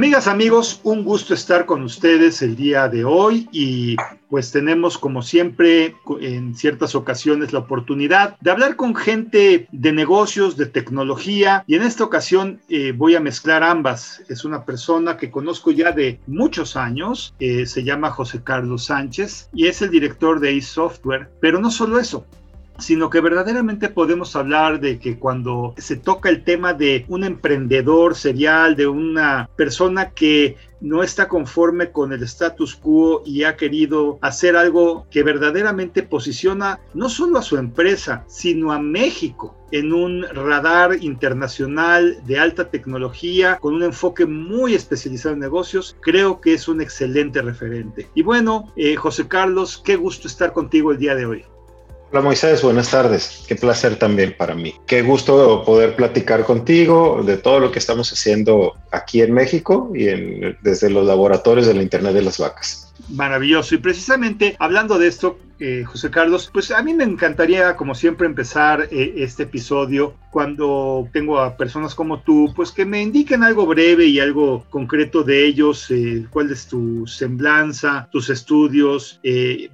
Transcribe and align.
Amigas, 0.00 0.28
amigos, 0.28 0.80
un 0.82 1.04
gusto 1.04 1.34
estar 1.34 1.66
con 1.66 1.82
ustedes 1.82 2.40
el 2.40 2.56
día 2.56 2.88
de 2.88 3.04
hoy 3.04 3.46
y 3.52 3.96
pues 4.30 4.50
tenemos 4.50 4.96
como 4.96 5.20
siempre 5.20 5.94
en 6.22 6.54
ciertas 6.54 6.94
ocasiones 6.94 7.52
la 7.52 7.58
oportunidad 7.58 8.38
de 8.40 8.50
hablar 8.50 8.76
con 8.76 8.94
gente 8.94 9.68
de 9.70 9.92
negocios, 9.92 10.56
de 10.56 10.64
tecnología 10.64 11.64
y 11.66 11.74
en 11.74 11.82
esta 11.82 12.04
ocasión 12.04 12.62
eh, 12.70 12.92
voy 12.96 13.14
a 13.14 13.20
mezclar 13.20 13.62
ambas. 13.62 14.22
Es 14.30 14.46
una 14.46 14.64
persona 14.64 15.18
que 15.18 15.30
conozco 15.30 15.70
ya 15.70 15.92
de 15.92 16.18
muchos 16.26 16.76
años, 16.76 17.34
eh, 17.38 17.66
se 17.66 17.84
llama 17.84 18.10
José 18.10 18.42
Carlos 18.42 18.86
Sánchez 18.86 19.50
y 19.52 19.66
es 19.66 19.82
el 19.82 19.90
director 19.90 20.40
de 20.40 20.56
eSoftware, 20.56 21.28
pero 21.42 21.60
no 21.60 21.70
solo 21.70 21.98
eso, 21.98 22.24
sino 22.80 23.10
que 23.10 23.20
verdaderamente 23.20 23.88
podemos 23.88 24.34
hablar 24.36 24.80
de 24.80 24.98
que 24.98 25.18
cuando 25.18 25.74
se 25.76 25.96
toca 25.96 26.28
el 26.28 26.44
tema 26.44 26.72
de 26.72 27.04
un 27.08 27.24
emprendedor 27.24 28.14
serial, 28.14 28.76
de 28.76 28.86
una 28.86 29.48
persona 29.56 30.10
que 30.10 30.56
no 30.80 31.02
está 31.02 31.28
conforme 31.28 31.92
con 31.92 32.12
el 32.12 32.22
status 32.22 32.74
quo 32.74 33.22
y 33.24 33.44
ha 33.44 33.56
querido 33.56 34.18
hacer 34.22 34.56
algo 34.56 35.06
que 35.10 35.22
verdaderamente 35.22 36.02
posiciona 36.02 36.80
no 36.94 37.08
solo 37.08 37.38
a 37.38 37.42
su 37.42 37.56
empresa, 37.56 38.24
sino 38.28 38.72
a 38.72 38.78
México 38.78 39.56
en 39.72 39.92
un 39.92 40.24
radar 40.24 40.96
internacional 41.00 42.18
de 42.26 42.38
alta 42.38 42.70
tecnología 42.70 43.58
con 43.58 43.74
un 43.74 43.84
enfoque 43.84 44.26
muy 44.26 44.74
especializado 44.74 45.34
en 45.34 45.40
negocios, 45.40 45.96
creo 46.00 46.40
que 46.40 46.54
es 46.54 46.66
un 46.66 46.80
excelente 46.80 47.42
referente. 47.42 48.08
Y 48.14 48.22
bueno, 48.22 48.72
eh, 48.76 48.96
José 48.96 49.28
Carlos, 49.28 49.80
qué 49.84 49.96
gusto 49.96 50.26
estar 50.26 50.52
contigo 50.52 50.90
el 50.92 50.98
día 50.98 51.14
de 51.14 51.26
hoy. 51.26 51.44
Hola 52.12 52.22
Moisés, 52.22 52.60
buenas 52.62 52.90
tardes. 52.90 53.44
Qué 53.46 53.54
placer 53.54 53.96
también 53.96 54.34
para 54.36 54.56
mí. 54.56 54.74
Qué 54.84 55.02
gusto 55.02 55.62
poder 55.64 55.94
platicar 55.94 56.44
contigo 56.44 57.22
de 57.24 57.36
todo 57.36 57.60
lo 57.60 57.70
que 57.70 57.78
estamos 57.78 58.12
haciendo 58.12 58.74
aquí 58.90 59.22
en 59.22 59.32
México 59.32 59.92
y 59.94 60.06
desde 60.60 60.90
los 60.90 61.06
laboratorios 61.06 61.68
de 61.68 61.74
la 61.74 61.84
Internet 61.84 62.14
de 62.14 62.22
las 62.22 62.38
Vacas. 62.38 62.89
Maravilloso. 63.10 63.74
Y 63.74 63.78
precisamente 63.78 64.56
hablando 64.58 64.98
de 64.98 65.08
esto, 65.08 65.38
eh, 65.58 65.84
José 65.84 66.10
Carlos, 66.10 66.48
pues 66.50 66.70
a 66.70 66.82
mí 66.82 66.94
me 66.94 67.04
encantaría, 67.04 67.76
como 67.76 67.94
siempre, 67.94 68.26
empezar 68.26 68.88
eh, 68.90 69.14
este 69.16 69.42
episodio 69.42 70.14
cuando 70.30 71.06
tengo 71.12 71.38
a 71.38 71.54
personas 71.56 71.94
como 71.94 72.20
tú, 72.22 72.50
pues 72.56 72.72
que 72.72 72.86
me 72.86 73.02
indiquen 73.02 73.42
algo 73.42 73.66
breve 73.66 74.06
y 74.06 74.20
algo 74.20 74.64
concreto 74.70 75.22
de 75.22 75.44
ellos, 75.44 75.90
eh, 75.90 76.24
cuál 76.30 76.50
es 76.50 76.66
tu 76.66 77.06
semblanza, 77.06 78.08
tus 78.10 78.30
estudios, 78.30 79.20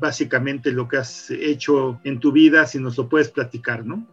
básicamente 0.00 0.72
lo 0.72 0.88
que 0.88 0.96
has 0.96 1.30
hecho 1.30 2.00
en 2.02 2.18
tu 2.18 2.32
vida, 2.32 2.66
si 2.66 2.80
nos 2.80 2.96
lo 2.96 3.08
puedes 3.08 3.28
platicar, 3.28 3.86
¿no? 3.86 4.04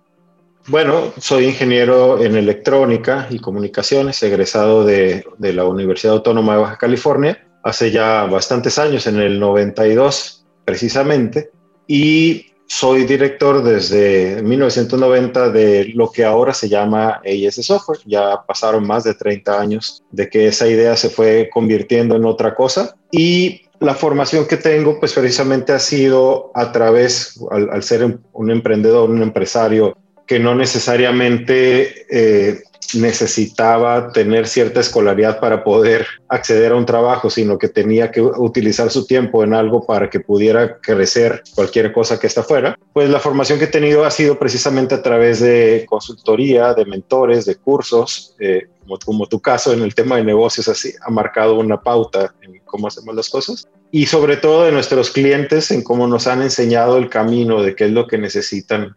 Bueno, 0.67 1.11
soy 1.17 1.45
ingeniero 1.45 2.23
en 2.23 2.35
electrónica 2.35 3.27
y 3.29 3.39
comunicaciones, 3.39 4.21
egresado 4.21 4.85
de, 4.85 5.25
de 5.37 5.53
la 5.53 5.65
Universidad 5.65 6.13
Autónoma 6.13 6.53
de 6.53 6.61
Baja 6.61 6.77
California 6.77 7.47
hace 7.63 7.91
ya 7.91 8.25
bastantes 8.25 8.77
años, 8.77 9.07
en 9.07 9.17
el 9.19 9.39
92 9.39 10.45
precisamente, 10.65 11.51
y 11.87 12.53
soy 12.65 13.03
director 13.03 13.61
desde 13.61 14.41
1990 14.41 15.49
de 15.49 15.91
lo 15.93 16.11
que 16.11 16.23
ahora 16.23 16.53
se 16.53 16.69
llama 16.69 17.21
AS 17.23 17.55
Software. 17.55 17.99
Ya 18.05 18.43
pasaron 18.47 18.87
más 18.87 19.03
de 19.03 19.13
30 19.13 19.59
años 19.59 20.03
de 20.11 20.29
que 20.29 20.47
esa 20.47 20.67
idea 20.67 20.95
se 20.95 21.09
fue 21.09 21.49
convirtiendo 21.53 22.15
en 22.15 22.25
otra 22.25 22.55
cosa 22.55 22.95
y 23.11 23.63
la 23.79 23.93
formación 23.93 24.47
que 24.47 24.57
tengo, 24.57 24.99
pues 24.99 25.13
precisamente 25.13 25.73
ha 25.73 25.79
sido 25.79 26.51
a 26.55 26.71
través, 26.71 27.39
al, 27.51 27.83
ser 27.83 28.17
un 28.31 28.49
emprendedor, 28.49 29.09
un 29.09 29.21
empresario, 29.21 29.97
que 30.25 30.39
no 30.39 30.55
necesariamente 30.55 32.05
eh, 32.09 32.63
necesitaba 32.95 34.11
tener 34.11 34.47
cierta 34.47 34.79
escolaridad 34.79 35.39
para 35.39 35.63
poder 35.63 36.05
acceder 36.27 36.71
a 36.71 36.75
un 36.75 36.85
trabajo, 36.85 37.29
sino 37.29 37.57
que 37.57 37.69
tenía 37.69 38.11
que 38.11 38.21
utilizar 38.21 38.89
su 38.89 39.05
tiempo 39.05 39.43
en 39.43 39.53
algo 39.53 39.85
para 39.85 40.09
que 40.09 40.19
pudiera 40.19 40.77
crecer 40.79 41.43
cualquier 41.55 41.91
cosa 41.91 42.19
que 42.19 42.27
está 42.27 42.43
fuera. 42.43 42.77
Pues 42.93 43.09
la 43.09 43.19
formación 43.19 43.59
que 43.59 43.65
he 43.65 43.67
tenido 43.67 44.05
ha 44.05 44.11
sido 44.11 44.37
precisamente 44.37 44.95
a 44.95 45.01
través 45.01 45.39
de 45.39 45.85
consultoría, 45.87 46.73
de 46.73 46.85
mentores, 46.85 47.45
de 47.45 47.55
cursos, 47.55 48.35
eh, 48.39 48.67
como, 49.05 49.27
tu 49.27 49.39
caso 49.39 49.73
en 49.73 49.81
el 49.81 49.95
tema 49.95 50.17
de 50.17 50.23
negocios, 50.23 50.67
así 50.67 50.93
ha 51.01 51.09
marcado 51.09 51.57
una 51.57 51.81
pauta 51.81 52.33
en 52.41 52.61
cómo 52.65 52.87
hacemos 52.87 53.15
las 53.15 53.29
cosas. 53.29 53.67
Y 53.91 54.07
sobre 54.07 54.37
todo 54.37 54.65
de 54.65 54.71
nuestros 54.71 55.11
clientes 55.11 55.71
en 55.71 55.83
cómo 55.83 56.07
nos 56.07 56.27
han 56.27 56.41
enseñado 56.41 56.97
el 56.97 57.09
camino 57.09 57.61
de 57.61 57.75
qué 57.75 57.85
es 57.85 57.91
lo 57.91 58.07
que 58.07 58.17
necesitan 58.17 58.95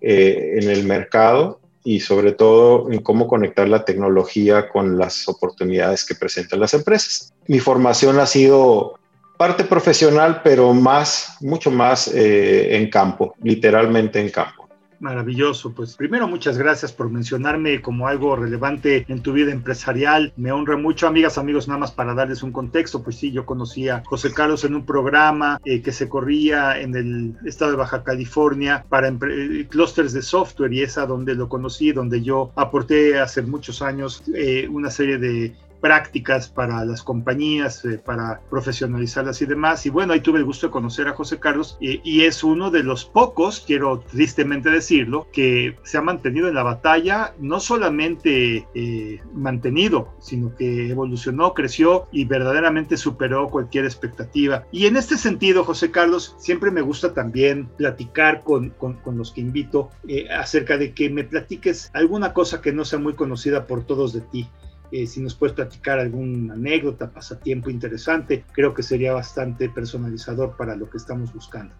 eh, 0.00 0.58
en 0.60 0.70
el 0.70 0.84
mercado 0.84 1.60
y 1.86 2.00
sobre 2.00 2.32
todo 2.32 2.90
en 2.90 3.00
cómo 3.00 3.28
conectar 3.28 3.68
la 3.68 3.84
tecnología 3.84 4.68
con 4.68 4.98
las 4.98 5.28
oportunidades 5.28 6.04
que 6.04 6.16
presentan 6.16 6.58
las 6.58 6.74
empresas. 6.74 7.32
Mi 7.46 7.60
formación 7.60 8.18
ha 8.18 8.26
sido 8.26 8.98
parte 9.36 9.62
profesional, 9.62 10.40
pero 10.42 10.74
más, 10.74 11.36
mucho 11.40 11.70
más 11.70 12.08
eh, 12.08 12.76
en 12.76 12.90
campo, 12.90 13.36
literalmente 13.40 14.20
en 14.20 14.30
campo. 14.30 14.65
Maravilloso, 14.98 15.72
pues 15.72 15.94
primero 15.94 16.26
muchas 16.26 16.56
gracias 16.56 16.92
por 16.92 17.10
mencionarme 17.10 17.82
como 17.82 18.08
algo 18.08 18.34
relevante 18.36 19.04
en 19.08 19.22
tu 19.22 19.32
vida 19.32 19.52
empresarial. 19.52 20.32
Me 20.36 20.52
honra 20.52 20.76
mucho, 20.76 21.06
amigas, 21.06 21.38
amigos, 21.38 21.68
nada 21.68 21.80
más 21.80 21.92
para 21.92 22.14
darles 22.14 22.42
un 22.42 22.52
contexto, 22.52 23.02
pues 23.02 23.16
sí, 23.16 23.30
yo 23.30 23.44
conocí 23.44 23.88
a 23.88 24.02
José 24.06 24.32
Carlos 24.32 24.64
en 24.64 24.74
un 24.74 24.86
programa 24.86 25.60
eh, 25.64 25.82
que 25.82 25.92
se 25.92 26.08
corría 26.08 26.80
en 26.80 26.94
el 26.96 27.36
estado 27.44 27.72
de 27.72 27.76
Baja 27.76 28.02
California 28.02 28.84
para 28.88 29.08
eh, 29.08 29.66
clústeres 29.68 30.12
de 30.12 30.22
software 30.22 30.72
y 30.72 30.82
es 30.82 30.94
donde 30.94 31.34
lo 31.34 31.48
conocí, 31.48 31.92
donde 31.92 32.22
yo 32.22 32.52
aporté 32.56 33.18
hace 33.18 33.42
muchos 33.42 33.82
años 33.82 34.22
eh, 34.34 34.66
una 34.70 34.90
serie 34.90 35.18
de 35.18 35.54
prácticas 35.80 36.48
para 36.48 36.84
las 36.84 37.02
compañías, 37.02 37.84
eh, 37.84 37.98
para 37.98 38.40
profesionalizarlas 38.50 39.42
y 39.42 39.46
demás. 39.46 39.86
Y 39.86 39.90
bueno, 39.90 40.12
ahí 40.12 40.20
tuve 40.20 40.38
el 40.38 40.44
gusto 40.44 40.66
de 40.66 40.72
conocer 40.72 41.08
a 41.08 41.14
José 41.14 41.38
Carlos 41.38 41.76
y 41.80 42.22
es 42.22 42.42
uno 42.44 42.70
de 42.70 42.82
los 42.82 43.04
pocos, 43.04 43.62
quiero 43.66 44.00
tristemente 44.00 44.70
decirlo, 44.70 45.26
que 45.32 45.76
se 45.82 45.98
ha 45.98 46.02
mantenido 46.02 46.48
en 46.48 46.54
la 46.54 46.62
batalla, 46.62 47.34
no 47.38 47.60
solamente 47.60 48.66
eh, 48.74 49.20
mantenido, 49.34 50.14
sino 50.20 50.54
que 50.54 50.90
evolucionó, 50.90 51.54
creció 51.54 52.08
y 52.12 52.24
verdaderamente 52.24 52.96
superó 52.96 53.48
cualquier 53.48 53.84
expectativa. 53.84 54.64
Y 54.72 54.86
en 54.86 54.96
este 54.96 55.16
sentido, 55.16 55.64
José 55.64 55.90
Carlos, 55.90 56.34
siempre 56.38 56.70
me 56.70 56.82
gusta 56.82 57.14
también 57.14 57.66
platicar 57.76 58.42
con, 58.42 58.70
con, 58.70 58.96
los 59.16 59.32
que 59.32 59.40
invito 59.40 59.90
eh, 60.08 60.28
acerca 60.30 60.76
de 60.76 60.92
que 60.92 61.08
me 61.10 61.24
platiques 61.24 61.90
alguna 61.94 62.32
cosa 62.32 62.60
que 62.60 62.72
no 62.72 62.84
sea 62.84 62.98
muy 62.98 63.14
conocida 63.14 63.66
por 63.66 63.84
todos 63.84 64.12
de 64.12 64.20
ti. 64.20 64.48
Eh, 64.92 65.06
si 65.06 65.20
nos 65.20 65.34
puedes 65.34 65.54
platicar 65.54 65.98
alguna 65.98 66.54
anécdota, 66.54 67.10
pasatiempo 67.10 67.70
interesante, 67.70 68.44
creo 68.52 68.72
que 68.72 68.82
sería 68.82 69.12
bastante 69.12 69.68
personalizador 69.68 70.56
para 70.56 70.76
lo 70.76 70.88
que 70.88 70.98
estamos 70.98 71.32
buscando. 71.32 71.74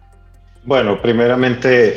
Bueno, 0.65 1.01
primeramente 1.01 1.95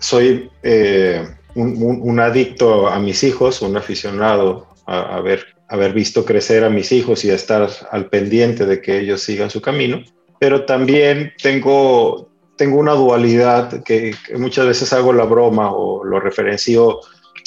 soy 0.00 0.50
eh, 0.62 1.24
un, 1.54 2.20
adicto 2.20 2.88
a 2.88 2.98
mis 2.98 3.22
hijos, 3.22 3.62
un 3.62 3.76
aficionado 3.76 4.66
a, 4.86 5.16
haber, 5.16 5.46
haber 5.68 5.92
visto 5.92 6.24
crecer 6.24 6.64
a 6.64 6.70
mis 6.70 6.90
hijos 6.90 7.24
y 7.24 7.30
a 7.30 7.34
estar 7.34 7.68
al 7.90 8.06
pendiente 8.06 8.66
de 8.66 8.80
que 8.80 8.98
ellos 8.98 9.22
sigan 9.22 9.50
su 9.50 9.60
camino, 9.60 10.02
pero 10.40 10.64
también 10.64 11.32
tengo, 11.40 12.30
tengo 12.56 12.78
una 12.78 12.92
dualidad 12.92 13.84
que, 13.84 14.14
que 14.26 14.36
muchas 14.36 14.66
veces 14.66 14.92
hago 14.92 15.12
la 15.12 15.24
broma 15.24 15.70
o 15.72 16.04
lo 16.04 16.18
referencio 16.18 17.00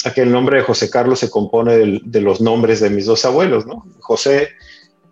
a 0.04 0.12
que 0.12 0.22
el 0.22 0.32
nombre 0.32 0.58
de 0.58 0.64
José 0.64 0.90
Carlos 0.90 1.20
se 1.20 1.30
compone 1.30 2.00
de, 2.02 2.20
los 2.20 2.40
nombres 2.40 2.80
de 2.80 2.90
mis 2.90 3.06
dos 3.06 3.24
abuelos, 3.24 3.66
¿no? 3.66 3.84
José 4.00 4.50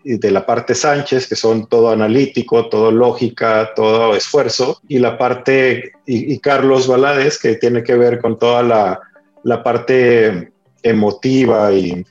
y 0.03 0.17
de 0.17 0.31
la 0.31 0.47
parte 0.47 0.75
Sánchez, 0.75 1.26
que 1.26 1.37
son 1.37 1.67
todo 1.67 1.91
analítico, 1.91 2.69
todo 2.69 2.91
lógica, 2.91 3.73
todo 3.76 4.17
esfuerzo, 4.17 4.81
y 4.88 4.99
la 4.99 5.19
parte, 5.19 5.93
y, 6.06 6.38
Carlos 6.38 6.87
Valadez, 6.87 7.38
que 7.38 7.56
tiene 7.56 7.82
que 7.82 7.97
ver 7.97 8.19
con 8.19 8.38
toda 8.38 8.62
la, 8.62 9.00
la 9.43 9.62
parte 9.62 10.53
emotiva 10.82 11.70
y, 11.73 12.05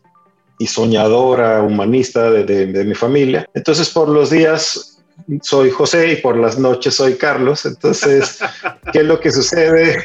soñadora, 0.67 1.63
humanista 1.63 2.29
de 2.29 2.83
mi 2.85 2.93
familia. 2.93 3.47
Entonces, 3.55 3.89
por 3.89 4.09
los 4.09 4.29
días 4.29 4.99
soy 5.41 5.69
José 5.69 6.13
y 6.13 6.15
por 6.17 6.37
las 6.37 6.57
noches 6.57 6.95
soy 6.95 7.15
Carlos. 7.15 7.65
Entonces, 7.65 8.39
¿qué 8.91 8.99
es 8.99 9.05
lo 9.05 9.19
que 9.19 9.31
sucede? 9.31 10.03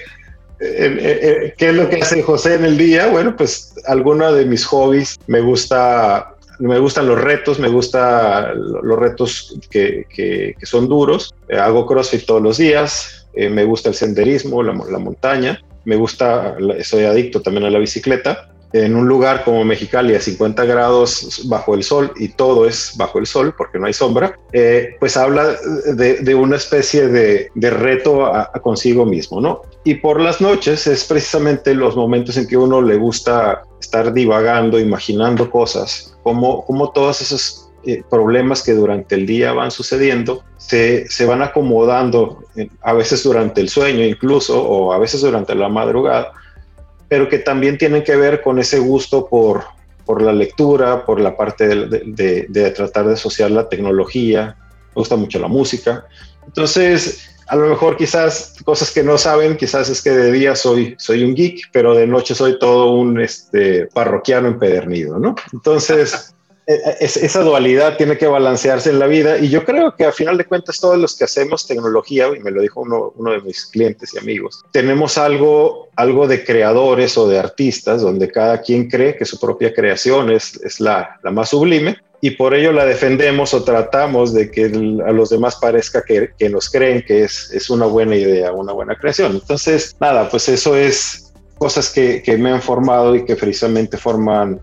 Eh, 0.61 0.97
eh, 1.01 1.19
eh, 1.23 1.55
¿Qué 1.57 1.71
es 1.71 1.75
lo 1.75 1.89
que 1.89 1.97
hace 1.97 2.23
José 2.23 2.55
en 2.55 2.65
el 2.65 2.79
día? 2.79 3.09
Bueno, 3.09 3.37
pues 3.37 3.75
alguno 3.87 4.33
de 4.33 4.45
mis 4.45 4.65
hobbies, 4.65 5.17
me 5.27 5.41
gusta, 5.41 6.35
me 6.59 6.79
gustan 6.79 7.09
los 7.09 7.21
retos, 7.21 7.59
me 7.59 7.69
gustan 7.69 8.53
los 8.83 8.99
retos 8.99 9.59
que, 9.71 10.07
que, 10.09 10.55
son 10.63 10.89
duros. 10.89 11.35
hago 11.51 11.87
CrossFit 11.87 12.25
todos 12.25 12.43
los 12.43 12.59
días, 12.59 13.27
me 13.35 13.65
gusta 13.65 13.89
el 13.89 13.95
senderismo, 13.95 14.63
la, 14.63 14.73
la, 14.91 14.99
montaña, 14.99 15.61
me 15.85 15.97
gusta, 15.97 16.57
soy 16.83 17.05
adicto 17.05 17.43
también 17.43 17.67
a 17.67 17.71
la 17.71 17.81
bicicleta 17.81 18.54
en 18.75 18.97
un 18.97 19.07
lugar 19.07 19.45
como 19.45 19.65
Mexicali 19.65 20.17
a 20.17 20.21
50 20.21 20.65
grados 20.65 21.43
bajo 21.49 21.77
el 21.77 21.85
sol 21.85 22.11
y 22.17 22.31
todo 22.31 22.67
es 22.67 22.95
bajo 22.97 23.21
el 23.21 23.27
sol 23.27 23.55
porque 23.57 23.79
no 23.79 23.87
hay 23.87 23.93
sombra, 23.93 24.37
eh, 24.53 24.97
pues 24.99 25.17
habla 25.17 25.57
de, 25.95 26.35
una 26.35 26.57
especie 26.57 27.07
de, 27.07 27.51
reto 27.71 28.27
a, 28.27 28.51
consigo 28.55 29.07
mismo, 29.07 29.41
¿no? 29.41 29.63
Y 29.85 29.95
por 29.95 30.21
las 30.21 30.41
noches 30.41 30.89
es 30.89 31.05
precisamente 31.05 31.73
los 31.73 31.95
momentos 31.95 32.37
en 32.37 32.49
que 32.49 32.57
uno 32.57 32.83
le 32.83 32.97
gusta 32.97 33.63
estar 33.81 34.13
divagando, 34.13 34.81
imaginando 34.81 35.49
cosas, 35.49 36.19
como, 36.25 36.65
como 36.65 36.91
todos 36.91 37.23
esos 37.23 37.71
eh, 37.85 38.03
problemas 38.11 38.65
que 38.65 38.73
durante 38.73 39.15
el 39.15 39.25
día 39.25 39.53
van 39.53 39.71
sucediendo 39.71 40.43
se, 40.57 41.07
se 41.09 41.27
van 41.27 41.43
acomodando, 41.43 42.43
a 42.81 42.93
veces 42.93 43.23
durante 43.23 43.61
el 43.61 43.69
sueño 43.69 44.05
incluso, 44.05 44.61
o 44.61 44.93
a 44.93 44.99
veces 44.99 45.21
durante 45.21 45.55
la 45.55 45.69
madrugada, 45.69 46.33
pero 47.09 47.29
que 47.29 47.39
también 47.39 47.79
tienen 47.79 48.03
que 48.03 48.17
ver 48.17 48.43
con 48.43 48.59
ese 48.59 48.79
gusto 48.79 49.27
por, 49.27 49.65
por 50.05 50.23
la 50.23 50.33
lectura, 50.33 51.05
por 51.05 51.21
la 51.21 51.37
parte 51.37 51.69
de, 51.69 52.73
tratar 52.75 53.07
de 53.07 53.15
asociar 53.15 53.51
la 53.51 53.69
tecnología, 53.69 54.57
me 54.95 55.01
gusta 55.01 55.17
mucho 55.17 55.39
la 55.39 55.49
música. 55.49 56.07
Entonces, 56.47 57.31
a 57.47 57.57
lo 57.57 57.69
mejor 57.69 57.97
quizás 57.97 58.55
cosas 58.65 58.91
que 58.91 59.03
no 59.03 59.19
saben, 59.19 59.57
quizás 59.57 59.89
es 59.89 60.03
que 60.03 60.11
de 60.11 60.33
día 60.33 60.55
soy, 60.55 60.95
soy 60.99 61.25
un 61.25 61.35
geek, 61.35 61.71
pero 61.73 61.95
de 61.95 62.07
noche 62.07 62.35
soy 62.35 62.59
todo 62.59 62.93
un 62.93 63.21
este, 63.21 63.87
parroquiano 63.87 64.49
empedernido, 64.49 65.19
¿no? 65.19 65.35
Entonces, 65.53 66.34
esa 66.67 67.41
dualidad 67.41 67.97
tiene 67.97 68.17
que 68.17 68.27
balancearse 68.27 68.91
en 68.91 68.99
la 68.99 69.07
vida 69.07 69.39
y 69.39 69.51
yo 69.51 69.65
creo 69.65 69.95
que 69.95 70.05
a 70.05 70.13
final 70.13 70.39
de 70.39 70.47
cuentas 70.47 70.81
todos 70.81 70.99
los 70.99 71.17
que 71.17 71.25
hacemos 71.25 71.67
tecnología, 71.67 72.29
y 72.35 72.41
me 72.41 72.51
lo 72.51 72.63
dijo 72.63 72.81
uno, 72.81 73.13
de 73.33 73.41
mis 73.43 73.67
clientes 73.67 74.15
y 74.15 74.19
amigos, 74.19 74.63
tenemos 74.71 75.19
algo, 75.19 75.89
algo 75.97 76.27
de 76.27 76.45
creadores 76.45 77.19
o 77.19 77.29
de 77.29 77.39
artistas 77.39 78.01
donde 78.01 78.31
cada 78.31 78.61
quien 78.63 78.89
cree 78.89 79.17
que 79.17 79.25
su 79.25 79.39
propia 79.39 79.75
creación 79.75 80.31
es, 80.31 80.57
es 80.63 80.81
la, 80.81 81.19
la 81.23 81.31
más 81.31 81.51
sublime 81.51 81.99
y 82.25 82.31
por 82.31 82.55
ello 82.55 82.73
la 82.73 82.87
defendemos 82.87 83.53
o 83.53 83.65
tratamos 83.65 84.33
de 84.33 84.51
que 84.51 84.65
a 84.65 85.13
los 85.13 85.29
demás 85.29 85.57
parezca 85.57 86.03
que, 86.03 86.31
que 86.39 86.49
nos 86.49 86.71
creen 86.71 87.05
que 87.07 87.25
es, 87.25 87.51
es, 87.53 87.69
una 87.69 87.85
buena 87.85 88.17
idea, 88.17 88.51
una 88.51 88.73
buena 88.73 88.97
creación. 88.97 89.33
Entonces, 89.33 89.95
nada, 90.01 90.31
pues 90.31 90.49
eso 90.49 90.75
es 90.75 91.35
cosas 91.59 91.91
que, 91.91 92.23
que 92.23 92.39
me 92.39 92.51
han 92.51 92.63
formado 92.63 93.15
y 93.15 93.27
que 93.27 93.37
precisamente 93.37 93.99
forman 93.99 94.59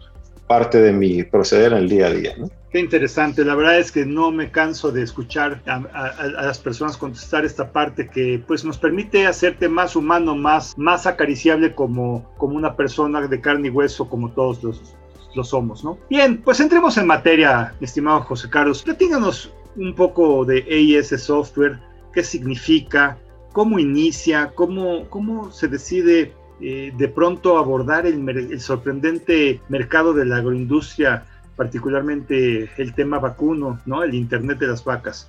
parte 0.51 0.81
de 0.81 0.92
mi 0.92 1.24
proceder 1.24 1.71
en 1.71 1.77
el 1.77 1.88
día 1.88 2.07
a 2.07 2.09
día. 2.09 2.36
¿no? 2.38 2.50
Qué 2.71 2.80
interesante, 2.81 3.45
la 3.45 3.56
verdad 3.56 3.80
es 3.80 3.89
que 3.89 4.06
no 4.06 4.31
me 4.31 4.51
canso 4.51 4.92
de 4.92 5.01
escuchar 5.01 5.62
a, 5.65 6.44
las 6.44 6.59
personas 6.59 6.98
contestar 6.98 7.45
esta 7.45 7.71
parte 7.71 8.09
que 8.09 8.44
pues 8.45 8.65
nos 8.65 8.77
permite 8.77 9.25
hacerte 9.25 9.69
más 9.69 9.95
humano, 9.95 10.36
más, 10.36 10.77
más 10.77 11.07
acariciable 11.07 11.74
como, 11.74 12.30
como 12.36 12.57
una 12.57 12.75
persona 12.75 13.25
de 13.25 13.39
carne 13.39 13.69
y 13.69 13.71
hueso 13.71 14.09
como 14.09 14.30
todos 14.33 14.62
los, 14.62 14.98
lo 15.36 15.45
somos, 15.45 15.86
¿no? 15.86 15.98
Bien, 16.09 16.42
pues 16.42 16.59
entremos 16.59 16.97
en 16.97 17.07
materia, 17.07 17.74
estimado 17.80 18.19
José 18.24 18.50
Carlos. 18.50 18.83
Platíganos 18.83 19.54
un 19.77 19.95
poco 19.95 20.44
de 20.44 20.65
AES 20.69 21.24
Software, 21.24 21.80
qué 22.12 22.25
significa, 22.25 23.18
cómo 23.54 23.80
inicia, 23.80 24.51
cómo, 24.54 25.09
cómo 25.09 25.50
se 25.50 25.69
decide 25.69 26.33
eh, 26.61 26.93
de 26.95 27.07
pronto 27.07 27.57
abordar 27.57 28.05
el, 28.05 28.59
sorprendente 28.59 29.59
mercado 29.69 30.13
de 30.13 30.25
la 30.25 30.37
agroindustria, 30.37 31.25
particularmente 31.55 32.69
el 32.77 32.93
tema 32.93 33.19
vacuno, 33.19 33.79
¿no? 33.85 34.03
el 34.03 34.13
Internet 34.13 34.59
de 34.59 34.67
las 34.67 34.83
vacas. 34.83 35.27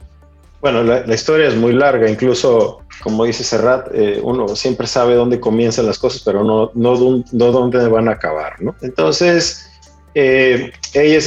Bueno, 0.60 0.84
la, 0.84 1.12
historia 1.12 1.48
es 1.48 1.56
muy 1.56 1.72
larga, 1.72 2.08
incluso, 2.08 2.82
como 3.02 3.24
dice 3.24 3.42
Serrat, 3.42 3.88
eh, 3.92 4.20
uno 4.22 4.46
siempre 4.54 4.86
sabe 4.86 5.14
dónde 5.14 5.40
comienzan 5.40 5.86
las 5.86 5.98
cosas, 5.98 6.22
pero 6.24 6.44
no, 6.44 6.70
no, 6.74 6.96
dónde 7.32 7.88
van 7.88 8.08
a 8.08 8.12
acabar. 8.12 8.62
¿no? 8.62 8.76
Entonces, 8.80 9.68
eh, 10.14 10.70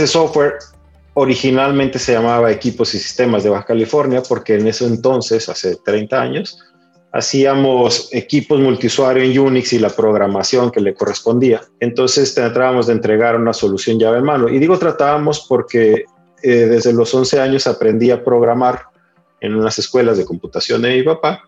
Software 0.05 0.53
originalmente 1.15 1.99
se 1.99 2.13
llamaba 2.13 2.51
Equipos 2.51 2.93
y 2.93 2.99
Sistemas 2.99 3.43
de 3.43 3.49
Baja 3.49 3.65
California, 3.65 4.23
porque 4.27 4.55
en 4.55 4.67
ese 4.67 4.85
entonces, 4.85 5.49
hace 5.49 5.75
30 5.83 6.21
años, 6.21 6.59
hacíamos 7.15 8.09
equipos 8.11 8.59
multiusuario 8.59 9.23
en 9.23 9.39
Unix 9.39 9.71
y 9.71 9.79
la 9.79 9.89
programación 9.89 10.69
que 10.69 10.81
le 10.81 10.93
correspondía. 10.93 11.61
Entonces 11.79 12.35
tratábamos 12.35 12.87
de 12.87 12.93
entregar 12.93 13.37
una 13.37 13.53
solución 13.53 13.97
llave 13.97 14.17
en 14.17 14.25
mano. 14.25 14.49
Y 14.49 14.59
digo 14.59 14.77
tratábamos 14.77 15.45
porque 15.47 16.03
eh, 16.43 16.49
desde 16.49 16.91
los 16.91 17.15
11 17.15 17.39
años 17.39 17.67
aprendí 17.67 18.11
a 18.11 18.21
programar 18.21 18.87
en 19.39 19.55
unas 19.55 19.79
escuelas 19.79 20.17
de 20.17 20.25
computación 20.25 20.81
de 20.81 20.89
mi 20.89 21.03
papá 21.03 21.43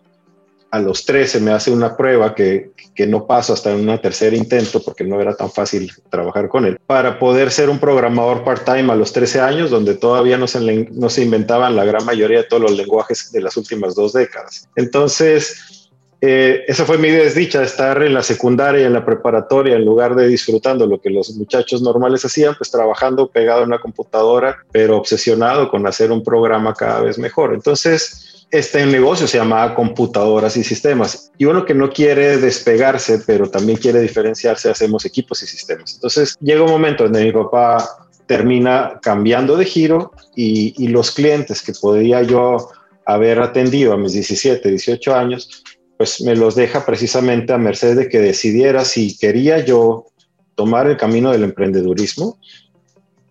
a 0.70 0.80
los 0.80 1.04
13 1.04 1.40
me 1.40 1.50
hace 1.50 1.70
una 1.70 1.96
prueba 1.96 2.34
que, 2.34 2.72
que 2.94 3.06
no 3.06 3.26
paso 3.26 3.52
hasta 3.52 3.72
en 3.72 3.88
un 3.88 3.98
tercer 4.00 4.34
intento 4.34 4.82
porque 4.82 5.04
no 5.04 5.20
era 5.20 5.34
tan 5.34 5.50
fácil 5.50 5.90
trabajar 6.10 6.48
con 6.48 6.66
él, 6.66 6.78
para 6.86 7.18
poder 7.18 7.50
ser 7.50 7.70
un 7.70 7.78
programador 7.78 8.44
part-time 8.44 8.92
a 8.92 8.96
los 8.96 9.12
13 9.12 9.40
años, 9.40 9.70
donde 9.70 9.94
todavía 9.94 10.36
no 10.36 10.46
se, 10.46 10.88
no 10.90 11.08
se 11.08 11.22
inventaban 11.22 11.76
la 11.76 11.84
gran 11.84 12.04
mayoría 12.04 12.38
de 12.38 12.44
todos 12.44 12.62
los 12.62 12.76
lenguajes 12.76 13.32
de 13.32 13.40
las 13.40 13.56
últimas 13.56 13.94
dos 13.94 14.12
décadas. 14.12 14.68
Entonces, 14.76 15.90
eh, 16.20 16.64
esa 16.66 16.84
fue 16.84 16.98
mi 16.98 17.10
desdicha, 17.10 17.62
estar 17.62 18.02
en 18.02 18.12
la 18.12 18.24
secundaria 18.24 18.82
y 18.82 18.84
en 18.84 18.92
la 18.92 19.04
preparatoria, 19.04 19.76
en 19.76 19.84
lugar 19.84 20.16
de 20.16 20.26
disfrutando 20.26 20.84
lo 20.86 21.00
que 21.00 21.10
los 21.10 21.30
muchachos 21.36 21.80
normales 21.80 22.24
hacían, 22.24 22.56
pues 22.56 22.70
trabajando 22.72 23.28
pegado 23.28 23.60
en 23.62 23.68
una 23.68 23.78
computadora, 23.78 24.58
pero 24.72 24.96
obsesionado 24.96 25.70
con 25.70 25.86
hacer 25.86 26.10
un 26.10 26.24
programa 26.24 26.74
cada 26.74 27.02
vez 27.02 27.18
mejor. 27.18 27.54
Entonces, 27.54 28.27
este 28.50 28.84
negocio 28.86 29.26
se 29.26 29.38
llamaba 29.38 29.74
computadoras 29.74 30.56
y 30.56 30.64
sistemas. 30.64 31.30
Y 31.36 31.44
uno 31.44 31.64
que 31.64 31.74
no 31.74 31.90
quiere 31.90 32.38
despegarse, 32.38 33.20
pero 33.26 33.50
también 33.50 33.78
quiere 33.78 34.00
diferenciarse, 34.00 34.70
hacemos 34.70 35.04
equipos 35.04 35.42
y 35.42 35.46
sistemas. 35.46 35.94
Entonces 35.94 36.36
llega 36.40 36.62
un 36.62 36.70
momento 36.70 37.04
donde 37.04 37.24
mi 37.24 37.32
papá 37.32 37.86
termina 38.26 38.98
cambiando 39.02 39.56
de 39.56 39.64
giro 39.64 40.12
y, 40.36 40.88
los 40.88 41.10
clientes 41.10 41.62
que 41.62 41.72
podía 41.72 42.22
yo 42.22 42.68
haber 43.04 43.40
atendido 43.40 43.94
a 43.94 43.96
mis 43.96 44.12
17, 44.12 44.68
18 44.68 45.14
años, 45.14 45.64
pues 45.96 46.20
me 46.20 46.36
los 46.36 46.54
deja 46.54 46.84
precisamente 46.84 47.52
a 47.52 47.58
merced 47.58 47.96
de 47.96 48.08
que 48.08 48.20
decidiera 48.20 48.84
si 48.84 49.16
quería 49.18 49.64
yo 49.64 50.06
tomar 50.54 50.86
el 50.88 50.96
camino 50.96 51.32
del 51.32 51.44
emprendedurismo 51.44 52.38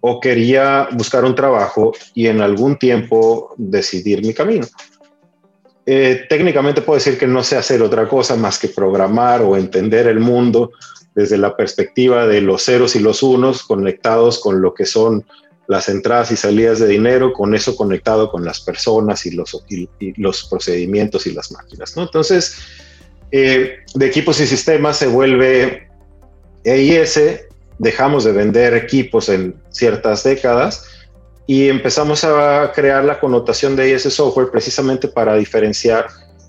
o 0.02 0.20
quería 0.20 0.90
buscar 0.94 1.26
un 1.26 1.36
trabajo 1.36 1.94
y 2.14 2.28
en 2.28 2.42
algún 2.42 2.78
tiempo 2.78 3.54
decidir 3.58 4.26
mi 4.26 4.34
camino. 4.34 4.66
Eh, 5.90 6.26
técnicamente 6.28 6.82
puedo 6.82 7.00
decir 7.00 7.18
que 7.18 7.28
no 7.28 7.42
sé 7.46 7.56
hacer 7.56 7.82
otra 7.82 8.10
cosa 8.10 8.36
más 8.36 8.60
que 8.60 8.68
programar 8.68 9.42
o 9.42 9.56
entender 9.56 10.08
el 10.08 10.20
mundo 10.20 10.72
desde 11.16 11.38
la 11.38 11.56
perspectiva 11.56 12.28
de 12.28 12.42
los 12.42 12.66
ceros 12.66 12.98
y 12.98 13.00
los 13.00 13.24
unos 13.24 13.64
conectados 13.64 14.40
con 14.40 14.62
lo 14.62 14.74
que 14.74 14.86
son 14.86 15.26
las 15.70 15.88
entradas 15.88 16.30
y 16.32 16.36
salidas 16.36 16.80
de 16.80 16.88
dinero, 16.88 17.32
con 17.32 17.56
eso 17.56 17.78
conectado 17.78 18.30
con 18.30 18.44
las 18.44 18.60
personas 18.60 19.26
y 19.26 19.32
los, 19.32 19.56
procedimientos 20.50 21.26
y 21.26 21.32
las 21.32 21.54
máquinas. 21.54 21.96
Entonces, 21.96 22.58
eh, 23.32 23.78
de 23.96 24.06
equipos 24.06 24.42
y 24.42 24.48
sistemas 24.48 24.98
se 24.98 25.08
vuelve 25.08 25.88
EIS, 26.66 27.18
dejamos 27.80 28.26
de 28.26 28.34
vender 28.34 28.74
equipos 28.74 29.30
en 29.30 29.56
ciertas 29.70 30.26
décadas 30.26 30.97
y 31.48 31.70
empezamos 31.70 32.26
a 32.26 32.72
crear 32.76 33.06
la 33.06 33.20
connotación 33.22 33.78
de 33.78 33.94
ese 33.94 34.12
software 34.12 34.52
precisamente 34.52 35.08
para 35.08 35.36
diferenciar 35.36 36.08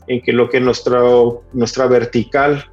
en 0.09 0.21
que 0.21 0.33
lo 0.33 0.51
que 0.51 0.59
nuestra, 0.59 1.01
nuestra 1.53 1.87
vertical, 1.87 2.69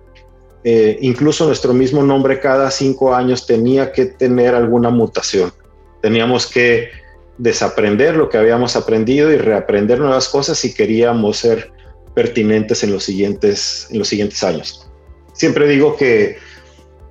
eh, 0.63 0.97
incluso 1.01 1.45
nuestro 1.45 1.71
mismo 1.71 2.01
nombre 2.01 2.39
cada 2.39 2.71
cinco 2.71 3.13
años 3.13 3.45
tenía 3.45 3.91
que 3.91 4.07
tener 4.07 4.55
alguna 4.55 4.89
mutación. 4.89 5.53
Teníamos 6.01 6.47
que 6.47 6.89
desaprender 7.37 8.15
lo 8.15 8.27
que 8.27 8.39
habíamos 8.39 8.75
aprendido 8.75 9.31
y 9.31 9.37
reaprender 9.37 9.99
nuevas 9.99 10.27
cosas 10.27 10.57
si 10.57 10.73
queríamos 10.73 11.37
ser 11.37 11.71
pertinentes 12.15 12.83
en 12.83 12.91
los 12.91 13.03
siguientes, 13.03 13.87
en 13.91 13.99
los 13.99 14.07
siguientes 14.07 14.43
años. 14.43 14.89
Siempre 15.33 15.67
digo 15.67 15.95
que, 15.95 16.37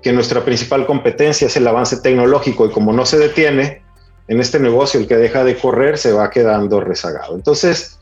que 0.03 0.13
nuestra 0.13 0.45
principal 0.45 0.87
competencia 0.87 1.47
es 1.47 1.57
el 1.57 1.69
avance 1.69 1.99
tecnológico 1.99 2.67
y 2.67 2.71
como 2.71 2.93
no 2.93 3.07
se 3.07 3.19
detiene, 3.19 3.84
en 4.29 4.41
este 4.41 4.59
negocio 4.59 5.01
el 5.01 5.07
que 5.07 5.17
deja 5.17 5.45
de 5.45 5.57
correr 5.57 5.99
se 5.99 6.13
va 6.13 6.31
quedando 6.31 6.81
rezagado. 6.81 7.35
Entonces, 7.35 7.99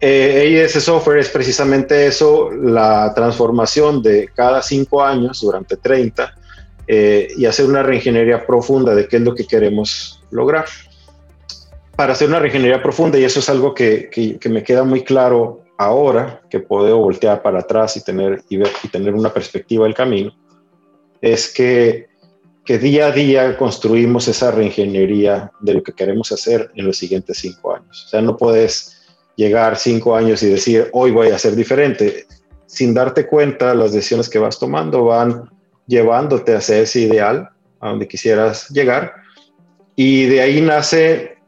eh, 0.00 0.66
Software 0.68 1.18
es 1.18 1.28
precisamente 1.28 2.06
eso, 2.06 2.50
la 2.50 3.12
transformación 3.14 4.02
de 4.02 4.30
cada 4.34 4.62
cinco 4.62 5.02
años 5.02 5.40
durante 5.42 5.76
30 5.76 6.34
eh, 6.86 7.28
y 7.36 7.44
hacer 7.44 7.66
una 7.66 7.82
reingeniería 7.82 8.46
profunda 8.46 8.94
de 8.94 9.06
qué 9.06 9.16
es 9.16 9.22
lo 9.22 9.34
que 9.34 9.46
queremos 9.46 10.22
lograr. 10.30 10.64
Para 11.96 12.14
hacer 12.14 12.28
una 12.28 12.38
reingeniería 12.38 12.82
profunda, 12.82 13.18
y 13.18 13.24
eso 13.24 13.40
es 13.40 13.50
algo 13.50 13.74
que, 13.74 14.08
que, 14.10 14.48
me 14.48 14.62
queda 14.62 14.84
muy 14.84 15.04
claro 15.04 15.64
ahora, 15.76 16.40
que 16.48 16.60
puedo 16.60 16.96
voltear 16.96 17.42
para 17.42 17.60
atrás 17.60 17.96
y 17.98 18.02
tener, 18.02 18.42
y 18.48 18.88
tener 18.88 19.14
una 19.14 19.32
perspectiva 19.32 19.84
del 19.84 19.94
camino, 19.94 20.34
es 21.20 21.52
que 21.52 22.09
que 22.70 22.78
día 22.78 23.08
a 23.08 23.10
día 23.10 23.56
construimos 23.56 24.28
esa 24.28 24.52
reingeniería 24.52 25.50
de 25.58 25.74
lo 25.74 25.82
que 25.82 25.92
queremos 25.92 26.30
hacer 26.30 26.70
en 26.76 26.86
los 26.86 26.98
siguientes 26.98 27.38
cinco 27.38 27.74
años. 27.74 28.04
O 28.06 28.08
sea, 28.08 28.22
no 28.22 28.36
puedes 28.36 29.08
llegar 29.34 29.76
cinco 29.76 30.14
años 30.14 30.40
y 30.44 30.50
decir, 30.50 30.88
hoy 30.92 31.10
voy 31.10 31.30
a 31.30 31.38
ser 31.40 31.56
diferente. 31.56 32.26
Sin 32.66 32.94
darte 32.94 33.26
cuenta, 33.26 33.74
las 33.74 33.92
decisiones 33.92 34.28
que 34.28 34.38
vas 34.38 34.56
tomando 34.60 35.06
van 35.06 35.50
llevándote 35.88 36.54
hacia 36.54 36.78
ese 36.78 37.00
ideal 37.00 37.48
a 37.80 37.88
donde 37.88 38.06
quisieras 38.06 38.68
llegar. 38.68 39.14
Y 39.96 40.26
de 40.26 40.40
ahí 40.40 40.60
nace 40.60 41.38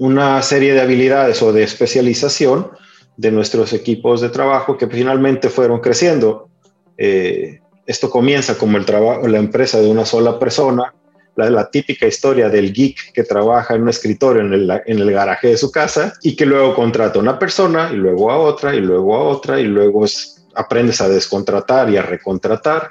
una 0.00 0.42
serie 0.42 0.74
de 0.74 0.80
habilidades 0.80 1.40
o 1.42 1.52
de 1.52 1.62
especialización 1.62 2.72
de 3.16 3.30
nuestros 3.30 3.72
equipos 3.72 4.20
de 4.20 4.30
trabajo 4.30 4.76
que 4.76 4.88
finalmente 4.88 5.48
fueron 5.48 5.78
creciendo. 5.78 6.48
Eh, 6.98 7.60
esto 7.86 8.10
comienza 8.10 8.56
como 8.56 8.78
el 8.78 8.84
trabajo, 8.84 9.26
la 9.28 9.38
empresa 9.38 9.80
de 9.80 9.88
una 9.88 10.04
sola 10.04 10.38
persona, 10.38 10.94
la, 11.36 11.70
típica 11.70 12.06
historia 12.06 12.48
del 12.48 12.72
geek 12.72 13.12
que 13.12 13.24
trabaja 13.24 13.74
en 13.74 13.82
un 13.82 13.88
escritorio 13.88 14.42
en 14.42 14.52
el, 14.52 15.10
garaje 15.10 15.48
de 15.48 15.56
su 15.56 15.70
casa 15.70 16.12
y 16.22 16.36
que 16.36 16.46
luego 16.46 16.74
contrata 16.74 17.18
a 17.18 17.22
una 17.22 17.38
persona 17.38 17.90
y 17.92 17.96
luego 17.96 18.30
a 18.30 18.38
otra 18.38 18.74
y 18.74 18.80
luego 18.80 19.16
a 19.16 19.24
otra 19.24 19.60
y 19.60 19.64
luego 19.64 20.04
aprendes 20.54 21.00
a 21.00 21.08
descontratar 21.08 21.90
y 21.90 21.96
a 21.96 22.02
recontratar 22.02 22.90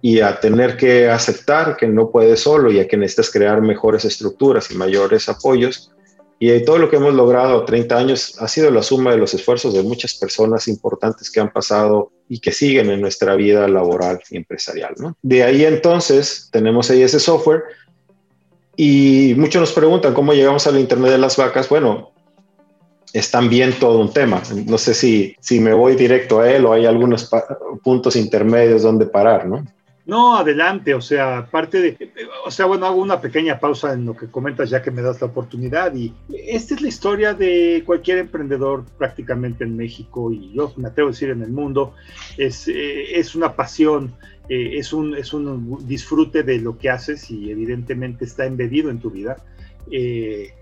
y 0.00 0.20
a 0.20 0.38
tener 0.38 0.76
que 0.76 1.08
aceptar 1.08 1.76
que 1.76 1.88
no 1.88 2.10
puedes 2.10 2.40
solo 2.40 2.70
y 2.70 2.78
a 2.78 2.86
que 2.86 2.96
necesitas 2.96 3.30
crear 3.30 3.60
mejores 3.62 4.04
estructuras 4.04 4.70
y 4.70 4.76
mayores 4.76 5.28
apoyos. 5.28 5.93
Y 6.38 6.64
todo 6.64 6.78
lo 6.78 6.90
que 6.90 6.96
hemos 6.96 7.14
logrado 7.14 7.62
a 7.62 7.64
30 7.64 7.96
años 7.96 8.36
ha 8.40 8.48
sido 8.48 8.70
la 8.70 8.82
suma 8.82 9.12
de 9.12 9.18
los 9.18 9.32
esfuerzos 9.34 9.72
de 9.72 9.82
muchas 9.82 10.14
personas 10.14 10.68
importantes 10.68 11.30
que 11.30 11.40
han 11.40 11.52
pasado 11.52 12.10
y 12.28 12.40
que 12.40 12.52
siguen 12.52 12.90
en 12.90 13.00
nuestra 13.00 13.36
vida 13.36 13.68
laboral 13.68 14.20
y 14.30 14.36
empresarial. 14.36 14.94
¿no? 14.98 15.16
De 15.22 15.42
ahí 15.42 15.64
entonces 15.64 16.48
tenemos 16.50 16.90
ahí 16.90 17.02
ese 17.02 17.20
software 17.20 17.62
y 18.76 19.34
muchos 19.36 19.60
nos 19.60 19.72
preguntan 19.72 20.14
cómo 20.14 20.32
llegamos 20.32 20.66
al 20.66 20.78
Internet 20.78 21.12
de 21.12 21.18
las 21.18 21.36
vacas. 21.36 21.68
Bueno, 21.68 22.10
es 23.12 23.30
también 23.30 23.72
todo 23.78 24.00
un 24.00 24.12
tema. 24.12 24.42
No 24.66 24.76
sé 24.76 24.92
si, 24.92 25.36
si 25.38 25.60
me 25.60 25.72
voy 25.72 25.94
directo 25.94 26.40
a 26.40 26.50
él 26.50 26.66
o 26.66 26.72
hay 26.72 26.84
algunos 26.84 27.30
puntos 27.84 28.16
intermedios 28.16 28.82
donde 28.82 29.06
parar, 29.06 29.46
¿no? 29.46 29.64
No, 30.06 30.36
adelante, 30.36 30.92
o 30.92 31.00
sea, 31.00 31.38
aparte 31.38 31.80
de, 31.80 32.12
o 32.44 32.50
sea, 32.50 32.66
bueno, 32.66 32.84
hago 32.84 33.00
una 33.00 33.22
pequeña 33.22 33.58
pausa 33.58 33.94
en 33.94 34.04
lo 34.04 34.14
que 34.14 34.26
comentas 34.26 34.68
ya 34.68 34.82
que 34.82 34.90
me 34.90 35.00
das 35.00 35.18
la 35.22 35.28
oportunidad 35.28 35.94
y 35.94 36.12
esta 36.28 36.74
es 36.74 36.82
la 36.82 36.88
historia 36.88 37.32
de 37.32 37.82
cualquier 37.86 38.18
emprendedor 38.18 38.84
prácticamente 38.98 39.64
en 39.64 39.78
México 39.78 40.30
y 40.30 40.52
yo 40.52 40.74
me 40.76 40.88
atrevo 40.88 41.08
a 41.08 41.12
decir 41.12 41.30
en 41.30 41.40
el 41.40 41.50
mundo, 41.50 41.94
es, 42.36 42.68
eh, 42.68 43.18
es 43.18 43.34
una 43.34 43.56
pasión, 43.56 44.14
eh, 44.50 44.72
es, 44.74 44.92
un, 44.92 45.16
es 45.16 45.32
un 45.32 45.86
disfrute 45.86 46.42
de 46.42 46.58
lo 46.58 46.76
que 46.76 46.90
haces 46.90 47.30
y 47.30 47.50
evidentemente 47.50 48.26
está 48.26 48.44
embedido 48.44 48.90
en 48.90 49.00
tu 49.00 49.10
vida. 49.10 49.38
Eh, 49.90 50.52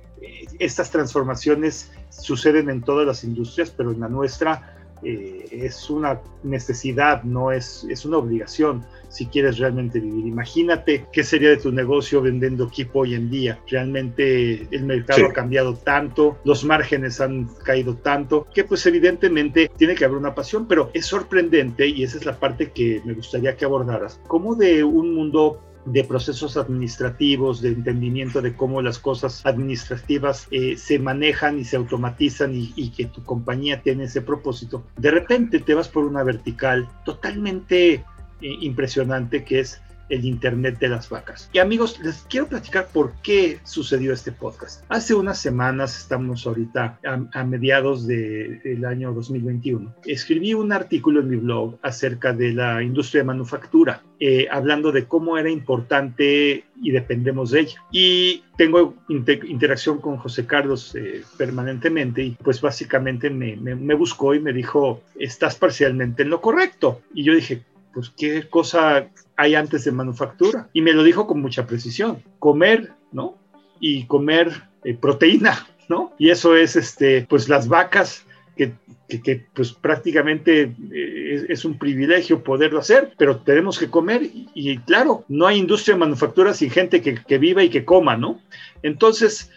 estas 0.60 0.92
transformaciones 0.92 1.90
suceden 2.10 2.70
en 2.70 2.80
todas 2.82 3.04
las 3.04 3.24
industrias, 3.24 3.72
pero 3.76 3.90
en 3.90 3.98
la 3.98 4.08
nuestra 4.08 4.81
eh, 5.04 5.46
es 5.50 5.90
una 5.90 6.20
necesidad, 6.42 7.22
no 7.24 7.52
es, 7.52 7.86
es 7.88 8.04
una 8.04 8.18
obligación 8.18 8.84
si 9.08 9.26
quieres 9.26 9.58
realmente 9.58 10.00
vivir. 10.00 10.26
Imagínate 10.26 11.06
qué 11.12 11.22
sería 11.22 11.50
de 11.50 11.58
tu 11.58 11.70
negocio 11.70 12.22
vendiendo 12.22 12.64
equipo 12.64 13.00
hoy 13.00 13.14
en 13.14 13.30
día. 13.30 13.58
Realmente 13.68 14.66
el 14.70 14.84
mercado 14.84 15.26
ha 15.26 15.32
cambiado 15.32 15.74
tanto, 15.74 16.38
los 16.44 16.64
márgenes 16.64 17.20
han 17.20 17.44
caído 17.64 17.94
tanto, 17.96 18.46
que 18.54 18.64
pues 18.64 18.84
evidentemente 18.86 19.70
tiene 19.76 19.94
que 19.94 20.04
haber 20.04 20.16
una 20.16 20.34
pasión, 20.34 20.66
pero 20.66 20.90
es 20.94 21.06
sorprendente 21.06 21.86
y 21.86 22.04
esa 22.04 22.18
es 22.18 22.24
la 22.24 22.38
parte 22.38 22.70
que 22.70 23.02
me 23.04 23.12
gustaría 23.12 23.56
que 23.56 23.64
abordaras. 23.64 24.20
Como 24.26 24.54
de 24.54 24.82
un 24.82 25.14
mundo 25.14 25.60
de 25.84 26.04
procesos 26.04 26.56
administrativos, 26.56 27.60
de 27.60 27.70
entendimiento 27.70 28.40
de 28.40 28.54
cómo 28.54 28.82
las 28.82 28.98
cosas 28.98 29.44
administrativas 29.44 30.46
eh, 30.50 30.76
se 30.76 30.98
manejan 30.98 31.58
y 31.58 31.64
se 31.64 31.76
automatizan 31.76 32.52
y, 32.54 32.90
que 32.90 33.06
tu 33.06 33.24
compañía 33.24 33.82
tiene 33.82 34.04
ese 34.04 34.20
propósito, 34.20 34.84
de 34.96 35.10
repente 35.10 35.60
te 35.60 35.74
vas 35.74 35.88
por 35.88 36.04
una 36.04 36.22
vertical 36.22 36.88
totalmente 37.04 37.94
eh, 37.94 38.04
impresionante 38.40 39.44
que 39.44 39.60
es 39.60 39.80
el 40.12 40.26
Internet 40.26 40.78
de 40.78 40.90
las 40.90 41.08
vacas. 41.08 41.48
Y 41.52 41.58
amigos, 41.58 41.98
les 42.00 42.26
quiero 42.28 42.46
platicar 42.46 42.88
por 42.92 43.14
qué 43.22 43.58
sucedió 43.64 44.12
este 44.12 44.30
podcast. 44.30 44.84
Hace 44.90 45.14
unas 45.14 45.38
semanas, 45.40 45.98
estamos 45.98 46.46
ahorita 46.46 47.00
a, 47.32 47.44
mediados 47.44 48.06
del 48.06 48.84
año 48.84 49.12
2021, 49.12 49.94
escribí 50.04 50.54
un 50.54 50.70
artículo 50.72 51.20
en 51.20 51.30
mi 51.30 51.36
blog 51.36 51.78
acerca 51.82 52.32
de 52.32 52.52
la 52.52 52.82
industria 52.82 53.22
de 53.22 53.26
manufactura, 53.26 54.02
eh, 54.20 54.46
hablando 54.50 54.92
de 54.92 55.06
cómo 55.06 55.38
era 55.38 55.50
importante 55.50 56.64
y 56.80 56.90
dependemos 56.90 57.50
de 57.50 57.60
ella. 57.60 57.82
Y 57.90 58.44
tengo 58.56 58.94
interacción 59.08 59.98
con 59.98 60.18
José 60.18 60.46
Carlos 60.46 60.94
eh, 60.94 61.22
permanentemente 61.38 62.22
y 62.22 62.30
pues 62.32 62.60
básicamente 62.60 63.30
me, 63.30 63.56
me 63.56 63.94
buscó 63.94 64.34
y 64.34 64.40
me 64.40 64.52
dijo, 64.52 65.02
estás 65.18 65.56
parcialmente 65.56 66.22
en 66.22 66.30
lo 66.30 66.40
correcto. 66.40 67.00
Y 67.14 67.24
yo 67.24 67.34
dije, 67.34 67.62
pues 67.92 68.10
qué 68.16 68.48
cosa 68.48 69.08
hay 69.36 69.54
antes 69.54 69.84
de 69.84 69.92
manufactura. 69.92 70.68
Y 70.72 70.82
me 70.82 70.92
lo 70.92 71.02
dijo 71.02 71.26
con 71.26 71.40
mucha 71.40 71.66
precisión, 71.66 72.22
comer, 72.38 72.92
¿no? 73.12 73.36
Y 73.80 74.06
comer 74.06 74.52
eh, 74.84 74.94
proteína, 74.94 75.66
¿no? 75.88 76.12
Y 76.18 76.30
eso 76.30 76.56
es, 76.56 76.76
este, 76.76 77.26
pues 77.28 77.48
las 77.48 77.68
vacas 77.68 78.26
que, 78.56 78.72
que, 79.08 79.46
pues 79.54 79.72
prácticamente 79.72 80.74
eh, 80.92 81.46
es, 81.48 81.64
un 81.64 81.78
privilegio 81.78 82.42
poderlo 82.42 82.80
hacer, 82.80 83.12
pero 83.16 83.38
tenemos 83.38 83.78
que 83.78 83.90
comer 83.90 84.22
y, 84.22 84.78
claro, 84.78 85.24
no 85.28 85.46
hay 85.46 85.58
industria 85.58 85.94
de 85.94 86.00
manufactura 86.00 86.54
sin 86.54 86.70
gente 86.70 87.00
que, 87.00 87.14
que 87.14 87.38
viva 87.38 87.62
y 87.62 87.70
que 87.70 87.84
coma, 87.84 88.16
¿no? 88.16 88.40
Entonces, 88.82 89.50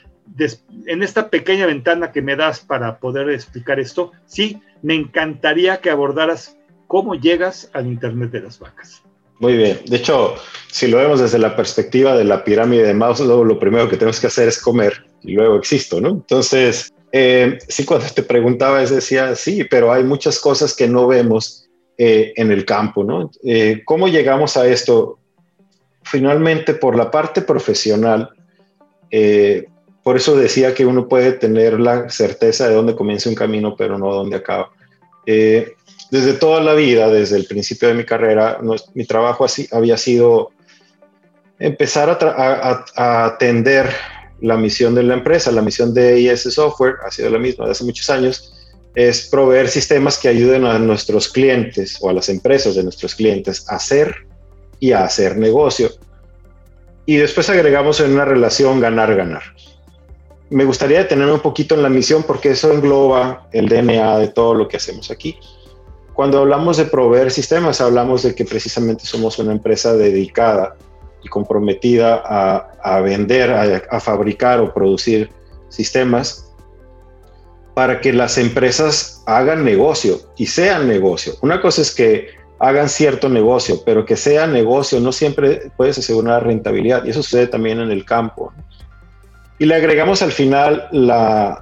en 0.85 1.03
esta 1.03 1.29
pequeña 1.29 1.65
ventana 1.65 2.11
que 2.11 2.21
me 2.21 2.35
das 2.35 2.59
para 2.59 2.99
poder 2.99 3.29
explicar 3.29 3.79
esto, 3.79 4.11
sí, 4.25 4.61
me 4.81 4.95
encantaría 4.95 5.77
que 5.77 5.89
abordaras 5.89 6.57
cómo 6.95 7.13
llegas 7.13 7.69
al 7.73 7.87
Internet 7.87 8.31
de 8.31 8.39
las 8.39 8.57
vacas. 8.57 9.03
Muy 9.39 9.57
bien. 9.57 9.81
De 9.85 9.97
hecho, 9.97 10.35
si 10.71 10.87
lo 10.87 10.95
vemos 10.95 11.19
desde 11.19 11.37
la 11.37 11.53
perspectiva 11.53 12.15
de 12.15 12.23
la 12.23 12.41
pirámide 12.41 12.83
de 12.83 12.93
Maslow, 12.93 13.43
lo 13.43 13.59
primero 13.59 13.89
que 13.89 13.97
tenemos 13.97 14.17
que 14.17 14.27
hacer 14.27 14.47
es 14.47 14.61
comer 14.61 15.05
y 15.21 15.33
luego 15.33 15.57
existo, 15.57 15.99
¿no? 15.99 16.07
Entonces, 16.07 16.93
eh, 17.11 17.57
sí, 17.67 17.83
cuando 17.83 18.07
te 18.07 18.23
preguntaba, 18.23 18.79
decía, 18.79 19.35
sí, 19.35 19.65
pero 19.65 19.91
hay 19.91 20.05
muchas 20.05 20.39
cosas 20.39 20.73
que 20.73 20.87
no 20.87 21.05
vemos 21.05 21.67
eh, 21.97 22.31
en 22.37 22.49
el 22.53 22.63
campo, 22.63 23.03
¿no? 23.03 23.29
Eh, 23.43 23.81
¿Cómo 23.83 24.07
llegamos 24.07 24.55
a 24.55 24.65
esto? 24.65 25.19
Finalmente, 26.01 26.75
por 26.75 26.95
la 26.95 27.11
parte 27.11 27.41
profesional, 27.41 28.29
por 30.01 30.15
eso 30.15 30.37
decía 30.37 30.73
que 30.73 30.85
uno 30.85 31.09
puede 31.09 31.33
tener 31.33 31.77
la 31.77 32.09
certeza 32.09 32.69
de 32.69 32.75
dónde 32.75 32.95
comienza 32.95 33.27
un 33.27 33.35
camino, 33.35 33.75
pero 33.75 33.97
no 33.97 34.13
dónde 34.13 34.37
acaba 34.37 34.71
desde 36.11 36.33
toda 36.33 36.61
la 36.61 36.73
vida, 36.73 37.09
desde 37.09 37.37
el 37.37 37.45
principio 37.45 37.87
de 37.87 37.93
mi 37.93 38.05
carrera, 38.05 38.59
mi 38.93 39.05
trabajo 39.05 39.45
así, 39.45 39.67
había 39.71 39.97
sido 39.97 40.51
empezar 41.59 42.09
a, 42.09 43.25
atender 43.25 43.89
la 44.41 44.57
misión 44.57 44.95
de 44.95 45.03
la 45.03 45.13
empresa, 45.13 45.51
la 45.51 45.61
misión 45.61 45.93
de 45.93 46.19
IS 46.19 46.53
Software, 46.53 46.95
ha 47.05 47.11
sido 47.11 47.29
la 47.29 47.39
misma 47.39 47.65
de 47.65 47.71
hace 47.71 47.83
muchos 47.83 48.09
años, 48.09 48.53
es 48.93 49.27
proveer 49.27 49.67
sistemas 49.67 50.17
que 50.17 50.29
ayuden 50.29 50.65
a 50.65 50.79
nuestros 50.79 51.29
clientes 51.29 51.97
o 52.01 52.09
a 52.09 52.13
las 52.13 52.29
empresas 52.29 52.75
de 52.75 52.83
nuestros 52.83 53.15
clientes 53.15 53.65
a 53.69 53.75
hacer 53.75 54.15
y 54.79 54.91
a 54.91 55.03
hacer 55.03 55.37
negocio. 55.37 55.91
Y 57.05 57.17
después 57.17 57.49
agregamos 57.49 57.99
en 57.99 58.13
una 58.13 58.25
relación 58.25 58.79
ganar-ganar. 58.79 59.43
Me 60.49 60.63
gustaría 60.63 60.99
detenerme 60.99 61.33
un 61.33 61.39
poquito 61.39 61.75
en 61.75 61.83
la 61.83 61.89
misión 61.89 62.23
porque 62.23 62.51
eso 62.51 62.71
engloba 62.71 63.47
el 63.51 63.67
DNA 63.67 64.19
de 64.19 64.27
todo 64.29 64.53
lo 64.53 64.67
que 64.67 64.77
hacemos 64.77 65.11
aquí. 65.11 65.37
Cuando 66.15 66.39
hablamos 66.39 66.77
de 66.77 66.85
proveer 66.85 67.29
sistemas, 67.29 67.81
hablamos 67.81 68.23
de 68.23 68.33
que 68.33 68.45
precisamente 68.45 69.05
somos 69.05 69.37
una 69.37 69.51
empresa 69.51 69.93
dedicada 69.93 70.75
y 71.21 71.27
comprometida 71.27 72.23
a, 72.25 73.01
vender, 73.01 73.51
a, 73.51 73.99
fabricar 73.99 74.61
o 74.61 74.73
producir 74.73 75.29
sistemas 75.67 76.53
para 77.73 77.99
que 77.99 78.13
las 78.13 78.37
empresas 78.37 79.23
hagan 79.25 79.65
negocio 79.65 80.19
y 80.37 80.45
sean 80.45 80.87
negocio. 80.87 81.33
Una 81.41 81.61
cosa 81.61 81.81
es 81.81 81.93
que 81.93 82.29
hagan 82.59 82.87
cierto 82.87 83.27
negocio, 83.27 83.81
pero 83.85 84.05
que 84.05 84.15
sea 84.15 84.47
negocio 84.47 85.01
no 85.01 85.11
siempre 85.11 85.69
puedes 85.75 85.97
asegurar 85.97 86.45
rentabilidad 86.45 87.03
y 87.03 87.09
eso 87.09 87.21
sucede 87.21 87.47
también 87.47 87.81
en 87.81 87.91
el 87.91 88.05
campo. 88.05 88.53
Y 89.59 89.65
le 89.65 89.75
agregamos 89.75 90.21
al 90.21 90.31
final 90.31 90.87
la, 90.91 91.61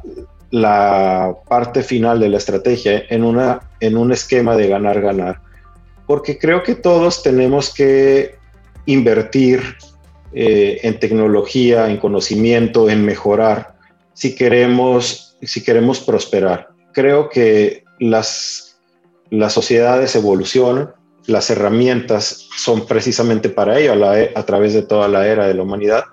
la 0.53 1.35
parte 1.49 1.81
final 1.81 2.19
de 2.19 2.29
la 2.29 2.37
estrategia 2.37 3.05
en, 3.09 3.23
una, 3.23 3.71
en 3.79 3.97
un 3.97 4.11
esquema 4.11 4.55
de 4.55 4.67
ganar-ganar. 4.67 5.41
Porque 6.05 6.37
creo 6.37 6.61
que 6.61 6.75
todos 6.75 7.23
tenemos 7.23 7.73
que 7.73 8.35
invertir 8.85 9.63
eh, 10.31 10.79
en 10.83 10.99
tecnología, 10.99 11.89
en 11.89 11.97
conocimiento, 11.97 12.87
en 12.87 13.03
mejorar, 13.03 13.77
si 14.13 14.35
queremos, 14.35 15.35
si 15.41 15.63
queremos 15.63 15.99
prosperar. 16.01 16.67
Creo 16.91 17.29
que 17.29 17.83
las, 17.99 18.77
las 19.31 19.53
sociedades 19.53 20.15
evolucionan, 20.15 20.91
las 21.25 21.49
herramientas 21.49 22.47
son 22.55 22.85
precisamente 22.85 23.49
para 23.49 23.79
ello 23.79 24.05
a, 24.05 24.13
a 24.39 24.45
través 24.45 24.75
de 24.75 24.83
toda 24.83 25.07
la 25.07 25.27
era 25.27 25.47
de 25.47 25.55
la 25.55 25.63
humanidad 25.63 26.03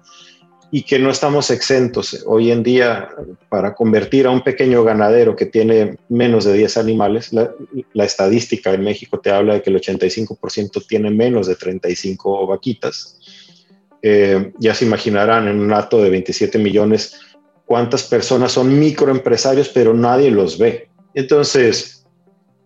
y 0.73 0.83
que 0.83 0.99
no 0.99 1.11
estamos 1.11 1.51
exentos. 1.51 2.23
Hoy 2.27 2.51
en 2.53 2.63
día, 2.63 3.09
para 3.49 3.75
convertir 3.75 4.27
a 4.27 4.31
un 4.31 4.43
pequeño 4.43 4.85
ganadero 4.85 5.35
que 5.35 5.47
tiene 5.47 5.97
menos 6.09 6.45
de 6.45 6.53
10 6.55 6.77
animales, 6.77 7.33
la, 7.33 8.05
estadística 8.05 8.73
en 8.73 8.85
México 8.85 9.19
te 9.19 9.31
habla 9.31 9.55
de 9.55 9.63
que 9.63 9.71
el 9.71 9.81
85% 9.81 10.87
tiene 10.87 11.11
menos 11.11 11.47
de 11.47 11.57
35 11.57 12.47
vaquitas. 12.47 13.19
eh, 14.03 14.53
ya 14.59 14.75
se 14.75 14.87
imaginarán 14.87 15.47
en 15.49 15.61
un 15.61 15.73
acto 15.75 16.03
de 16.03 16.09
27 16.09 16.59
millones 16.59 17.21
cuántas 17.67 18.05
personas 18.05 18.53
son 18.53 18.79
microempresarios, 18.79 19.69
pero 19.69 19.93
nadie 19.93 20.31
los 20.31 20.59
ve. 20.59 20.89
Entonces, 21.15 22.07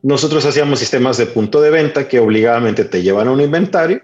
nosotros 0.02 0.44
hacíamos 0.44 0.78
sistemas 0.78 1.16
de 1.16 1.26
punto 1.26 1.61
de 1.61 1.70
venta 1.70 2.06
que 2.06 2.20
obligadamente 2.20 2.84
te 2.84 3.02
llevan 3.02 3.28
a 3.28 3.32
un 3.32 3.40
inventario. 3.40 4.02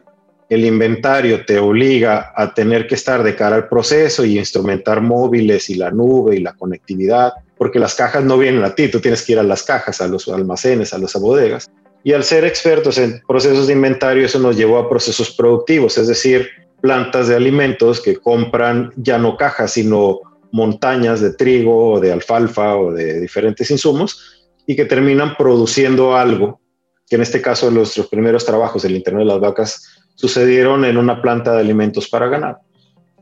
El 0.51 0.65
inventario 0.65 1.47
te 1.47 1.61
obliga 1.61 2.33
a 2.35 2.53
tener 2.53 2.89
que 2.89 2.97
estar 2.97 3.23
de 3.23 3.37
cara 3.37 3.55
al 3.55 3.69
proceso 3.69 4.25
y 4.25 4.37
instrumentar 4.37 5.01
móviles 5.01 5.71
y 5.71 5.77
la 5.77 5.93
nube 5.93 6.35
y 6.35 6.41
la 6.41 6.55
conectividad, 6.55 7.35
porque 7.57 7.79
las 7.79 7.95
cajas 7.95 8.25
no 8.25 8.37
vienen 8.37 8.65
a 8.65 8.75
ti, 8.75 8.89
tú 8.89 9.01
tienes 9.01 9.23
que 9.23 9.33
ir 9.33 9.39
a 9.39 9.45
las 9.45 9.63
cajas, 9.63 10.01
a 10.01 10.09
los 10.09 10.27
almacenes, 10.27 10.93
a 10.93 10.99
las 10.99 11.15
bodegas. 11.15 11.71
Y 12.03 12.15
al 12.15 12.25
ser 12.25 12.45
expertos 12.45 12.99
en 12.99 13.23
procesos 13.29 13.69
de 13.69 13.75
inventario, 13.75 14.27
eso 14.27 14.41
nos 14.41 14.57
llevó 14.57 14.79
a 14.79 14.89
procesos 14.89 15.31
productivos, 15.31 15.97
es 15.99 16.09
decir, 16.09 16.49
plantas 16.81 17.29
de 17.29 17.37
alimentos 17.37 18.01
que 18.01 18.17
compran 18.17 18.91
ya 18.97 19.19
no 19.19 19.37
cajas, 19.37 19.75
sino 19.75 20.19
montañas 20.51 21.21
de 21.21 21.33
trigo 21.33 21.93
o 21.93 22.01
de 22.01 22.11
alfalfa 22.11 22.75
o 22.75 22.93
de 22.93 23.21
diferentes 23.21 23.71
insumos 23.71 24.49
y 24.67 24.75
que 24.75 24.85
terminan 24.85 25.37
produciendo 25.37 26.17
algo, 26.17 26.61
que 27.09 27.15
en 27.15 27.23
este 27.23 27.41
caso 27.41 27.71
nuestros 27.71 28.09
primeros 28.09 28.45
trabajos 28.45 28.83
del 28.83 28.97
Internet 28.97 29.27
de 29.27 29.33
las 29.33 29.41
Vacas 29.41 30.00
sucedieron 30.21 30.85
en 30.85 30.99
una 30.99 31.23
planta 31.23 31.55
de 31.55 31.61
alimentos 31.61 32.09
para 32.09 32.29
ganado. 32.29 32.59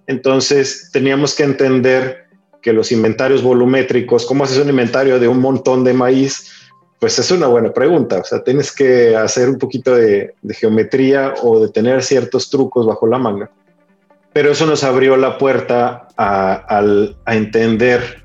Entonces 0.09 0.91
teníamos 0.93 1.35
que 1.35 1.45
entender 1.45 2.25
que 2.61 2.73
los 2.73 2.91
inventarios 2.91 3.41
volumétricos, 3.41 4.27
¿cómo 4.27 4.43
haces 4.43 4.59
un 4.59 4.69
inventario 4.69 5.21
de 5.21 5.29
un 5.29 5.41
montón 5.41 5.85
de 5.85 5.93
maíz? 5.93 6.51
Pues 6.99 7.17
es 7.21 7.31
una 7.31 7.47
buena 7.47 7.73
pregunta. 7.73 8.19
O 8.19 8.25
sea, 8.25 8.43
tienes 8.43 8.73
que 8.73 9.15
hacer 9.15 9.49
un 9.49 9.59
poquito 9.59 9.95
de, 9.95 10.35
geometría 10.51 11.35
o 11.43 11.61
de 11.61 11.69
tener 11.69 12.03
ciertos 12.03 12.51
trucos 12.51 12.85
bajo 12.85 13.07
la 13.07 13.19
manga. 13.19 13.49
Pero 14.33 14.51
eso 14.51 14.67
nos 14.67 14.83
abrió 14.83 15.17
la 15.17 15.39
puerta 15.39 16.09
a, 16.17 16.83
entender 17.27 18.25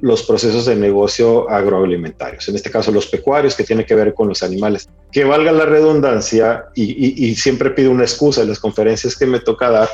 los 0.00 0.22
procesos 0.24 0.66
de 0.66 0.76
negocio 0.76 1.48
agroalimentarios, 1.48 2.48
en 2.48 2.56
este 2.56 2.70
caso 2.70 2.90
los 2.90 3.06
pecuarios, 3.06 3.54
que 3.54 3.64
tiene 3.64 3.86
que 3.86 3.94
ver 3.94 4.14
con 4.14 4.28
los 4.28 4.42
animales. 4.42 4.88
Que 5.12 5.24
valga 5.24 5.52
la 5.52 5.66
redundancia, 5.66 6.66
y, 6.74 7.26
y 7.26 7.34
siempre 7.36 7.70
pido 7.70 7.90
una 7.90 8.04
excusa 8.04 8.42
en 8.42 8.48
las 8.48 8.58
conferencias 8.58 9.16
que 9.16 9.26
me 9.26 9.40
toca 9.40 9.70
dar, 9.70 9.88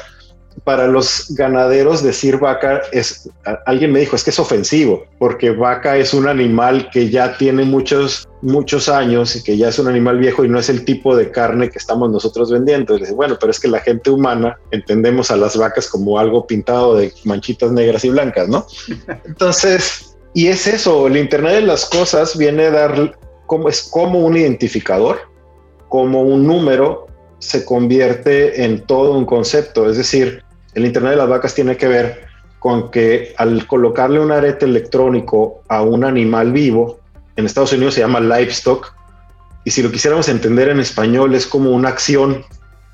para 0.65 0.87
los 0.87 1.35
ganaderos 1.35 2.03
decir 2.03 2.39
vaca 2.39 2.83
es, 2.93 3.29
alguien 3.67 3.93
me 3.93 4.01
dijo, 4.01 4.17
es 4.17 4.25
que 4.25 4.31
es 4.31 4.39
ofensivo, 4.39 5.05
porque 5.19 5.51
vaca 5.51 5.97
es 5.97 6.15
un 6.15 6.29
animal 6.29 6.89
que 6.91 7.11
ya 7.11 7.37
tiene 7.37 7.65
muchos, 7.65 8.29
muchos 8.43 8.89
años 8.89 9.37
y 9.37 9.43
que 9.43 9.57
ya 9.57 9.69
es 9.69 9.79
un 9.79 9.89
animal 9.89 10.19
viejo 10.19 10.45
y 10.45 10.49
no 10.49 10.59
es 10.59 10.69
el 10.69 10.85
tipo 10.85 11.17
de 11.17 11.31
carne 11.31 11.71
que 11.71 11.79
estamos 11.79 12.11
nosotros 12.11 12.51
vendiendo. 12.51 12.97
Y 12.97 13.13
bueno, 13.13 13.37
pero 13.41 13.51
es 13.51 13.61
que 13.61 13.69
la 13.69 13.81
gente 13.81 14.11
humana 14.11 14.59
entendemos 14.71 15.31
a 15.31 15.37
las 15.37 15.57
vacas 15.57 15.89
como 15.89 16.19
algo 16.19 16.47
pintado 16.47 16.97
de 16.97 17.13
manchitas 17.25 17.71
negras 17.73 18.05
y 18.05 18.11
blancas, 18.11 18.49
¿no? 18.49 18.67
Entonces, 19.25 20.17
y 20.35 20.49
es 20.49 20.67
eso, 20.67 21.07
el 21.07 21.17
Internet 21.17 21.55
de 21.55 21.63
las 21.63 21.87
Cosas 21.87 22.37
viene 22.37 22.65
a 22.67 22.71
dar 22.71 23.19
como, 23.47 23.69
es 23.69 23.83
como 23.83 24.21
un 24.21 24.37
identificador, 24.37 25.19
como 25.89 26.23
un 26.23 26.47
número 26.47 27.07
se 27.39 27.65
convierte 27.65 28.65
en 28.65 28.85
todo 28.87 29.13
un 29.13 29.25
concepto. 29.25 29.89
Es 29.89 29.97
decir, 29.97 30.43
el 30.77 30.85
Internet 30.85 31.13
de 31.13 31.17
las 31.17 31.29
vacas 31.29 31.55
tiene 31.55 31.77
que 31.77 31.89
ver 31.89 32.27
con 32.59 32.91
que 32.91 33.35
al 33.39 33.67
colocarle 33.67 34.21
un 34.21 34.31
arete 34.31 34.67
electrónico 34.67 35.63
a 35.69 35.83
un 35.83 36.05
animal 36.05 36.53
vivo, 36.53 37.01
en 37.35 37.47
Estados 37.47 37.73
Unidos 37.73 37.95
se 37.95 38.03
llama 38.03 38.21
livestock, 38.21 38.95
y 39.65 39.71
si 39.71 39.83
lo 39.83 39.91
quisiéramos 39.91 40.29
entender 40.29 40.69
en 40.69 40.79
español 40.79 41.35
es 41.35 41.47
como 41.47 41.71
una 41.71 41.89
acción 41.89 42.45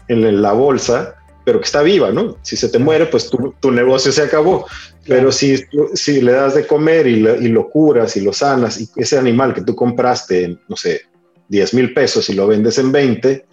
en 0.08 0.42
la 0.42 0.52
bolsa, 0.52 1.16
pero 1.44 1.58
que 1.58 1.64
está 1.64 1.82
viva, 1.82 2.12
¿no? 2.12 2.36
Si 2.42 2.56
se 2.56 2.68
te 2.68 2.78
muere, 2.78 3.06
pues 3.06 3.28
tu, 3.28 3.70
negocio 3.72 4.12
se 4.12 4.22
acabó. 4.22 4.66
Pero 5.04 5.32
si, 5.32 5.56
si 5.94 6.20
le 6.20 6.32
das 6.32 6.54
de 6.54 6.66
comer 6.66 7.08
y, 7.08 7.14
y, 7.14 7.48
lo 7.48 7.68
curas 7.68 8.16
y 8.16 8.20
lo 8.20 8.32
sanas, 8.32 8.80
y 8.80 8.88
ese 8.94 9.18
animal 9.18 9.52
que 9.52 9.62
tú 9.62 9.74
compraste 9.74 10.44
en, 10.44 10.60
no 10.68 10.76
sé, 10.76 11.02
10 11.48 11.74
mil 11.74 11.92
pesos 11.92 12.30
y 12.30 12.34
lo 12.34 12.46
vendes 12.46 12.78
en 12.78 12.92
20, 12.92 13.44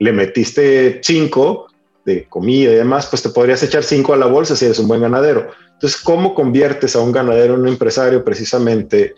le 0.00 0.12
metiste 0.12 1.00
5, 1.02 1.69
de 2.04 2.26
comida 2.26 2.72
y 2.72 2.76
demás, 2.76 3.06
pues 3.06 3.22
te 3.22 3.28
podrías 3.28 3.62
echar 3.62 3.82
cinco 3.82 4.12
a 4.12 4.16
la 4.16 4.26
bolsa 4.26 4.56
si 4.56 4.64
eres 4.64 4.78
un 4.78 4.88
buen 4.88 5.00
ganadero. 5.00 5.50
Entonces, 5.72 6.00
¿cómo 6.00 6.34
conviertes 6.34 6.96
a 6.96 7.00
un 7.00 7.12
ganadero 7.12 7.54
en 7.54 7.60
un 7.60 7.68
empresario? 7.68 8.24
Precisamente 8.24 9.14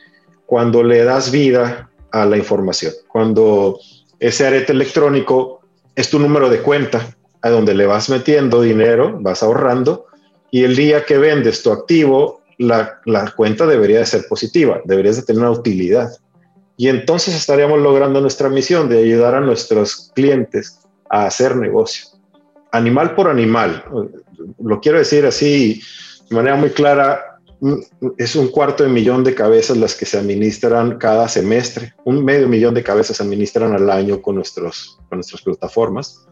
cuando 0.46 0.82
le 0.82 1.04
das 1.04 1.30
vida 1.30 1.90
a 2.10 2.26
la 2.26 2.36
información, 2.36 2.92
cuando 3.08 3.78
ese 4.18 4.46
arete 4.46 4.72
electrónico 4.72 5.60
es 5.94 6.10
tu 6.10 6.18
número 6.18 6.50
de 6.50 6.60
cuenta, 6.60 7.16
a 7.40 7.50
donde 7.50 7.74
le 7.74 7.86
vas 7.86 8.08
metiendo 8.08 8.62
dinero, 8.62 9.18
vas 9.20 9.42
ahorrando, 9.42 10.06
y 10.50 10.64
el 10.64 10.76
día 10.76 11.04
que 11.04 11.18
vendes 11.18 11.62
tu 11.62 11.72
activo, 11.72 12.42
la, 12.58 13.00
la 13.06 13.32
cuenta 13.34 13.66
debería 13.66 13.98
de 13.98 14.06
ser 14.06 14.26
positiva, 14.28 14.80
deberías 14.84 15.16
de 15.16 15.22
tener 15.22 15.40
una 15.40 15.50
utilidad. 15.50 16.10
Y 16.76 16.88
entonces 16.88 17.34
estaríamos 17.34 17.80
logrando 17.80 18.20
nuestra 18.20 18.48
misión 18.48 18.88
de 18.88 18.98
ayudar 18.98 19.34
a 19.34 19.40
nuestros 19.40 20.12
clientes 20.14 20.78
a 21.10 21.26
hacer 21.26 21.56
negocio 21.56 22.11
animal 22.72 23.14
por 23.14 23.28
animal. 23.28 23.84
Lo 24.58 24.80
quiero 24.80 24.98
decir 24.98 25.24
así 25.24 25.80
de 26.28 26.36
manera 26.36 26.56
muy 26.56 26.70
clara, 26.70 27.38
es 28.18 28.34
un 28.34 28.48
cuarto 28.48 28.82
de 28.82 28.88
millón 28.88 29.22
de 29.22 29.34
cabezas 29.34 29.76
las 29.76 29.94
que 29.94 30.06
se 30.06 30.18
administran 30.18 30.98
cada 30.98 31.28
semestre, 31.28 31.94
un 32.04 32.24
medio 32.24 32.48
millón 32.48 32.74
de 32.74 32.82
cabezas 32.82 33.18
se 33.18 33.22
administran 33.22 33.72
al 33.74 33.88
año 33.90 34.20
con, 34.20 34.36
nuestros, 34.36 34.98
con 35.08 35.18
nuestras 35.18 35.42
plataformas. 35.42 36.26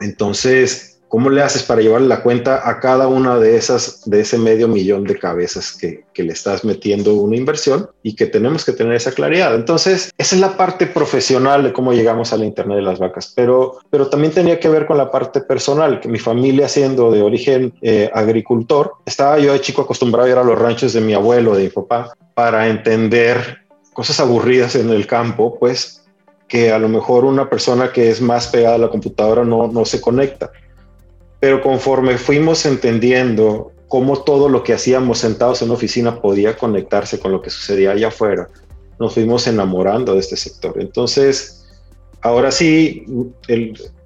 Entonces, 0.00 0.91
¿Cómo 1.12 1.28
le 1.28 1.42
haces 1.42 1.62
para 1.62 1.82
llevar 1.82 2.00
la 2.00 2.22
cuenta 2.22 2.66
a 2.66 2.80
cada 2.80 3.06
una 3.06 3.38
de 3.38 3.58
esas, 3.58 4.00
de 4.08 4.20
ese 4.20 4.38
medio 4.38 4.66
millón 4.66 5.04
de 5.04 5.18
cabezas 5.18 5.76
que, 5.78 6.06
que, 6.14 6.22
le 6.22 6.32
estás 6.32 6.64
metiendo 6.64 7.12
una 7.12 7.36
inversión 7.36 7.90
y 8.02 8.16
que 8.16 8.24
tenemos 8.24 8.64
que 8.64 8.72
tener 8.72 8.94
esa 8.94 9.12
claridad? 9.12 9.54
Entonces, 9.54 10.10
esa 10.16 10.34
es 10.34 10.40
la 10.40 10.56
parte 10.56 10.86
profesional 10.86 11.64
de 11.64 11.74
cómo 11.74 11.92
llegamos 11.92 12.32
al 12.32 12.42
Internet 12.42 12.76
de 12.76 12.82
las 12.84 12.98
vacas, 12.98 13.30
pero, 13.36 13.76
pero 13.90 14.08
también 14.08 14.32
tenía 14.32 14.58
que 14.58 14.70
ver 14.70 14.86
con 14.86 14.96
la 14.96 15.10
parte 15.10 15.42
personal, 15.42 16.00
que 16.00 16.08
mi 16.08 16.18
familia 16.18 16.66
siendo 16.66 17.10
de 17.10 17.20
origen 17.20 17.74
eh, 17.82 18.10
agricultor, 18.14 18.94
estaba 19.04 19.38
yo 19.38 19.52
de 19.52 19.60
chico 19.60 19.82
acostumbrado 19.82 20.26
a 20.26 20.30
ir 20.30 20.38
a 20.38 20.44
los 20.44 20.58
ranchos 20.58 20.94
de 20.94 21.02
mi 21.02 21.12
abuelo, 21.12 21.54
de 21.54 21.64
mi 21.64 21.68
papá, 21.68 22.14
para 22.32 22.68
entender 22.68 23.58
cosas 23.92 24.18
aburridas 24.18 24.76
en 24.76 24.88
el 24.88 25.06
campo, 25.06 25.58
pues 25.58 26.06
que 26.48 26.72
a 26.72 26.78
lo 26.78 26.88
mejor 26.88 27.26
una 27.26 27.50
persona 27.50 27.92
que 27.92 28.08
es 28.08 28.22
más 28.22 28.46
pegada 28.46 28.76
a 28.76 28.78
la 28.78 28.88
computadora 28.88 29.44
no, 29.44 29.68
no 29.68 29.84
se 29.84 30.00
conecta. 30.00 30.50
Pero 31.42 31.60
conforme 31.60 32.18
fuimos 32.18 32.64
entendiendo 32.66 33.72
cómo 33.88 34.22
todo 34.22 34.48
lo 34.48 34.62
que 34.62 34.74
hacíamos 34.74 35.18
sentados 35.18 35.60
en 35.60 35.68
la 35.70 35.74
oficina 35.74 36.22
podía 36.22 36.56
conectarse 36.56 37.18
con 37.18 37.32
lo 37.32 37.42
que 37.42 37.50
sucedía 37.50 37.90
allá 37.90 38.08
afuera, 38.08 38.48
nos 39.00 39.14
fuimos 39.14 39.48
enamorando 39.48 40.14
de 40.14 40.20
este 40.20 40.36
sector. 40.36 40.76
Entonces, 40.78 41.66
ahora 42.20 42.52
sí, 42.52 43.04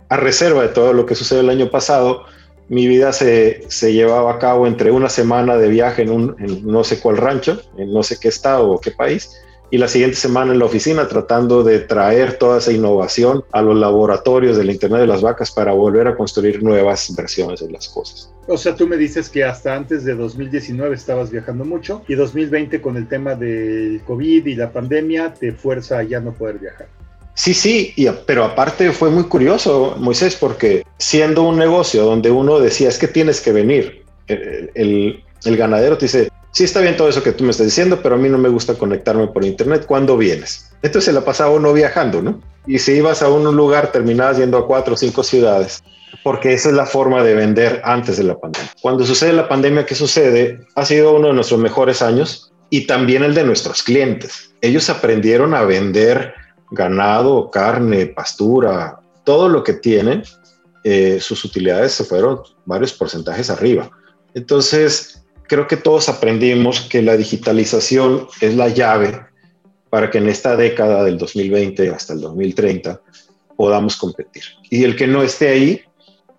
a 0.09 0.17
reserva 0.17 0.63
de 0.63 0.69
todo 0.69 0.95
lo 0.95 1.05
que 1.05 1.15
sucedió 1.15 1.43
el 1.43 1.51
año 1.51 1.71
pasado, 1.71 2.25
mi 2.71 2.87
vida 2.87 3.13
se, 3.13 3.67
llevaba 3.93 4.33
a 4.33 4.39
cabo 4.39 4.67
entre 4.67 4.91
una 4.91 5.11
semana 5.11 5.59
de 5.59 5.69
viaje 5.69 6.05
en, 6.05 6.13
un, 6.13 6.37
en 6.39 6.67
no 6.67 6.85
sé 6.85 7.01
cuál 7.01 7.19
rancho, 7.19 7.61
en 7.77 7.93
no 7.93 8.03
sé 8.03 8.17
qué 8.19 8.29
estado 8.29 8.71
o 8.71 8.81
qué 8.81 8.93
país, 8.93 9.31
y 9.71 9.79
la 9.79 9.89
siguiente 9.89 10.17
semana 10.17 10.53
en 10.53 10.59
la 10.59 10.65
oficina 10.65 11.09
tratando 11.09 11.65
de 11.65 11.81
traer 11.81 12.39
toda 12.39 12.59
esa 12.59 12.73
innovación 12.73 13.45
a 13.53 13.63
los 13.63 13.77
laboratorios 13.77 14.57
del 14.57 14.71
Internet 14.71 15.01
de 15.01 15.07
las 15.07 15.23
Vacas 15.23 15.51
para 15.51 15.73
volver 15.73 16.07
a 16.07 16.17
construir 16.17 16.63
nuevas 16.63 17.15
versiones 17.17 17.61
de 17.61 17.71
las 17.71 17.89
cosas. 17.89 18.33
O 18.47 18.57
sea, 18.57 18.77
tú 18.77 18.87
me 18.87 18.97
dices 18.97 19.29
que 19.29 19.43
hasta 19.43 19.75
antes 19.75 20.05
de 20.05 20.15
2019 20.15 20.95
estabas 20.95 21.31
viajando 21.31 21.65
mucho 21.65 22.03
y 22.07 22.15
2020 22.15 22.81
con 22.81 22.97
el 22.97 23.09
tema 23.09 23.35
del 23.35 24.01
COVID 24.07 24.47
y 24.47 24.55
la 24.55 24.71
pandemia 24.71 25.35
te 25.35 25.53
fuerza 25.53 25.99
a 25.99 26.03
ya 26.05 26.21
no 26.21 26.33
poder 26.33 26.59
viajar. 26.59 26.87
Sí, 27.35 27.53
sí, 27.53 27.95
pero 28.25 28.45
aparte 28.45 28.93
fue 28.93 29.11
muy 29.11 29.25
curioso, 29.25 29.97
Moisés, 29.99 30.37
porque 30.37 30.87
siendo 30.97 31.43
un 31.43 31.59
negocio 31.59 32.05
donde 32.05 32.31
uno 32.31 32.61
decía, 32.61 32.89
es 32.89 32.99
que 32.99 33.09
tienes 33.09 33.43
que 33.43 33.53
venir, 33.53 34.05
el, 34.27 35.23
el 35.45 35.57
ganadero 35.57 35.99
te 35.99 36.07
dice, 36.07 36.31
sí 36.57 36.65
está 36.65 36.81
bien 36.81 36.97
todo 36.97 37.11
eso 37.11 37.23
que 37.23 37.33
tú 37.33 37.45
me 37.45 37.51
estás 37.51 37.67
diciendo, 37.67 38.01
pero 38.03 38.15
a 38.15 38.19
mí 38.19 38.31
no 38.31 38.39
me 38.39 38.49
gusta 38.49 38.73
conectarme 38.73 39.27
por 39.27 39.45
internet. 39.45 39.85
¿Cuándo 39.85 40.17
vienes? 40.17 40.71
Entonces 40.81 41.05
se 41.05 41.13
la 41.13 41.23
pasaba 41.23 41.51
uno 41.51 41.71
viajando, 41.75 42.23
¿no? 42.23 42.41
Y 42.67 42.79
si 42.79 42.93
ibas 42.93 43.21
a 43.21 43.29
un 43.29 43.55
lugar, 43.55 43.93
terminabas 43.93 44.39
yendo 44.39 44.57
a 44.57 44.67
cuatro 44.67 44.95
o 44.95 44.97
cinco 44.97 45.23
ciudades, 45.23 45.85
porque 46.25 46.55
esa 46.55 46.71
es 46.71 46.75
la 46.75 46.87
forma 46.87 47.23
de 47.23 47.35
vender 47.35 47.83
antes 47.85 48.17
de 48.17 48.25
la 48.25 48.39
pandemia. 48.39 48.71
Cuando 48.81 49.05
sucede 49.05 49.35
la 49.35 49.51
pandemia, 49.51 49.85
¿qué 49.85 49.95
sucede? 49.95 50.67
Ha 50.77 50.87
sido 50.87 51.15
uno 51.15 51.29
de 51.29 51.35
nuestros 51.35 51.61
mejores 51.61 52.01
años 52.01 52.51
y 52.71 52.87
también 52.87 53.23
el 53.23 53.35
de 53.35 53.45
nuestros 53.45 53.83
clientes. 53.83 54.55
Ellos 54.63 54.89
aprendieron 54.89 55.53
a 55.53 55.63
vender 55.63 56.33
ganado, 56.71 57.51
carne, 57.51 58.07
pastura, 58.07 58.99
todo 59.25 59.51
lo 59.51 59.63
que 59.63 59.75
tienen, 59.75 60.23
eh, 60.85 61.19
sus 61.21 61.45
utilidades 61.45 61.93
se 61.93 62.05
fueron 62.05 62.41
varios 62.65 62.95
porcentajes 62.95 63.51
arriba. 63.51 63.91
Entonces, 64.33 65.23
creo 65.49 65.67
que 65.67 65.77
todos 65.77 66.09
aprendimos 66.09 66.81
que 66.83 67.03
la 67.03 67.17
digitalización 67.17 68.29
es 68.41 68.57
la 68.57 68.69
llave 68.69 69.21
para 69.91 70.11
que 70.11 70.19
en 70.19 70.29
esta 70.29 70.57
década 70.57 71.05
del 71.05 71.19
2020 71.19 71.91
hasta 71.91 72.13
el 72.13 72.21
2030 72.21 73.01
podamos 73.57 73.97
competir. 73.97 74.43
Y 74.71 74.85
el 74.85 74.97
que 74.97 75.07
no 75.07 75.23
esté 75.23 75.49
ahí, 75.49 75.81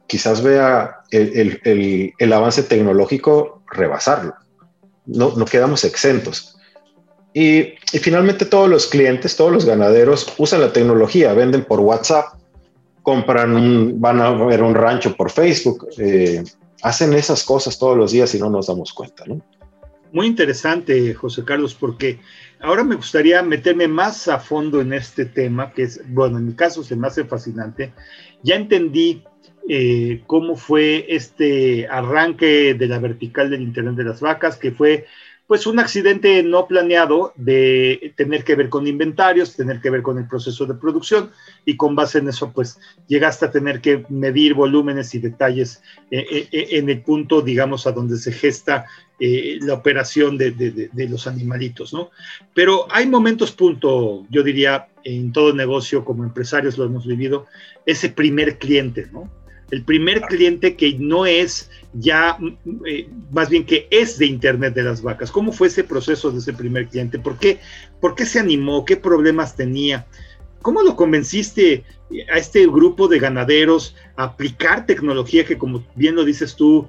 quizás 0.07 0.41
vea 0.41 0.97
el, 1.11 2.33
avance 2.33 2.63
tecnológico 2.63 3.63
rebasarlo. 3.71 4.35
No, 5.05 5.33
no 5.35 5.45
quedamos 5.45 5.83
exentos. 5.83 6.57
Y, 7.33 7.75
finalmente 8.01 8.45
todos 8.45 8.69
los 8.69 8.87
clientes, 8.87 9.35
todos 9.35 9.51
los 9.51 9.65
ganaderos 9.65 10.33
usan 10.37 10.61
la 10.61 10.73
tecnología, 10.73 11.33
venden 11.33 11.63
por 11.63 11.79
WhatsApp, 11.79 12.33
compran, 13.03 13.99
van 14.01 14.21
a 14.21 14.31
ver 14.31 14.63
un 14.63 14.75
rancho 14.75 15.15
por 15.15 15.31
Facebook, 15.31 15.87
eh, 15.97 16.43
hacen 16.87 17.13
esas 17.13 17.43
cosas 17.43 17.77
todos 17.77 17.97
los 17.97 18.11
días 18.11 18.33
y 18.33 18.39
no 18.39 18.49
nos 18.49 18.67
damos 18.67 18.93
cuenta, 18.93 19.25
¿no? 19.25 19.41
Muy 20.13 20.25
interesante, 20.25 21.13
José 21.13 21.43
Carlos, 21.43 21.75
porque 21.75 22.19
ahora 22.61 22.85
me 22.85 22.95
gustaría 22.95 23.43
meterme 23.43 23.89
más 23.89 24.29
a 24.29 24.39
fondo 24.39 24.79
en 24.79 24.93
este 24.93 25.25
tema, 25.25 25.73
que 25.73 25.83
es, 25.83 26.01
bueno, 26.07 26.37
en 26.37 26.45
mi 26.47 26.53
caso 26.53 26.81
se 26.83 26.95
me 26.95 27.07
hace 27.07 27.25
fascinante. 27.25 27.93
Ya 28.41 28.55
entendí 28.55 29.23
eh, 29.67 30.23
cómo 30.27 30.55
fue 30.55 31.05
este 31.09 31.87
arranque 31.89 32.73
de 32.73 32.87
la 32.87 32.99
vertical 32.99 33.49
del 33.49 33.63
Internet 33.63 33.95
de 33.95 34.05
las 34.05 34.21
Vacas, 34.21 34.55
que 34.55 34.71
fue 34.71 35.07
pues 35.47 35.65
un 35.65 35.79
accidente 35.79 36.43
no 36.43 36.67
planeado 36.67 37.31
de 37.35 38.13
tener 38.17 38.43
que 38.43 38.55
ver 38.55 38.69
con 38.69 38.85
inventarios, 38.85 39.55
tener 39.55 39.79
que 39.79 39.89
ver 39.89 40.01
con 40.01 40.17
el 40.17 40.27
proceso 40.27 40.65
de 40.65 40.75
producción 40.75 41.31
y 41.65 41.77
con 41.77 41.95
base 41.95 42.19
en 42.19 42.27
eso 42.27 42.51
pues 42.51 42.77
llegaste 43.07 43.45
a 43.45 43.51
tener 43.51 43.79
que 43.79 44.05
medir 44.09 44.53
volúmenes 44.53 45.15
y 45.15 45.19
detalles 45.19 45.81
eh, 46.11 46.25
eh, 46.29 46.47
eh, 46.51 46.67
en 46.71 46.89
el 46.89 47.01
punto 47.01 47.41
digamos 47.41 47.87
a 47.87 47.93
donde 47.93 48.17
se 48.17 48.33
gesta 48.33 48.85
la 49.19 49.73
operación 49.73 50.37
de, 50.37 50.51
de, 50.51 51.09
los 51.09 51.25
animalitos, 51.25 51.91
¿no? 51.91 52.11
Pero 52.53 52.85
hay 52.91 53.07
momentos 53.07 53.51
punto, 53.51 54.27
yo 54.29 54.43
diría, 54.43 54.89
en 55.03 55.31
todo 55.31 55.55
negocio 55.55 56.05
como 56.05 56.23
empresarios 56.23 56.77
lo 56.77 56.85
hemos 56.85 57.07
vivido, 57.07 57.47
ese 57.87 58.09
primer 58.09 58.59
cliente, 58.59 59.07
¿no? 59.11 59.27
El 59.71 59.83
primer 59.83 60.21
cliente 60.21 60.75
que 60.75 60.95
no 60.97 61.25
es 61.25 61.69
ya, 61.93 62.37
eh, 62.85 63.09
más 63.31 63.49
bien 63.49 63.65
que 63.65 63.87
es 63.91 64.17
de 64.17 64.25
Internet 64.25 64.73
de 64.73 64.83
las 64.83 65.01
vacas. 65.01 65.31
¿Cómo 65.31 65.51
fue 65.51 65.67
ese 65.67 65.83
proceso 65.83 66.31
de 66.31 66.39
ese 66.39 66.53
primer 66.53 66.87
cliente? 66.87 67.19
¿Por 67.19 67.37
qué, 67.37 67.59
¿Por 67.99 68.15
qué 68.15 68.25
se 68.25 68.39
animó? 68.39 68.85
¿Qué 68.85 68.97
problemas 68.97 69.55
tenía? 69.55 70.05
¿Cómo 70.61 70.81
lo 70.81 70.95
convenciste 70.95 71.83
a 72.31 72.37
este 72.37 72.65
grupo 72.67 73.07
de 73.07 73.19
ganaderos 73.19 73.95
a 74.15 74.23
aplicar 74.25 74.85
tecnología 74.85 75.45
que, 75.45 75.57
como 75.57 75.83
bien 75.95 76.15
lo 76.15 76.23
dices 76.23 76.55
tú, 76.55 76.87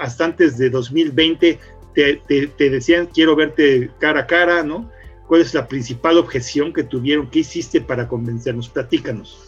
hasta 0.00 0.24
antes 0.26 0.58
de 0.58 0.68
2020 0.68 1.58
te, 1.94 2.20
te 2.26 2.70
decían 2.70 3.06
quiero 3.06 3.34
verte 3.34 3.90
cara 3.98 4.20
a 4.20 4.26
cara, 4.26 4.62
¿no? 4.62 4.90
¿Cuál 5.26 5.40
es 5.40 5.54
la 5.54 5.66
principal 5.66 6.18
objeción 6.18 6.72
que 6.72 6.84
tuvieron? 6.84 7.30
¿Qué 7.30 7.40
hiciste 7.40 7.80
para 7.80 8.08
convencernos? 8.08 8.68
Platícanos 8.68 9.47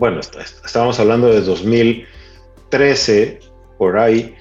bueno, 0.00 0.20
estábamos 0.64 0.98
hablando 0.98 1.28
de 1.28 1.42
2013, 1.42 3.38
por 3.76 3.98
ahí, 3.98 4.34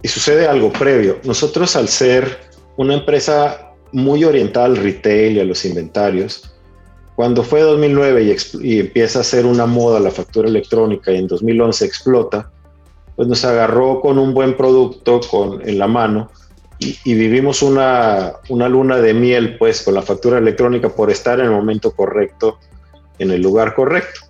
y 0.00 0.06
sucede 0.06 0.46
algo 0.46 0.72
previo. 0.72 1.18
Nosotros 1.24 1.74
al 1.74 1.88
ser 1.88 2.38
una 2.76 2.94
empresa 2.94 3.72
muy 3.90 4.22
orientada 4.22 4.66
al 4.66 4.76
retail 4.76 5.36
y 5.36 5.40
a 5.40 5.44
los 5.44 5.64
inventarios, 5.64 6.52
cuando 7.16 7.42
fue 7.42 7.62
2009 7.62 8.36
y, 8.62 8.78
empieza 8.78 9.20
a 9.20 9.24
ser 9.24 9.44
una 9.44 9.66
moda 9.66 9.98
la 9.98 10.12
factura 10.12 10.48
electrónica 10.48 11.10
y 11.10 11.16
en 11.16 11.26
2011 11.26 11.84
explota, 11.84 12.52
pues 13.16 13.26
nos 13.26 13.44
agarró 13.44 14.00
con 14.00 14.20
un 14.20 14.34
buen 14.34 14.56
producto 14.56 15.20
con, 15.28 15.68
en 15.68 15.80
la 15.80 15.88
mano 15.88 16.30
y, 16.78 17.14
vivimos 17.14 17.60
una, 17.62 18.34
una, 18.50 18.68
luna 18.68 18.98
de 18.98 19.14
miel 19.14 19.58
pues 19.58 19.82
con 19.82 19.94
la 19.94 20.02
factura 20.02 20.38
electrónica 20.38 20.90
por 20.90 21.10
estar 21.10 21.40
en 21.40 21.46
el 21.46 21.52
momento 21.52 21.90
correcto, 21.90 22.58
en 23.18 23.32
el 23.32 23.42
lugar 23.42 23.74
correcto 23.74 24.26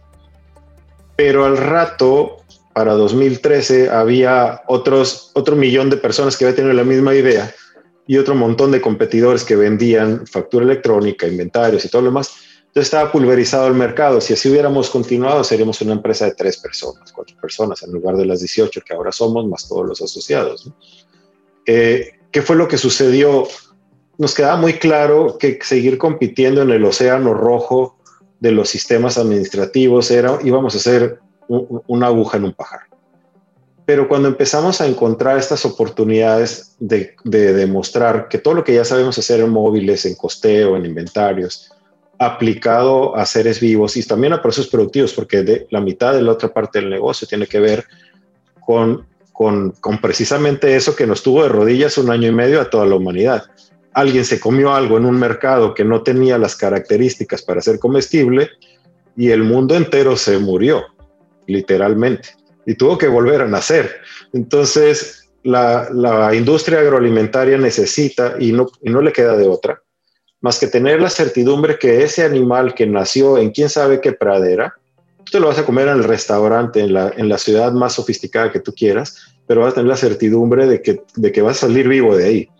pero 1.16 1.46
al 1.46 1.56
rato, 1.56 2.36
para 2.74 2.92
2013, 2.92 3.90
había 3.90 4.62
otros, 4.68 5.30
otro 5.34 5.56
millón 5.56 5.90
de 5.90 5.96
personas 5.96 6.36
que 6.36 6.44
habían 6.44 6.56
tenido 6.56 6.74
la 6.74 6.84
misma 6.84 7.14
idea 7.14 7.52
y 8.06 8.18
otro 8.18 8.34
montón 8.34 8.70
de 8.70 8.80
competidores 8.80 9.44
que 9.44 9.56
vendían 9.56 10.26
factura 10.26 10.64
electrónica, 10.64 11.26
inventarios 11.26 11.84
y 11.84 11.88
todo 11.88 12.02
lo 12.02 12.08
demás. 12.08 12.30
Entonces 12.66 12.92
estaba 12.92 13.10
pulverizado 13.10 13.66
el 13.66 13.74
mercado. 13.74 14.20
Si 14.20 14.34
así 14.34 14.50
hubiéramos 14.50 14.90
continuado, 14.90 15.42
seríamos 15.42 15.80
una 15.80 15.94
empresa 15.94 16.26
de 16.26 16.34
tres 16.34 16.58
personas, 16.58 17.10
cuatro 17.10 17.34
personas, 17.40 17.82
en 17.82 17.92
lugar 17.92 18.16
de 18.16 18.26
las 18.26 18.40
18 18.40 18.82
que 18.84 18.92
ahora 18.92 19.10
somos, 19.10 19.46
más 19.46 19.66
todos 19.66 19.86
los 19.86 20.02
asociados. 20.02 20.70
Eh, 21.64 22.10
¿Qué 22.30 22.42
fue 22.42 22.54
lo 22.54 22.68
que 22.68 22.76
sucedió? 22.76 23.48
Nos 24.18 24.34
quedaba 24.34 24.56
muy 24.56 24.74
claro 24.74 25.38
que 25.38 25.58
seguir 25.62 25.96
compitiendo 25.96 26.60
en 26.62 26.70
el 26.70 26.84
océano 26.84 27.32
rojo 27.32 27.96
de 28.40 28.52
los 28.52 28.68
sistemas 28.68 29.18
administrativos 29.18 30.10
era, 30.10 30.38
íbamos 30.44 30.74
a 30.74 30.78
hacer 30.78 31.20
una 31.48 32.06
aguja 32.08 32.36
en 32.36 32.44
un 32.44 32.52
pajar. 32.52 32.80
Pero 33.84 34.08
cuando 34.08 34.28
empezamos 34.28 34.80
a 34.80 34.86
encontrar 34.86 35.38
estas 35.38 35.64
oportunidades 35.64 36.74
de, 36.80 37.14
demostrar 37.24 38.28
que 38.28 38.38
todo 38.38 38.54
lo 38.54 38.64
que 38.64 38.74
ya 38.74 38.84
sabemos 38.84 39.16
hacer 39.16 39.40
en 39.40 39.50
móviles, 39.50 40.04
en 40.06 40.16
costeo, 40.16 40.76
en 40.76 40.84
inventarios, 40.84 41.70
aplicado 42.18 43.14
a 43.14 43.24
seres 43.26 43.60
vivos 43.60 43.96
y 43.96 44.02
también 44.02 44.32
a 44.32 44.42
procesos 44.42 44.70
productivos, 44.70 45.12
porque 45.12 45.42
de, 45.42 45.66
la 45.70 45.80
mitad 45.80 46.14
de 46.14 46.22
la 46.22 46.32
otra 46.32 46.52
parte 46.52 46.80
del 46.80 46.90
negocio 46.90 47.28
tiene 47.28 47.46
que 47.46 47.60
ver 47.60 47.84
con, 48.60 49.06
con, 49.32 49.70
con 49.72 50.00
precisamente 50.00 50.74
eso 50.74 50.96
que 50.96 51.06
nos 51.06 51.22
tuvo 51.22 51.44
de 51.44 51.48
rodillas 51.48 51.96
un 51.96 52.10
año 52.10 52.28
y 52.28 52.32
medio 52.32 52.60
a 52.60 52.68
toda 52.68 52.86
la 52.86 52.96
humanidad 52.96 53.44
alguien 53.96 54.26
se 54.26 54.38
comió 54.38 54.74
algo 54.74 54.98
en 54.98 55.06
un 55.06 55.18
mercado 55.18 55.72
que 55.72 55.82
no 55.82 56.02
tenía 56.02 56.36
las 56.36 56.54
características 56.54 57.40
para 57.40 57.62
ser 57.62 57.78
comestible 57.78 58.50
y 59.16 59.30
el 59.30 59.42
mundo 59.42 59.74
entero 59.74 60.18
se 60.18 60.36
murió, 60.36 60.84
literalmente, 61.46 62.36
y 62.66 62.74
tuvo 62.74 62.98
que 62.98 63.08
volver 63.08 63.40
a 63.40 63.48
nacer. 63.48 63.90
Entonces, 64.34 65.30
la, 65.44 66.30
industria 66.34 66.80
agroalimentaria 66.80 67.56
necesita, 67.56 68.34
y 68.38 68.52
no, 68.52 69.00
le 69.00 69.12
queda 69.12 69.34
de 69.34 69.48
otra, 69.48 69.80
más 70.42 70.58
que 70.58 70.66
tener 70.66 71.00
la 71.00 71.08
certidumbre 71.08 71.78
que 71.78 72.02
ese 72.04 72.22
animal 72.22 72.74
que 72.74 72.86
nació 72.86 73.38
en 73.38 73.50
quién 73.50 73.70
sabe 73.70 74.02
qué 74.02 74.12
pradera, 74.12 74.74
tú 75.24 75.32
te 75.32 75.40
lo 75.40 75.48
vas 75.48 75.58
a 75.58 75.64
comer 75.64 75.88
en 75.88 75.96
el 75.96 76.04
restaurante, 76.04 76.80
en 76.80 76.92
la, 76.92 77.14
en 77.16 77.30
la 77.30 77.38
ciudad 77.38 77.72
más 77.72 77.94
sofisticada 77.94 78.52
que 78.52 78.60
tú 78.60 78.74
quieras, 78.74 79.32
pero 79.46 79.62
vas 79.62 79.72
a 79.72 79.76
tener 79.76 79.88
la 79.88 79.96
certidumbre 79.96 80.66
de 80.66 80.82
que, 80.82 81.00
de 81.14 81.32
que 81.32 81.40
vas 81.40 81.56
a 81.56 81.66
salir 81.66 81.88
vivo 81.88 82.14
de 82.14 82.24
ahí. 82.26 82.50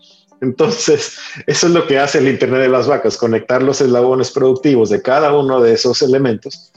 Entonces, 0.41 1.17
eso 1.47 1.67
es 1.67 1.73
lo 1.73 1.87
que 1.87 1.97
hace 1.97 2.19
el 2.19 2.27
Internet 2.27 2.61
de 2.61 2.69
las 2.69 2.87
vacas, 2.87 3.17
conectar 3.17 3.63
los 3.63 3.81
eslabones 3.81 4.31
productivos 4.31 4.89
de 4.89 5.01
cada 5.01 5.35
uno 5.35 5.61
de 5.61 5.73
esos 5.73 6.01
elementos. 6.01 6.71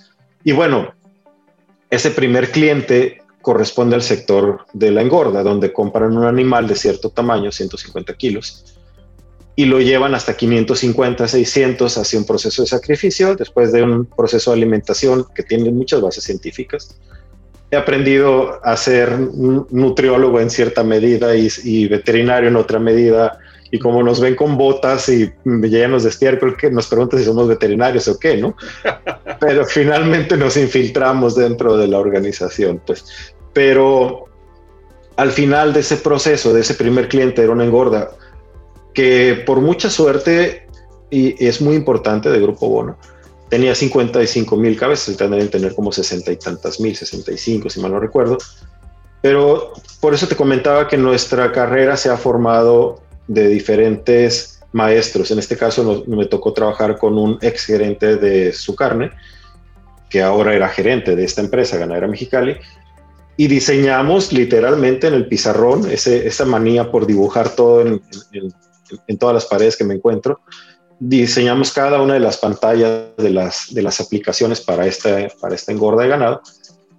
Y 0.44 0.52
bueno, 0.52 0.94
ese 1.90 2.10
primer 2.10 2.50
cliente 2.50 3.22
corresponde 3.42 3.96
al 3.96 4.02
sector 4.02 4.66
de 4.72 4.90
la 4.90 5.02
engorda, 5.02 5.42
donde 5.42 5.72
compran 5.72 6.16
un 6.16 6.24
animal 6.24 6.66
de 6.68 6.76
cierto 6.76 7.10
tamaño, 7.10 7.50
150 7.50 8.14
kilos, 8.14 8.76
y 9.56 9.64
lo 9.66 9.80
llevan 9.80 10.14
hasta 10.14 10.36
550, 10.36 11.28
600 11.28 11.98
hacia 11.98 12.18
un 12.18 12.24
proceso 12.24 12.62
de 12.62 12.68
sacrificio, 12.68 13.34
después 13.34 13.72
de 13.72 13.82
un 13.82 14.06
proceso 14.06 14.50
de 14.50 14.58
alimentación 14.58 15.26
que 15.34 15.42
tiene 15.42 15.70
muchas 15.70 16.00
bases 16.00 16.24
científicas. 16.24 16.98
He 17.70 17.76
aprendido 17.76 18.60
a 18.64 18.76
ser 18.76 19.16
nutriólogo 19.18 20.40
en 20.40 20.50
cierta 20.50 20.82
medida 20.82 21.36
y, 21.36 21.48
y 21.64 21.86
veterinario 21.86 22.48
en 22.48 22.56
otra 22.56 22.78
medida 22.78 23.38
y 23.70 23.78
como 23.78 24.02
nos 24.02 24.20
ven 24.20 24.34
con 24.34 24.56
botas 24.56 25.08
y 25.08 25.32
llenos 25.44 26.02
de 26.02 26.08
estiércol, 26.08 26.56
que 26.56 26.70
nos 26.70 26.88
preguntan 26.88 27.20
si 27.20 27.24
somos 27.24 27.46
veterinarios 27.46 28.08
o 28.08 28.18
qué, 28.18 28.36
¿no? 28.36 28.56
Pero 29.40 29.64
finalmente 29.64 30.36
nos 30.36 30.56
infiltramos 30.56 31.36
dentro 31.36 31.76
de 31.76 31.86
la 31.86 31.98
organización, 31.98 32.82
pues. 32.84 33.04
Pero 33.52 34.24
al 35.16 35.30
final 35.30 35.72
de 35.72 35.80
ese 35.80 35.96
proceso, 35.98 36.52
de 36.52 36.62
ese 36.62 36.74
primer 36.74 37.08
cliente, 37.08 37.42
era 37.42 37.52
una 37.52 37.64
engorda 37.64 38.10
que 38.92 39.42
por 39.46 39.60
mucha 39.60 39.88
suerte, 39.88 40.66
y, 41.10 41.44
es 41.44 41.60
muy 41.60 41.76
importante 41.76 42.28
de 42.28 42.40
Grupo 42.40 42.68
Bono, 42.68 42.98
tenía 43.50 43.74
55 43.74 44.56
mil 44.56 44.78
cabezas, 44.78 45.18
deben 45.18 45.50
tener 45.50 45.74
como 45.74 45.92
60 45.92 46.32
y 46.32 46.36
tantas 46.36 46.80
mil, 46.80 46.96
65 46.96 47.68
si 47.68 47.80
mal 47.80 47.92
no 47.92 48.00
recuerdo. 48.00 48.38
Pero 49.20 49.72
por 50.00 50.14
eso 50.14 50.26
te 50.26 50.36
comentaba 50.36 50.88
que 50.88 50.96
nuestra 50.96 51.52
carrera 51.52 51.96
se 51.96 52.08
ha 52.08 52.16
formado 52.16 53.02
de 53.26 53.48
diferentes 53.48 54.60
maestros. 54.72 55.30
En 55.30 55.40
este 55.40 55.56
caso 55.56 56.04
me 56.06 56.26
tocó 56.26 56.52
trabajar 56.52 56.96
con 56.96 57.18
un 57.18 57.38
ex 57.42 57.66
gerente 57.66 58.16
de 58.16 58.52
su 58.52 58.74
carne, 58.74 59.10
que 60.08 60.22
ahora 60.22 60.54
era 60.54 60.68
gerente 60.68 61.14
de 61.16 61.24
esta 61.24 61.40
empresa, 61.40 61.76
Ganadera 61.76 62.06
Mexicali, 62.06 62.56
y 63.36 63.46
diseñamos 63.48 64.32
literalmente 64.32 65.08
en 65.08 65.14
el 65.14 65.26
pizarrón 65.26 65.90
ese, 65.90 66.26
esa 66.26 66.44
manía 66.44 66.90
por 66.90 67.06
dibujar 67.06 67.50
todo 67.50 67.82
en, 67.82 68.02
en, 69.06 69.18
todas 69.18 69.34
las 69.34 69.46
paredes 69.46 69.76
que 69.76 69.84
me 69.84 69.94
encuentro. 69.94 70.40
Diseñamos 71.00 71.72
cada 71.72 72.00
una 72.00 72.14
de 72.14 72.20
las 72.20 72.36
pantallas 72.36 73.08
de 73.16 73.30
las, 73.30 73.74
de 73.74 73.82
las 73.82 74.00
aplicaciones 74.00 74.60
para 74.60 74.86
esta, 74.86 75.28
para 75.40 75.54
esta 75.54 75.72
engorda 75.72 76.02
de 76.02 76.08
ganado 76.08 76.42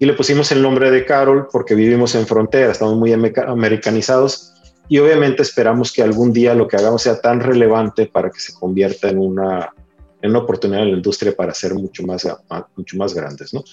y 0.02 0.06
le 0.06 0.14
pusimos 0.14 0.52
el 0.52 0.64
nombre 0.64 0.90
de 0.90 1.06
Carol 1.06 1.48
porque 1.52 1.76
vivimos 1.76 2.16
en 2.16 2.26
frontera, 2.26 2.72
estamos 2.72 2.96
muy 2.96 3.14
americanizados 3.14 4.52
y 4.90 4.98
obviamente 4.98 5.44
esperamos 5.44 5.94
que 5.94 6.02
algún 6.02 6.34
día 6.34 6.56
lo 6.56 6.68
que 6.68 6.76
hagamos 6.76 7.04
sea 7.04 7.22
tan 7.22 7.40
relevante 7.40 8.08
para 8.08 8.32
que 8.32 8.40
se 8.40 8.52
convierta 8.52 9.10
en 9.10 9.20
una, 9.20 9.72
en 10.20 10.32
una 10.32 10.40
oportunidad 10.40 10.82
en 10.82 10.90
la 10.90 10.98
industria 10.98 11.36
para 11.36 11.54
ser 11.54 11.76
mucho 11.76 12.02
más, 12.02 12.28
mucho 12.76 12.98
más 12.98 13.14
grandes. 13.14 13.54
¿no? 13.54 13.64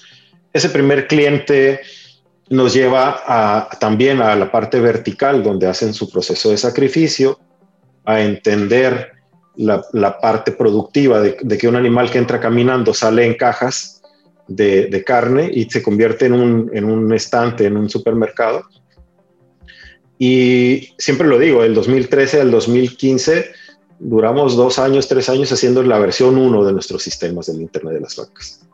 Ese 0.53 0.69
primer 0.69 1.07
cliente 1.07 1.81
nos 2.51 2.75
lleva 2.75 3.23
a, 3.27 3.71
también 3.81 4.21
a 4.21 4.37
la 4.37 4.53
parte 4.53 4.81
vertical 4.81 5.43
donde 5.43 5.67
hacen 5.67 5.95
su 5.95 6.11
proceso 6.11 6.51
de 6.51 6.59
sacrificio, 6.59 7.41
a 8.05 8.21
entender 8.21 9.13
la, 9.59 10.21
parte 10.21 10.53
productiva 10.53 11.21
de, 11.21 11.59
que 11.59 11.69
un 11.69 11.77
animal 11.77 12.11
que 12.11 12.19
entra 12.19 12.41
caminando 12.41 12.95
sale 12.95 13.27
en 13.27 13.35
cajas 13.35 14.01
de, 14.47 15.03
carne 15.05 15.51
y 15.53 15.65
se 15.65 15.83
convierte 15.83 16.27
en 16.27 16.33
un, 16.33 16.71
en 16.73 16.85
un 16.85 17.13
estante 17.13 17.67
en 17.67 17.77
un 17.77 17.91
supermercado. 17.91 18.65
Y 20.19 20.95
siempre 20.99 21.27
lo 21.29 21.39
digo, 21.39 21.63
del 21.63 21.75
2013 21.75 22.41
al 22.41 22.51
2015 22.51 23.51
duramos 23.99 24.57
dos 24.57 24.79
años, 24.79 25.09
tres 25.09 25.29
años 25.29 25.51
haciendo 25.51 25.83
la 25.83 25.99
versión 25.99 26.39
1 26.39 26.65
de 26.65 26.73
nuestros 26.73 27.03
sistemas 27.03 27.47
del 27.47 27.61
Internet 27.61 27.95
de 27.95 28.01
las 28.01 28.17
vacas. 28.17 28.65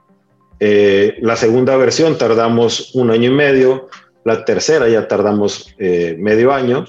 Eh, 0.61 1.16
la 1.20 1.37
segunda 1.37 1.77
versión 1.77 2.16
tardamos 2.18 2.94
un 2.94 3.11
año 3.11 3.31
y 3.31 3.35
medio, 3.35 3.88
la 4.25 4.44
tercera 4.44 4.88
ya 4.88 5.09
tardamos 5.09 5.75
eh, 5.79 6.16
medio 6.18 6.53
año 6.53 6.85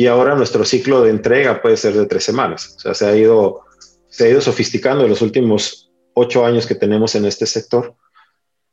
y 0.00 0.06
ahora 0.06 0.34
nuestro 0.34 0.64
ciclo 0.64 1.02
de 1.02 1.10
entrega 1.10 1.60
puede 1.60 1.76
ser 1.76 1.92
de 1.92 2.06
tres 2.06 2.24
semanas. 2.24 2.72
O 2.74 2.80
sea, 2.80 2.94
se 2.94 3.04
ha 3.04 3.14
ido, 3.14 3.64
se 4.08 4.24
ha 4.24 4.28
ido 4.30 4.40
sofisticando 4.40 5.04
en 5.04 5.10
los 5.10 5.20
últimos 5.20 5.90
ocho 6.14 6.46
años 6.46 6.66
que 6.66 6.74
tenemos 6.74 7.14
en 7.16 7.26
este 7.26 7.44
sector, 7.44 7.94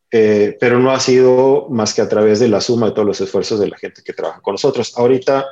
eh, 0.10 0.56
pero 0.58 0.80
no 0.80 0.90
ha 0.90 1.02
sido 1.02 1.68
más 1.70 1.94
que 1.94 2.02
a 2.02 2.08
través 2.08 2.40
de 2.40 2.48
la 2.48 2.62
suma 2.62 2.86
de 2.86 2.92
todos 2.94 3.06
los 3.06 3.20
esfuerzos 3.20 3.60
de 3.60 3.68
la 3.68 3.78
gente 3.78 4.04
que 4.06 4.14
trabaja 4.14 4.40
con 4.40 4.54
nosotros. 4.54 4.94
Ahorita 4.96 5.46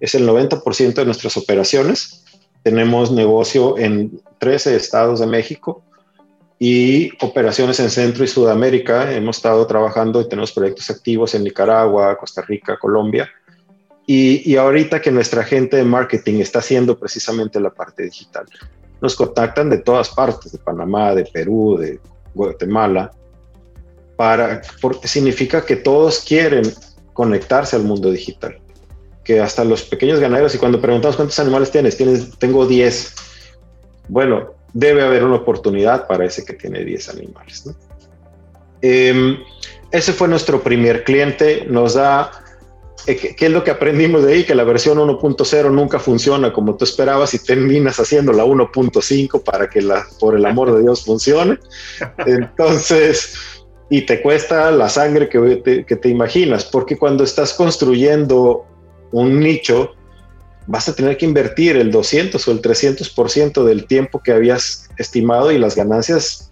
es 0.00 0.14
el 0.14 0.26
90% 0.26 0.94
de 0.94 1.04
nuestras 1.04 1.36
operaciones. 1.36 2.24
Tenemos 2.62 3.12
negocio 3.12 3.76
en 3.76 4.22
13 4.38 4.74
estados 4.74 5.20
de 5.20 5.26
México 5.26 5.84
y 6.58 7.10
operaciones 7.22 7.78
en 7.78 7.90
Centro 7.90 8.24
y 8.24 8.26
Sudamérica. 8.26 9.12
Hemos 9.12 9.36
estado 9.36 9.66
trabajando 9.66 10.22
y 10.22 10.30
tenemos 10.30 10.52
proyectos 10.52 10.88
activos 10.88 11.34
en 11.34 11.44
Nicaragua, 11.44 12.16
Costa 12.16 12.40
Rica, 12.40 12.78
Colombia. 12.78 13.30
Y, 14.06 14.56
ahorita 14.56 15.00
que 15.00 15.12
nuestra 15.12 15.44
gente 15.44 15.76
de 15.76 15.84
marketing 15.84 16.40
está 16.40 16.58
haciendo 16.58 16.98
precisamente 16.98 17.60
la 17.60 17.70
parte 17.70 18.02
digital, 18.02 18.44
nos 19.00 19.14
contactan 19.14 19.70
de 19.70 19.78
todas 19.78 20.10
partes, 20.10 20.50
de 20.50 20.58
Panamá, 20.58 21.14
de 21.14 21.24
Perú, 21.24 21.76
de 21.78 22.00
Guatemala, 22.34 23.12
para, 24.16 24.62
porque 24.80 25.06
significa 25.06 25.64
que 25.64 25.76
todos 25.76 26.20
quieren 26.20 26.62
conectarse 27.12 27.76
al 27.76 27.82
mundo 27.82 28.10
digital. 28.10 28.58
Que 29.24 29.40
hasta 29.40 29.64
los 29.64 29.82
pequeños 29.82 30.18
ganaderos, 30.18 30.54
y 30.54 30.58
cuando 30.58 30.80
preguntamos 30.80 31.16
cuántos 31.16 31.38
animales 31.38 31.70
tienes, 31.70 31.96
tienes 31.96 32.36
tengo 32.38 32.66
10. 32.66 33.14
Bueno, 34.08 34.54
debe 34.72 35.02
haber 35.02 35.24
una 35.24 35.36
oportunidad 35.36 36.06
para 36.06 36.24
ese 36.24 36.44
que 36.44 36.54
tiene 36.54 36.84
10 36.84 37.08
animales. 37.10 37.70
Em, 38.82 39.38
ese 39.90 40.12
fue 40.12 40.28
nuestro 40.28 40.62
primer 40.62 41.04
cliente, 41.04 41.66
nos 41.68 41.94
da, 41.94 42.30
eh, 43.06 43.34
¿qué 43.36 43.46
es 43.46 43.52
lo 43.52 43.64
que 43.64 43.70
aprendimos 43.70 44.24
de 44.24 44.34
ahí? 44.34 44.44
Que 44.44 44.54
la 44.54 44.64
versión 44.64 44.98
1.0 44.98 45.70
nunca 45.70 45.98
funciona 45.98 46.52
como 46.52 46.76
tú 46.76 46.84
esperabas 46.84 47.34
y 47.34 47.38
terminas 47.38 47.98
haciendo 47.98 48.32
la 48.32 48.44
1.5 48.44 49.42
para 49.42 49.68
que 49.68 49.82
la, 49.82 50.06
por 50.18 50.36
el 50.36 50.44
amor 50.46 50.74
de 50.74 50.82
Dios 50.82 51.04
funcione. 51.04 51.58
Entonces, 52.26 53.34
y 53.88 54.02
te 54.02 54.22
cuesta 54.22 54.70
la 54.70 54.88
sangre 54.88 55.28
que 55.28 55.84
que 55.86 55.96
te 55.96 56.08
imaginas, 56.08 56.64
porque 56.64 56.96
cuando 56.96 57.24
estás 57.24 57.54
construyendo 57.54 58.66
un 59.12 59.40
nicho, 59.40 59.94
vas 60.66 60.88
a 60.88 60.94
tener 60.94 61.16
que 61.16 61.26
invertir 61.26 61.76
el 61.76 61.90
200 61.90 62.46
o 62.46 62.52
el 62.52 62.62
300% 62.62 63.64
del 63.64 63.86
tiempo 63.86 64.20
que 64.22 64.32
habías 64.32 64.88
estimado 64.98 65.50
y 65.50 65.58
las 65.58 65.74
ganancias 65.74 66.50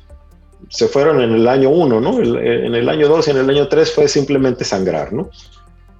se 0.70 0.88
fueron 0.88 1.20
en 1.20 1.32
el 1.32 1.46
año 1.46 1.70
1, 1.70 2.00
¿no? 2.00 2.20
en 2.20 2.74
el 2.74 2.88
año 2.88 3.08
2 3.08 3.28
y 3.28 3.30
en 3.30 3.36
el 3.36 3.50
año 3.50 3.68
3 3.68 3.92
fue 3.92 4.08
simplemente 4.08 4.64
sangrar, 4.64 5.12
¿no? 5.12 5.30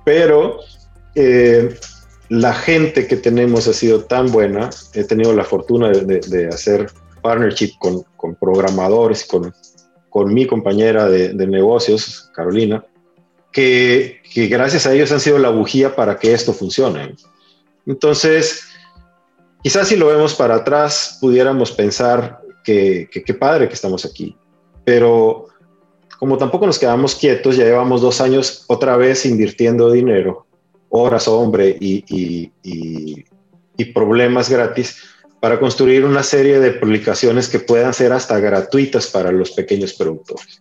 Pero 0.09 0.61
eh, 1.15 1.77
la 2.31 2.55
gente 2.55 3.07
que 3.07 3.19
tenemos 3.19 3.69
ha 3.69 3.75
sido 3.75 4.05
tan 4.05 4.33
buena, 4.33 4.71
he 4.95 5.05
tenido 5.05 5.35
la 5.35 5.45
fortuna 5.45 5.91
de, 5.91 6.49
hacer 6.49 6.91
partnership 7.21 7.73
con, 7.79 8.05
con 8.17 8.35
programadores, 8.35 9.27
con, 9.27 9.53
con 10.09 10.33
mi 10.33 10.47
compañera 10.47 11.11
de, 11.11 11.35
de 11.35 11.47
negocios, 11.47 12.31
Carolina, 12.35 12.87
que, 13.53 14.23
que, 14.33 14.47
gracias 14.47 14.87
a 14.87 14.95
ellos 14.95 15.13
han 15.13 15.21
sido 15.21 15.39
la 15.39 15.51
bujía 15.51 15.95
para 15.95 16.19
que 16.19 16.33
esto 16.33 16.55
funcione. 16.55 17.15
Entonces, 17.85 18.63
quizás 19.63 19.89
si 19.89 19.97
lo 19.97 20.07
vemos 20.07 20.35
para 20.35 20.55
atrás, 20.55 21.19
pudiéramos 21.21 21.71
pensar 21.71 22.41
que 22.65 23.11
qué 23.13 23.35
padre 23.35 23.69
que 23.69 23.75
estamos 23.75 24.07
aquí, 24.07 24.35
pero 24.87 25.49
como 26.19 26.37
tampoco 26.37 26.67
nos 26.67 26.79
quedamos 26.79 27.15
quietos, 27.15 27.57
ya 27.57 27.65
llevamos 27.65 28.01
dos 28.01 28.21
años 28.21 28.65
otra 28.67 28.97
vez 28.97 29.25
invirtiendo 29.25 29.91
dinero, 29.91 30.47
horas, 30.89 31.29
hombre, 31.29 31.77
y, 31.81 32.05
y 33.79 33.85
problemas 33.93 34.51
gratis 34.51 34.97
para 35.41 35.61
construir 35.61 36.05
una 36.05 36.23
serie 36.23 36.59
de 36.59 36.73
publicaciones 36.73 37.49
que 37.49 37.61
puedan 37.61 37.95
ser 37.95 38.13
hasta 38.13 38.41
gratuitas 38.41 39.07
para 39.07 39.31
los 39.31 39.53
pequeños 39.53 39.95
productores. 39.95 40.61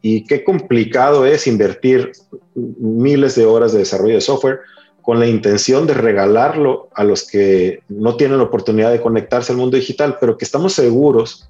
Y 0.00 0.24
qué 0.24 0.44
complicado 0.44 1.26
es 1.26 1.46
invertir 1.46 2.12
miles 2.54 3.34
de 3.34 3.44
horas 3.44 3.72
de 3.72 3.80
desarrollo 3.80 4.14
de 4.14 4.20
software 4.20 4.60
con 5.02 5.18
la 5.18 5.26
intención 5.26 5.86
de 5.86 5.94
regalarlo 5.94 6.88
a 6.94 7.02
los 7.02 7.26
que 7.26 7.80
no 7.88 8.16
tienen 8.16 8.40
oportunidad 8.40 8.92
de 8.92 9.00
conectarse 9.00 9.52
al 9.52 9.58
mundo 9.58 9.76
digital, 9.76 10.18
pero 10.20 10.36
que 10.36 10.44
estamos 10.44 10.74
seguros 10.74 11.48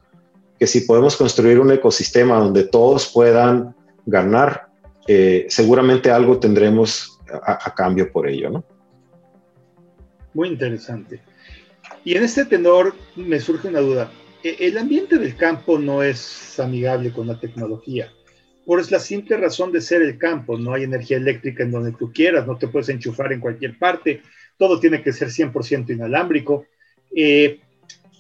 que 0.58 0.66
si 0.66 0.82
podemos 0.82 1.16
construir 1.16 1.60
un 1.60 1.70
ecosistema 1.72 2.38
donde 2.38 2.64
todos 2.64 3.10
puedan 3.12 3.74
ganar, 4.06 4.68
eh, 5.06 5.46
seguramente 5.48 6.10
algo 6.10 6.38
tendremos 6.38 7.18
a, 7.42 7.74
cambio 7.74 8.10
por 8.10 8.28
ello, 8.28 8.50
¿no? 8.50 8.64
Muy 10.34 10.48
interesante. 10.48 11.20
Y 12.04 12.16
en 12.16 12.24
este 12.24 12.44
tenor 12.44 12.94
me 13.16 13.38
surge 13.40 13.68
una 13.68 13.80
duda. 13.80 14.10
E, 14.42 14.56
el 14.60 14.78
ambiente 14.78 15.18
del 15.18 15.36
campo 15.36 15.78
no 15.78 16.02
es 16.02 16.58
amigable 16.58 17.12
con 17.12 17.26
la 17.26 17.38
tecnología 17.38 18.10
por 18.68 18.92
la 18.92 19.00
simple 19.00 19.38
razón 19.38 19.72
de 19.72 19.80
ser 19.80 20.02
el 20.02 20.18
campo. 20.18 20.58
No 20.58 20.74
hay 20.74 20.82
energía 20.82 21.16
eléctrica 21.16 21.62
en 21.62 21.70
donde 21.70 21.92
tú 21.92 22.12
quieras, 22.12 22.46
no 22.46 22.58
te 22.58 22.68
puedes 22.68 22.90
enchufar 22.90 23.32
en 23.32 23.40
cualquier 23.40 23.78
parte, 23.78 24.20
todo 24.58 24.78
tiene 24.78 25.02
que 25.02 25.14
ser 25.14 25.28
100% 25.28 25.88
inalámbrico. 25.88 26.66
Eh, 27.16 27.60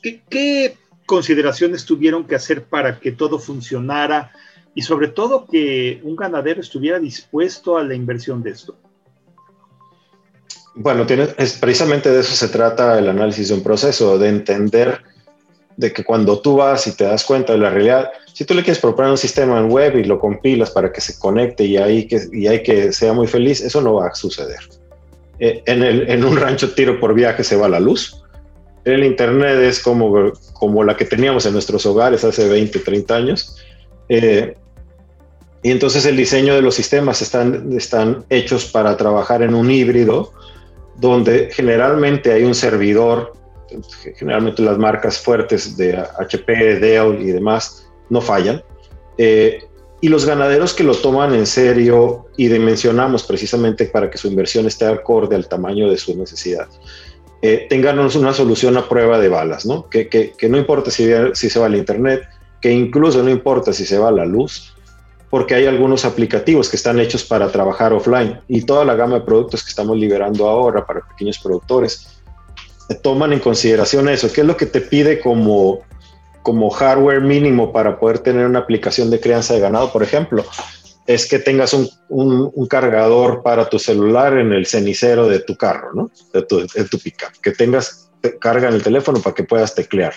¿qué, 0.00 0.74
consideraciones 1.08 1.86
tuvieron 1.86 2.24
que 2.24 2.36
hacer 2.36 2.64
para 2.64 3.00
que 3.00 3.10
todo 3.10 3.40
funcionara 3.40 4.30
y 4.74 4.82
sobre 4.82 5.08
todo 5.08 5.46
que 5.46 6.00
un 6.04 6.14
ganadero 6.14 6.60
estuviera 6.60 7.00
dispuesto 7.00 7.78
a 7.78 7.82
la 7.82 7.94
inversión 7.94 8.42
de 8.42 8.50
esto? 8.50 8.76
Bueno, 10.76 11.06
tiene, 11.06 11.28
es, 11.38 11.54
precisamente 11.54 12.10
de 12.10 12.20
eso 12.20 12.34
se 12.34 12.48
trata 12.48 12.98
el 12.98 13.08
análisis 13.08 13.48
de 13.48 13.54
un 13.54 13.62
proceso, 13.62 14.18
de 14.18 14.28
entender 14.28 15.02
de 15.76 15.92
que 15.92 16.04
cuando 16.04 16.40
tú 16.40 16.56
vas 16.56 16.86
y 16.86 16.92
te 16.94 17.04
das 17.04 17.24
cuenta 17.24 17.54
de 17.54 17.58
la 17.58 17.70
realidad, 17.70 18.10
si 18.32 18.44
tú 18.44 18.52
le 18.54 18.62
quieres 18.62 18.78
proponer 18.78 19.10
un 19.10 19.18
sistema 19.18 19.58
en 19.58 19.70
web 19.70 19.96
y 19.96 20.04
lo 20.04 20.20
compilas 20.20 20.70
para 20.70 20.92
que 20.92 21.00
se 21.00 21.18
conecte 21.18 21.64
y 21.64 21.78
ahí 21.78 22.06
que, 22.06 22.20
y 22.32 22.46
hay 22.46 22.62
que 22.62 22.92
sea 22.92 23.12
muy 23.12 23.26
feliz, 23.26 23.60
eso 23.60 23.80
no 23.80 23.94
va 23.94 24.08
a 24.08 24.14
suceder. 24.14 24.60
Eh, 25.40 25.62
en, 25.66 25.82
el, 25.82 26.10
en, 26.10 26.24
un 26.24 26.36
rancho 26.36 26.72
tiro 26.74 27.00
por 27.00 27.14
viaje 27.14 27.42
se 27.42 27.56
va 27.56 27.68
la 27.68 27.80
luz. 27.80 28.22
El 28.94 29.04
Internet 29.04 29.58
es 29.58 29.80
como, 29.80 30.32
como 30.54 30.84
la 30.84 30.96
que 30.96 31.04
teníamos 31.04 31.46
en 31.46 31.52
nuestros 31.52 31.84
hogares 31.86 32.24
hace 32.24 32.48
20, 32.48 32.78
30 32.78 33.14
años. 33.14 33.56
Eh, 34.08 34.56
y 35.62 35.70
entonces 35.70 36.06
el 36.06 36.16
diseño 36.16 36.54
de 36.54 36.62
los 36.62 36.74
sistemas 36.74 37.20
están, 37.20 37.72
están 37.72 38.24
hechos 38.30 38.66
para 38.66 38.96
trabajar 38.96 39.42
en 39.42 39.54
un 39.54 39.70
híbrido 39.70 40.32
donde 40.96 41.50
generalmente 41.52 42.32
hay 42.32 42.44
un 42.44 42.54
servidor, 42.54 43.32
generalmente 44.16 44.62
las 44.62 44.78
marcas 44.78 45.18
fuertes 45.18 45.76
de 45.76 45.96
HP, 45.96 46.80
Dell 46.80 47.20
y 47.20 47.32
demás, 47.32 47.88
no 48.08 48.20
fallan. 48.20 48.62
Eh, 49.16 49.60
y 50.00 50.08
los 50.08 50.26
ganaderos 50.26 50.74
que 50.74 50.84
lo 50.84 50.94
toman 50.94 51.34
en 51.34 51.46
serio 51.46 52.26
y 52.36 52.48
dimensionamos 52.48 53.24
precisamente 53.24 53.86
para 53.86 54.08
que 54.10 54.18
su 54.18 54.28
inversión 54.28 54.66
esté 54.66 54.86
acorde 54.86 55.34
al 55.34 55.48
tamaño 55.48 55.90
de 55.90 55.98
su 55.98 56.16
necesidad, 56.16 56.68
eh, 57.42 57.68
una 58.16 58.32
solución 58.32 58.76
a 58.76 58.88
prueba 58.88 59.18
de 59.18 59.28
balas, 59.28 59.64
¿no? 59.66 59.88
Que, 59.88 60.08
que, 60.08 60.32
que, 60.36 60.48
no 60.48 60.58
importa 60.58 60.90
si, 60.90 61.08
si 61.34 61.50
se 61.50 61.58
va 61.58 61.66
al 61.66 61.76
internet, 61.76 62.22
que 62.60 62.72
incluso 62.72 63.22
no 63.22 63.30
importa 63.30 63.72
si 63.72 63.86
se 63.86 63.98
va 63.98 64.10
la 64.10 64.24
luz, 64.24 64.74
porque 65.30 65.54
hay 65.54 65.66
algunos 65.66 66.04
aplicativos 66.04 66.68
que 66.68 66.76
están 66.76 66.98
hechos 66.98 67.24
para 67.24 67.50
trabajar 67.52 67.92
offline 67.92 68.40
y 68.48 68.62
toda 68.62 68.84
la 68.84 68.94
gama 68.94 69.16
de 69.16 69.24
productos 69.24 69.62
que 69.62 69.70
estamos 69.70 69.96
liberando 69.96 70.48
ahora 70.48 70.86
para 70.86 71.00
pequeños 71.00 71.38
productores 71.38 72.22
eh, 72.88 72.94
toman 72.94 73.32
en 73.32 73.40
consideración 73.40 74.08
eso, 74.08 74.32
qué 74.32 74.40
es 74.40 74.46
lo 74.46 74.56
que 74.56 74.66
te 74.66 74.80
pide 74.80 75.20
como 75.20 75.80
como 76.42 76.70
hardware 76.70 77.20
mínimo 77.20 77.72
para 77.72 77.98
poder 77.98 78.20
tener 78.20 78.46
una 78.46 78.60
aplicación 78.60 79.10
de 79.10 79.20
crianza 79.20 79.52
de 79.52 79.60
ganado, 79.60 79.92
por 79.92 80.02
ejemplo, 80.02 80.46
es 81.08 81.26
que 81.26 81.38
tengas 81.38 81.72
un, 81.72 81.88
un, 82.10 82.66
cargador 82.66 83.42
para 83.42 83.66
tu 83.70 83.78
celular 83.78 84.36
en 84.36 84.52
el 84.52 84.66
cenicero 84.66 85.26
de 85.26 85.40
tu 85.40 85.56
carro, 85.56 85.94
¿no? 85.94 86.10
De 86.34 86.42
tu, 86.42 86.60
de 86.60 86.84
tu 86.84 86.98
pickup, 86.98 87.32
que 87.42 87.52
tengas 87.52 88.10
carga 88.38 88.68
en 88.68 88.74
el 88.74 88.82
teléfono 88.82 89.18
para 89.22 89.34
que 89.34 89.44
puedas 89.44 89.74
teclear. 89.74 90.12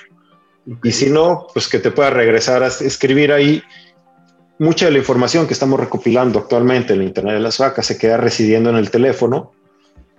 Y 0.84 0.92
si 0.92 1.10
no, 1.10 1.48
pues 1.54 1.70
que 1.70 1.80
te 1.80 1.92
pueda 1.92 2.10
regresar 2.10 2.62
a 2.62 2.68
escribir 2.68 3.32
ahí. 3.32 3.64
mucha 4.60 4.86
de 4.86 4.92
la 4.92 4.98
información 4.98 5.48
que 5.48 5.54
estamos 5.54 5.80
recopilando 5.80 6.40
actualmente 6.40 6.94
en 6.94 7.00
el 7.00 7.08
Internet 7.08 7.36
de 7.36 7.40
las 7.40 7.58
vacas 7.58 7.86
se 7.86 7.98
queda 7.98 8.18
residiendo 8.18 8.70
en 8.70 8.76
el 8.76 8.92
teléfono 8.92 9.54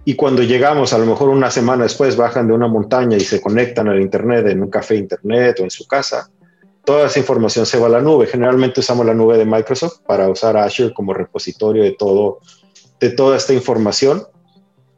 y 0.05 0.15
cuando 0.15 0.43
llegamos, 0.43 0.93
a 0.93 0.99
lo 0.99 1.07
mejor 1.07 1.29
una 1.29 1.51
semana 1.51 1.85
después, 1.85 2.17
bajan 2.17 2.49
de 2.49 2.55
una 2.55 2.67
montaña 2.67 3.17
y 3.17 3.21
se 3.21 3.41
conectan 3.41 3.89
al 3.89 4.01
Internet 4.01 4.47
en 4.49 4.63
un 4.63 4.71
café 4.71 4.97
Internet 4.97 5.61
o 5.61 5.65
en 5.65 5.71
su 5.71 5.87
casa, 5.87 6.29
toda 6.85 7.07
esa 7.07 7.19
información 7.19 7.67
se 7.67 7.79
va 7.79 7.87
a 7.87 7.91
la 7.91 8.01
nube. 8.01 8.27
Generalmente 8.27 8.81
usamos 8.81 9.07
la 9.07 9.15
nube 9.15 9.39
de 9.39 9.45
Microsoft 9.45 10.01
para 10.07 10.29
usar 10.29 10.57
Azure 10.57 10.93
como 10.93 11.15
repositorio 11.15 11.83
de, 11.83 11.93
todo, 11.93 12.41
de 13.01 13.11
toda 13.11 13.37
esta 13.37 13.53
información. 13.53 14.25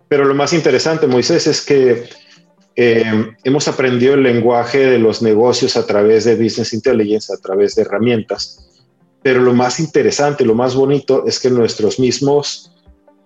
Pero 0.08 0.24
lo 0.24 0.34
más 0.34 0.52
interesante, 0.52 1.06
Moisés, 1.06 1.46
es 1.46 1.60
que 1.64 2.04
eh, 2.76 3.26
hemos 3.44 3.68
aprendido 3.68 4.14
el 4.14 4.22
lenguaje 4.22 4.78
de 4.86 4.98
los 4.98 5.22
negocios 5.22 5.76
a 5.76 5.86
través 5.86 6.24
de 6.24 6.36
Business 6.36 6.72
Intelligence, 6.72 7.32
a 7.32 7.36
través 7.36 7.74
de 7.74 7.82
herramientas. 7.82 8.68
Pero 9.22 9.40
lo 9.40 9.54
más 9.54 9.80
interesante, 9.80 10.44
lo 10.44 10.54
más 10.54 10.74
bonito 10.74 11.26
es 11.26 11.40
que 11.40 11.50
nuestros 11.50 11.98
mismos 11.98 12.72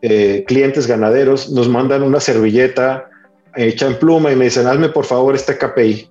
eh, 0.01 0.45
clientes 0.47 0.87
ganaderos 0.87 1.51
nos 1.51 1.69
mandan 1.69 2.03
una 2.03 2.21
servilleta 2.21 3.09
hecha 3.57 3.87
en 3.87 3.99
pluma 3.99 4.31
y 4.31 4.37
me 4.37 4.45
dicen, 4.45 4.67
hazme 4.67 4.91
por 4.91 5.05
favor 5.05 5.35
este 5.35 5.59
KPI. 5.59 6.09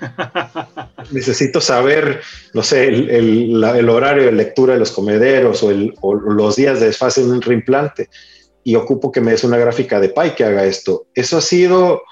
Necesito 1.10 1.60
saber, 1.60 2.20
no 2.54 2.62
sé, 2.62 2.88
el, 2.88 3.64
horario 3.88 4.26
de 4.26 4.32
lectura 4.32 4.74
de 4.74 4.80
los 4.80 4.92
comederos 4.92 5.62
o, 5.62 6.14
los 6.14 6.56
días 6.56 6.80
de 6.80 6.86
desfase 6.86 7.22
en 7.22 7.30
un 7.30 7.42
reimplante 7.42 8.08
y 8.64 8.74
ocupo 8.74 9.10
que 9.10 9.20
me 9.20 9.30
des 9.30 9.44
una 9.44 9.56
gráfica 9.56 10.00
de 10.00 10.10
PI 10.10 10.30
que 10.36 10.44
haga 10.44 10.64
esto. 10.64 11.06
Eso 11.14 11.38
ha 11.38 11.40
sido 11.40 12.02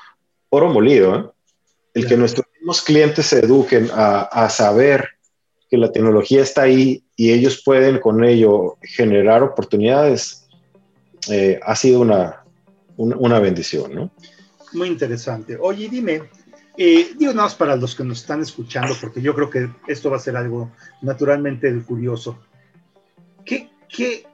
oro 0.48 0.68
molido. 0.68 1.16
¿eh? 1.16 1.24
El 1.94 2.06
que 2.06 2.16
nuestros 2.16 2.46
mismos 2.54 2.82
clientes 2.82 3.26
se 3.26 3.40
eduquen 3.40 3.88
a, 3.92 4.48
saber 4.50 5.08
que 5.68 5.76
la 5.76 5.90
tecnología 5.90 6.42
está 6.42 6.62
ahí 6.62 7.04
y 7.16 7.32
ellos 7.32 7.62
pueden 7.64 7.98
con 7.98 8.24
ello 8.24 8.78
generar 8.82 9.42
oportunidades, 9.42 10.46
eh, 11.28 11.58
ha 11.62 11.74
sido 11.74 12.00
una, 12.00 12.44
una, 12.96 13.40
bendición. 13.40 13.94
¿no? 13.94 14.10
Muy 14.72 14.88
interesante. 14.88 15.56
Oye, 15.60 15.88
dime, 15.88 16.22
eh, 16.78 17.14
digo 17.16 17.32
nada 17.32 17.44
más 17.44 17.54
para 17.54 17.76
los 17.76 17.94
que 17.94 18.04
nos 18.04 18.20
están 18.20 18.42
escuchando, 18.42 18.94
porque 19.00 19.22
yo 19.22 19.34
creo 19.34 19.50
que 19.50 19.70
esto 19.86 20.10
va 20.10 20.16
a 20.16 20.20
ser 20.20 20.36
algo 20.36 20.70
naturalmente 21.02 21.72
curioso. 21.82 22.38
¿Qué, 23.44 23.70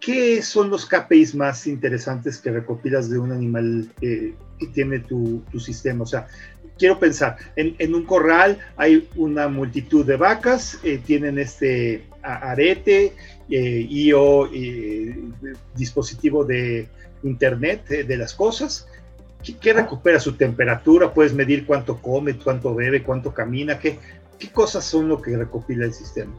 qué, 0.01 0.43
son 0.43 0.71
los 0.71 0.87
KPIs 0.87 1.35
más 1.35 1.67
interesantes 1.67 2.39
que 2.39 2.51
recopilas 2.51 3.09
de 3.11 3.19
un 3.19 3.31
animal 3.31 3.93
eh, 4.01 4.35
que 4.59 4.67
tiene 4.69 5.01
tu, 5.01 5.45
tu, 5.53 5.61
sistema? 5.61 6.03
O 6.03 6.07
sea, 6.07 6.27
quiero 6.79 6.99
pensar, 6.99 7.37
en, 7.55 7.77
en, 7.79 7.95
un 7.95 8.05
corral 8.05 8.59
hay 8.77 9.09
una 9.15 9.47
multitud 9.49 10.05
de 10.05 10.17
vacas, 10.17 10.81
eh, 10.83 11.01
tienen 11.05 11.39
este 11.39 12.07
arete, 12.23 13.13
IO, 13.49 14.49
dispositivo 15.77 16.45
de 16.45 16.89
internet 17.23 17.87
de 17.87 18.17
las 18.17 18.35
cosas, 18.35 18.89
¿Qué, 19.61 19.73
recupera 19.73 20.21
su 20.21 20.35
temperatura? 20.35 21.13
¿Puedes 21.13 21.35
medir 21.35 21.67
cuánto 21.67 22.01
come, 22.01 22.37
cuánto 22.37 22.75
bebe, 22.75 23.03
cuánto 23.03 23.35
camina? 23.35 23.79
¿Qué, 23.79 23.99
qué 24.39 24.51
cosas 24.51 24.85
son 24.85 25.09
lo 25.09 25.21
que 25.21 25.37
recopila 25.37 25.85
el 25.85 25.93
sistema? 25.93 26.33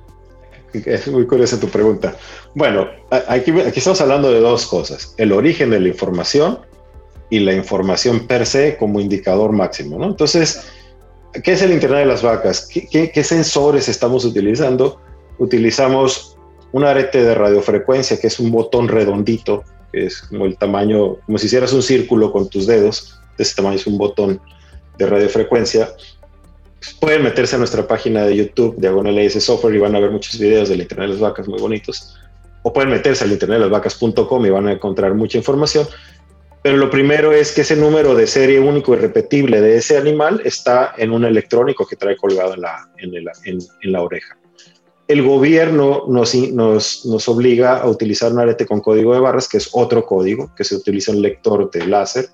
Es 0.73 1.07
muy 1.07 1.27
curiosa 1.27 1.59
tu 1.59 1.67
pregunta. 1.67 2.15
Bueno, 2.55 2.87
aquí, 3.27 3.51
aquí 3.51 3.79
estamos 3.79 4.01
hablando 4.01 4.31
de 4.31 4.39
dos 4.39 4.65
cosas. 4.65 5.13
El 5.17 5.31
origen 5.31 5.69
de 5.69 5.79
la 5.79 5.87
información 5.89 6.59
y 7.29 7.39
la 7.39 7.53
información 7.53 8.27
per 8.27 8.45
se 8.45 8.77
como 8.77 8.99
indicador 8.99 9.51
máximo. 9.51 9.99
¿no? 9.99 10.05
Entonces, 10.05 10.67
¿qué 11.43 11.53
es 11.53 11.61
el 11.61 11.71
Internet 11.71 11.99
de 11.99 12.05
las 12.05 12.23
vacas? 12.23 12.67
¿Qué, 12.67 13.11
qué, 13.11 13.23
sensores 13.23 13.87
estamos 13.87 14.25
utilizando? 14.25 14.99
Utilizamos 15.37 16.37
un 16.71 16.83
arete 16.85 17.23
de 17.23 17.35
radiofrecuencia, 17.35 18.19
que 18.19 18.27
es 18.27 18.39
un 18.39 18.51
botón 18.51 18.87
redondito 18.87 19.63
es 19.93 20.23
como 20.23 20.45
el 20.45 20.57
tamaño, 20.57 21.17
como 21.25 21.37
si 21.37 21.45
hicieras 21.45 21.71
un 21.71 21.83
círculo 21.83 22.31
con 22.31 22.49
tus 22.49 22.67
dedos, 22.67 23.19
de 23.37 23.43
ese 23.43 23.55
tamaño 23.55 23.75
es 23.75 23.87
un 23.87 23.97
botón 23.97 24.41
de 24.97 25.05
radiofrecuencia. 25.05 25.89
Pueden 26.99 27.23
meterse 27.23 27.55
a 27.55 27.59
nuestra 27.59 27.87
página 27.87 28.25
de 28.25 28.35
YouTube, 28.35 28.75
Diagonal 28.77 29.17
AS 29.19 29.41
Software, 29.41 29.75
y 29.75 29.79
van 29.79 29.95
a 29.95 29.99
ver 29.99 30.11
muchos 30.11 30.37
videos 30.39 30.69
del 30.69 30.81
Internet 30.81 31.07
de 31.07 31.13
las 31.13 31.21
Vacas 31.21 31.47
muy 31.47 31.59
bonitos. 31.59 32.15
O 32.63 32.73
pueden 32.73 32.89
meterse 32.89 33.23
al 33.23 33.31
internetlasvacas.com 33.31 34.45
y 34.45 34.49
van 34.49 34.67
a 34.67 34.73
encontrar 34.73 35.13
mucha 35.13 35.37
información. 35.37 35.87
Pero 36.61 36.77
lo 36.77 36.89
primero 36.89 37.31
es 37.33 37.51
que 37.51 37.61
ese 37.61 37.75
número 37.75 38.15
de 38.15 38.25
serie 38.25 38.59
único 38.59 38.93
y 38.93 38.97
repetible 38.97 39.61
de 39.61 39.77
ese 39.77 39.97
animal 39.97 40.41
está 40.45 40.93
en 40.97 41.11
un 41.11 41.25
electrónico 41.25 41.85
que 41.85 41.97
trae 41.97 42.15
colgado 42.15 42.53
en 42.53 42.61
la, 42.61 42.89
en 42.97 43.91
la 43.91 44.01
oreja 44.01 44.37
el 45.07 45.21
gobierno 45.21 46.05
nos, 46.07 46.33
nos, 47.05 47.27
obliga 47.27 47.77
a 47.77 47.87
utilizar 47.87 48.31
un 48.31 48.39
arete 48.39 48.65
con 48.65 48.79
código 48.79 49.13
de 49.13 49.19
barras, 49.19 49.47
que 49.47 49.57
es 49.57 49.69
otro 49.73 50.05
código 50.05 50.51
que 50.55 50.63
se 50.63 50.75
utiliza 50.75 51.11
en 51.11 51.21
lector 51.21 51.69
de 51.69 51.85
láser, 51.85 52.29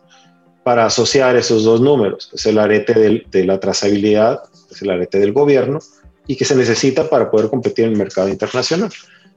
para 0.63 0.85
asociar 0.85 1.35
esos 1.35 1.63
dos 1.63 1.81
números. 1.81 2.29
Es 2.33 2.45
el 2.45 2.59
arete 2.59 3.23
de 3.29 3.45
la 3.45 3.59
trazabilidad, 3.59 4.43
es 4.69 4.81
el 4.81 4.91
arete 4.91 5.19
del 5.19 5.33
gobierno, 5.33 5.79
y 6.27 6.35
que 6.35 6.45
se 6.45 6.55
necesita 6.55 7.09
para 7.09 7.31
poder 7.31 7.49
competir 7.49 7.85
en 7.85 7.93
el 7.93 7.97
mercado 7.97 8.29
internacional. 8.29 8.91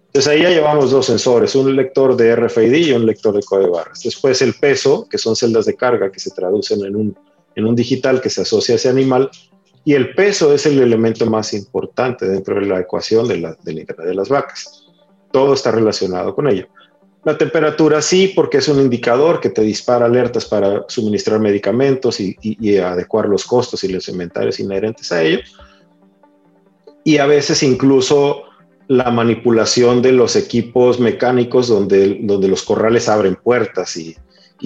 Entonces 0.06 0.30
ahí 0.30 0.42
ya 0.42 0.50
llevamos 0.50 0.90
dos 0.90 1.06
sensores, 1.06 1.54
un 1.54 1.74
lector 1.74 2.14
de 2.16 2.36
RFID 2.36 2.74
y 2.74 2.92
un 2.92 3.06
lector 3.06 3.34
de 3.34 3.42
código 3.42 3.66
de 3.66 3.72
barras. 3.72 4.02
Después 4.04 4.42
el 4.42 4.52
peso, 4.52 5.08
que 5.08 5.16
son 5.16 5.34
celdas 5.34 5.64
de 5.64 5.74
carga 5.74 6.12
que 6.12 6.20
se 6.20 6.30
traducen 6.32 6.84
en 6.84 6.96
un, 6.96 7.16
en 7.54 7.64
un 7.64 7.74
digital 7.74 8.20
que 8.20 8.28
se 8.28 8.42
asocia 8.42 8.74
a 8.74 8.76
ese 8.76 8.90
animal, 8.90 9.30
y 9.84 9.94
el 9.94 10.14
peso 10.14 10.52
es 10.54 10.66
el 10.66 10.80
elemento 10.80 11.26
más 11.26 11.52
importante 11.54 12.26
dentro 12.26 12.54
de 12.54 12.66
la 12.66 12.80
ecuación 12.80 13.26
de 13.26 13.38
la, 13.38 13.56
del 13.62 13.80
Internet 13.80 14.06
de 14.06 14.14
las 14.14 14.28
vacas. 14.28 14.86
Todo 15.32 15.54
está 15.54 15.72
relacionado 15.72 16.34
con 16.34 16.46
ello. 16.48 16.68
La 17.24 17.38
temperatura 17.38 18.02
sí, 18.02 18.32
porque 18.34 18.58
es 18.58 18.68
un 18.68 18.80
indicador 18.80 19.40
que 19.40 19.48
te 19.48 19.62
dispara 19.62 20.06
alertas 20.06 20.44
para 20.44 20.84
suministrar 20.88 21.40
medicamentos 21.40 22.18
y, 22.20 22.78
adecuar 22.78 23.28
los 23.28 23.44
costos 23.44 23.84
y 23.84 23.92
los 23.92 24.08
inventarios 24.08 24.58
inherentes 24.60 25.10
a 25.12 25.22
ello. 25.22 25.40
Y 27.04 27.18
a 27.18 27.26
veces 27.26 27.62
incluso 27.62 28.42
la 28.88 29.10
manipulación 29.10 30.02
de 30.02 30.12
los 30.12 30.34
equipos 30.36 30.98
mecánicos 31.00 31.68
donde, 31.68 32.18
donde 32.22 32.48
los 32.48 32.62
corrales 32.62 33.08
abren 33.08 33.36
puertas 33.36 33.96
y, 33.96 34.16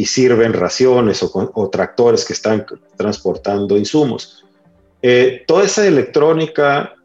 sirven 0.04 0.52
raciones 0.52 1.22
o 1.22 1.70
tractores 1.70 2.26
que 2.26 2.34
están 2.34 2.66
transportando 2.98 3.78
insumos. 3.78 4.45
Eh, 5.08 5.44
toda 5.46 5.62
esa 5.62 5.86
electrónica 5.86 6.96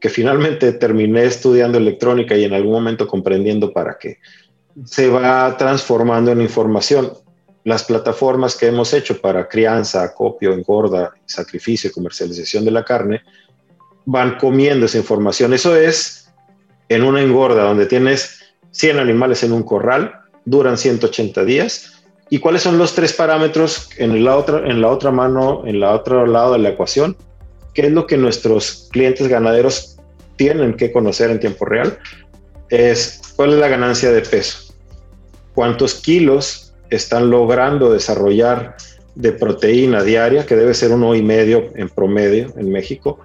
que 0.00 0.08
finalmente 0.08 0.70
terminé 0.74 1.24
estudiando 1.24 1.76
electrónica 1.76 2.36
y 2.36 2.44
en 2.44 2.54
algún 2.54 2.70
momento 2.70 3.08
comprendiendo 3.08 3.72
para 3.72 3.98
qué, 3.98 4.18
se 4.84 5.08
va 5.08 5.56
transformando 5.56 6.30
en 6.30 6.40
información. 6.40 7.14
Las 7.64 7.82
plataformas 7.82 8.54
que 8.54 8.68
hemos 8.68 8.94
hecho 8.94 9.20
para 9.20 9.48
crianza, 9.48 10.04
acopio, 10.04 10.52
engorda, 10.52 11.12
sacrificio 11.26 11.90
y 11.90 11.92
comercialización 11.92 12.64
de 12.64 12.70
la 12.70 12.84
carne 12.84 13.22
van 14.04 14.38
comiendo 14.38 14.86
esa 14.86 14.98
información. 14.98 15.52
Eso 15.52 15.74
es 15.74 16.30
en 16.88 17.02
una 17.02 17.22
engorda 17.22 17.64
donde 17.64 17.86
tienes 17.86 18.38
100 18.70 19.00
animales 19.00 19.42
en 19.42 19.50
un 19.50 19.64
corral, 19.64 20.12
duran 20.44 20.78
180 20.78 21.44
días. 21.44 22.04
¿Y 22.30 22.38
cuáles 22.38 22.62
son 22.62 22.78
los 22.78 22.94
tres 22.94 23.14
parámetros 23.14 23.90
en 23.96 24.24
la 24.24 24.36
otra, 24.36 24.64
en 24.64 24.80
la 24.80 24.90
otra 24.90 25.10
mano, 25.10 25.64
en 25.66 25.80
la 25.80 25.90
otro 25.90 26.24
lado 26.24 26.52
de 26.52 26.60
la 26.60 26.68
ecuación? 26.68 27.16
¿Qué 27.78 27.86
es 27.86 27.92
lo 27.92 28.08
que 28.08 28.16
nuestros 28.16 28.88
clientes 28.90 29.28
ganaderos 29.28 29.98
tienen 30.34 30.74
que 30.74 30.90
conocer 30.90 31.30
en 31.30 31.38
tiempo 31.38 31.64
real? 31.64 31.96
Es 32.70 33.20
cuál 33.36 33.52
es 33.52 33.60
la 33.60 33.68
ganancia 33.68 34.10
de 34.10 34.20
peso, 34.20 34.74
cuántos 35.54 35.94
kilos 35.94 36.74
están 36.90 37.30
logrando 37.30 37.92
desarrollar 37.92 38.76
de 39.14 39.30
proteína 39.30 40.02
diaria, 40.02 40.44
que 40.44 40.56
debe 40.56 40.74
ser 40.74 40.90
uno 40.90 41.14
y 41.14 41.22
medio 41.22 41.70
en 41.76 41.88
promedio 41.88 42.52
en 42.56 42.72
México. 42.72 43.20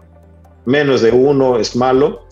Menos 0.65 1.01
de 1.01 1.09
uno 1.09 1.57
es 1.57 1.75
malo, 1.75 2.27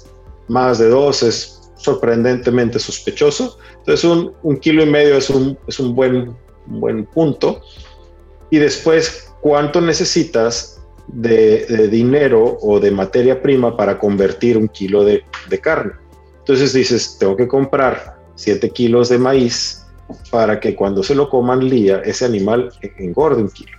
más 0.47 0.77
de 0.77 0.89
dos 0.89 1.23
es 1.23 1.71
sorprendentemente 1.75 2.77
sospechoso. 2.77 3.57
Entonces 3.79 4.03
un, 4.03 4.31
un 4.43 4.57
kilo 4.57 4.83
y 4.83 4.85
medio 4.85 5.17
es 5.17 5.31
un, 5.31 5.57
es 5.67 5.79
un 5.79 5.95
buen, 5.95 6.37
un 6.67 6.79
buen 6.81 7.03
punto. 7.07 7.63
Y 8.51 8.59
después, 8.59 9.33
¿cuánto 9.41 9.81
necesitas 9.81 10.80
de, 11.13 11.87
dinero 11.89 12.57
o 12.61 12.79
de 12.79 12.91
materia 12.91 13.41
prima 13.41 13.75
para 13.75 13.97
convertir 13.97 14.57
un 14.57 14.67
kilo 14.67 15.03
de, 15.03 15.23
carne. 15.61 15.93
Entonces 16.39 16.73
dices, 16.73 17.17
tengo 17.19 17.35
que 17.35 17.47
comprar 17.47 18.17
7 18.35 18.69
kilos 18.71 19.09
de 19.09 19.17
maíz 19.17 19.85
para 20.29 20.59
que 20.59 20.75
cuando 20.75 21.03
se 21.03 21.15
lo 21.15 21.29
coman 21.29 21.67
lía, 21.67 22.01
ese 22.03 22.25
animal 22.25 22.71
engorde 22.97 23.41
un 23.41 23.49
kilo. 23.49 23.77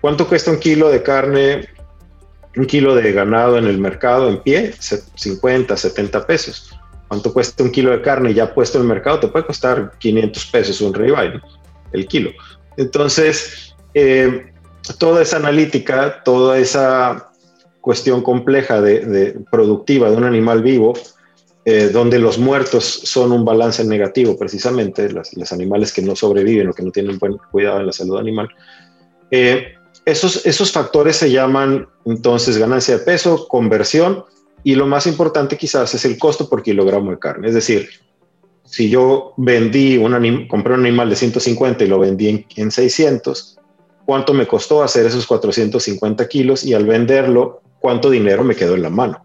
¿Cuánto 0.00 0.26
cuesta 0.26 0.50
un 0.50 0.58
kilo 0.58 0.88
de 0.88 1.02
carne, 1.02 1.68
un 2.56 2.64
kilo 2.64 2.94
de 2.94 3.12
ganado 3.12 3.58
en 3.58 3.66
el 3.66 3.78
mercado 3.78 4.28
en 4.28 4.42
pie? 4.42 4.72
50, 4.78 5.76
70 5.76 6.26
pesos. 6.26 6.74
¿Cuánto 7.06 7.32
cuesta 7.32 7.62
un 7.62 7.70
kilo 7.70 7.90
de 7.90 8.00
carne 8.00 8.32
ya 8.32 8.54
puesto 8.54 8.78
en 8.78 8.82
el 8.82 8.88
mercado? 8.88 9.20
Te 9.20 9.28
puede 9.28 9.44
costar 9.44 9.92
500 9.98 10.46
pesos 10.46 10.80
un 10.80 10.94
ribeye, 10.94 11.40
el 11.92 12.06
kilo. 12.06 12.30
Entonces, 12.76 13.74
eh, 13.94 14.52
toda 14.98 15.22
esa 15.22 15.36
analítica, 15.36 16.22
toda 16.24 16.58
esa 16.58 17.30
cuestión 17.80 18.22
compleja 18.22 18.80
de, 18.80 19.38
productiva 19.50 20.10
de 20.10 20.16
un 20.16 20.24
animal 20.24 20.62
vivo, 20.62 20.94
eh, 21.64 21.90
donde 21.92 22.18
los 22.18 22.38
muertos 22.38 22.84
son 22.84 23.32
un 23.32 23.44
balance 23.44 23.84
negativo, 23.84 24.36
precisamente, 24.36 25.10
los, 25.10 25.52
animales 25.52 25.92
que 25.92 26.02
no 26.02 26.16
sobreviven 26.16 26.68
o 26.68 26.72
que 26.72 26.82
no 26.82 26.90
tienen 26.90 27.18
buen 27.18 27.36
cuidado 27.50 27.80
en 27.80 27.86
la 27.86 27.92
salud 27.92 28.18
animal. 28.18 28.48
Eh, 29.30 29.74
esos, 30.04 30.44
esos 30.46 30.72
factores 30.72 31.16
se 31.16 31.30
llaman 31.30 31.86
entonces 32.04 32.56
ganancia 32.56 32.98
de 32.98 33.04
peso, 33.04 33.46
conversión 33.46 34.24
y 34.64 34.74
lo 34.74 34.86
más 34.86 35.06
importante 35.06 35.56
quizás 35.56 35.94
es 35.94 36.04
el 36.04 36.18
costo 36.18 36.48
por 36.48 36.62
kilogramo 36.62 37.10
de 37.10 37.18
carne. 37.18 37.48
Es 37.48 37.54
decir, 37.54 37.88
si 38.64 38.88
yo 38.88 39.34
vendí 39.36 39.98
un 39.98 40.46
compré 40.48 40.74
un 40.74 40.80
animal 40.80 41.10
de 41.10 41.16
150 41.16 41.84
y 41.84 41.88
lo 41.88 41.98
vendí 41.98 42.28
en, 42.28 42.46
en 42.56 42.70
600, 42.70 43.59
¿cuánto 44.10 44.34
me 44.34 44.48
costó 44.48 44.82
hacer 44.82 45.06
esos 45.06 45.24
450 45.24 46.26
kilos? 46.26 46.64
Y 46.64 46.74
al 46.74 46.84
venderlo, 46.84 47.62
¿cuánto 47.78 48.10
dinero 48.10 48.42
me 48.42 48.56
quedó 48.56 48.74
en 48.74 48.82
la 48.82 48.90
mano? 48.90 49.24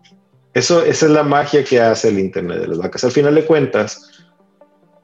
Eso, 0.53 0.85
esa 0.85 1.07
es 1.07 1.11
la 1.11 1.23
magia 1.23 1.63
que 1.63 1.81
hace 1.81 2.09
el 2.09 2.19
Internet 2.19 2.59
de 2.59 2.67
las 2.67 2.77
vacas. 2.77 3.03
Al 3.03 3.09
final 3.09 3.33
de 3.33 3.45
cuentas, 3.45 4.11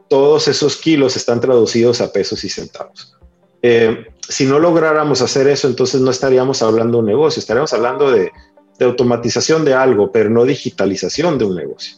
todos 0.07 0.47
esos 0.47 0.77
kilos 0.77 1.15
están 1.15 1.41
traducidos 1.41 1.99
a 1.99 2.13
pesos 2.13 2.43
y 2.43 2.49
centavos. 2.49 3.17
Eh, 3.63 4.05
si 4.29 4.45
no 4.45 4.59
lográramos 4.59 5.23
hacer 5.23 5.47
eso, 5.47 5.67
entonces 5.67 5.99
no 5.99 6.11
estaríamos 6.11 6.61
hablando 6.61 6.99
de 6.99 6.99
un 6.99 7.07
negocio, 7.07 7.39
estaríamos 7.39 7.73
hablando 7.73 8.11
de, 8.11 8.31
automatización 8.79 9.65
de 9.65 9.73
algo, 9.73 10.11
pero 10.11 10.29
no 10.29 10.45
digitalización 10.45 11.39
de 11.39 11.45
un 11.45 11.55
negocio. 11.55 11.97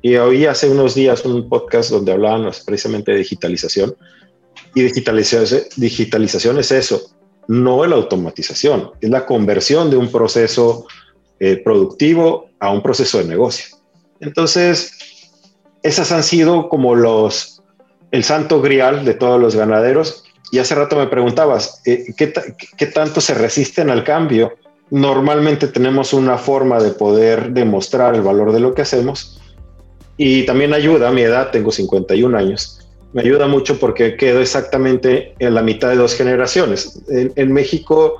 Y 0.00 0.14
oí 0.14 0.46
hace 0.46 0.70
unos 0.70 0.94
días 0.94 1.24
un 1.24 1.48
podcast 1.48 1.90
donde 1.90 2.12
hablaban 2.12 2.48
precisamente 2.64 3.10
de 3.10 3.18
digitalización. 3.18 3.96
Y 4.74 4.82
digitalización, 4.82 6.58
es 6.58 6.70
eso, 6.70 7.10
no 7.48 7.84
la 7.86 7.96
automatización, 7.96 8.92
es 9.00 9.10
la 9.10 9.26
conversión 9.26 9.90
de 9.90 9.96
un 9.96 10.10
proceso 10.10 10.86
eh, 11.40 11.56
productivo 11.56 12.50
a 12.60 12.70
un 12.70 12.82
proceso 12.82 13.18
de 13.18 13.24
negocio. 13.24 13.76
Entonces, 14.20 14.92
esas 15.82 16.12
han 16.12 16.22
sido 16.22 16.68
como 16.68 16.94
los, 16.94 17.62
el 18.10 18.22
santo 18.22 18.60
grial 18.60 19.04
de 19.04 19.14
todos 19.14 19.40
los 19.40 19.56
ganaderos. 19.56 20.24
Y 20.52 20.58
hace 20.58 20.74
rato 20.74 20.96
me 20.96 21.06
preguntabas, 21.06 21.80
eh, 21.86 22.06
¿qué, 22.16 22.32
¿qué, 22.76 22.86
tanto 22.86 23.20
se 23.20 23.34
resisten 23.34 23.88
al 23.88 24.04
cambio? 24.04 24.52
Normalmente 24.90 25.68
tenemos 25.68 26.12
una 26.12 26.38
forma 26.38 26.80
de 26.80 26.90
poder 26.90 27.52
demostrar 27.52 28.14
el 28.14 28.22
valor 28.22 28.52
de 28.52 28.60
lo 28.60 28.74
que 28.74 28.82
hacemos 28.82 29.40
y 30.22 30.44
también 30.44 30.74
ayuda, 30.74 31.08
a 31.08 31.12
mi 31.12 31.22
edad, 31.22 31.50
tengo 31.50 31.72
51 31.72 32.36
años, 32.36 32.79
me 33.12 33.22
ayuda 33.22 33.48
mucho 33.48 33.78
porque 33.78 34.16
quedo 34.16 34.40
exactamente 34.40 35.34
en 35.38 35.54
la 35.54 35.62
mitad 35.62 35.90
de 35.90 35.96
dos 35.96 36.14
generaciones. 36.14 37.00
En, 37.08 37.52
México 37.52 38.16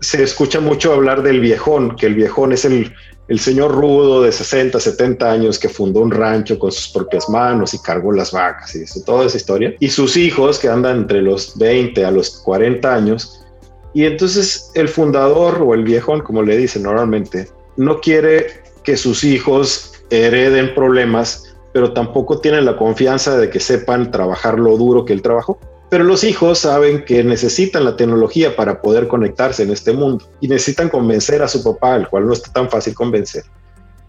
se 0.00 0.22
escucha 0.22 0.60
mucho 0.60 0.94
hablar 0.94 1.22
del 1.22 1.40
viejón, 1.40 1.96
que 1.96 2.06
el 2.06 2.14
viejón 2.14 2.52
es 2.52 2.64
el, 2.64 2.92
señor 3.38 3.72
rudo 3.72 4.22
de 4.22 4.32
60, 4.32 4.80
70 4.80 5.30
años 5.30 5.58
que 5.58 5.68
fundó 5.68 6.00
un 6.00 6.10
rancho 6.10 6.58
con 6.58 6.72
sus 6.72 6.88
propias 6.88 7.28
manos 7.28 7.74
y 7.74 7.78
cargó 7.78 8.10
las 8.10 8.32
vacas 8.32 8.74
y 8.74 9.04
toda 9.04 9.26
esa 9.26 9.36
historia. 9.36 9.74
Y 9.78 9.90
sus 9.90 10.16
hijos 10.16 10.58
que 10.58 10.68
andan 10.68 10.98
entre 10.98 11.22
los 11.22 11.56
20 11.58 12.04
a 12.04 12.10
los 12.10 12.40
40 12.40 12.92
años. 12.92 13.44
Y 13.92 14.04
entonces 14.04 14.70
el 14.74 14.88
fundador 14.88 15.62
o 15.62 15.74
el 15.74 15.84
viejón, 15.84 16.22
como 16.22 16.42
le 16.42 16.56
dicen 16.56 16.82
normalmente, 16.82 17.48
no 17.76 18.00
quiere 18.00 18.46
que 18.82 18.96
sus 18.96 19.22
hijos 19.24 19.92
hereden 20.10 20.74
problemas, 20.74 21.49
pero 21.72 21.92
tampoco 21.92 22.40
tienen 22.40 22.64
la 22.64 22.76
confianza 22.76 23.38
de 23.38 23.50
que 23.50 23.60
sepan 23.60 24.10
trabajar 24.10 24.58
lo 24.58 24.76
duro 24.76 25.04
que 25.04 25.12
él 25.12 25.22
trabajó. 25.22 25.58
Pero 25.88 26.04
los 26.04 26.22
hijos 26.22 26.60
saben 26.60 27.04
que 27.04 27.24
necesitan 27.24 27.84
la 27.84 27.96
tecnología 27.96 28.54
para 28.54 28.80
poder 28.80 29.08
conectarse 29.08 29.64
en 29.64 29.70
este 29.70 29.92
mundo 29.92 30.24
y 30.40 30.46
necesitan 30.46 30.88
convencer 30.88 31.42
a 31.42 31.48
su 31.48 31.64
papá, 31.64 31.96
el 31.96 32.08
cual 32.08 32.26
no 32.26 32.32
está 32.32 32.52
tan 32.52 32.70
fácil 32.70 32.94
convencer. 32.94 33.42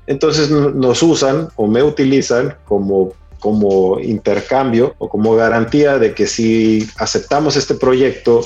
Entonces 0.05 0.51
nos 0.51 1.01
usan 1.01 1.49
o 1.55 1.67
me 1.67 1.81
utilizan 1.81 2.55
como, 2.65 3.13
como 3.39 3.99
intercambio 3.99 4.93
o 4.99 5.09
como 5.09 5.35
garantía 5.35 5.97
de 5.97 6.13
que 6.13 6.27
si 6.27 6.87
aceptamos 6.97 7.55
este 7.55 7.73
proyecto, 7.75 8.41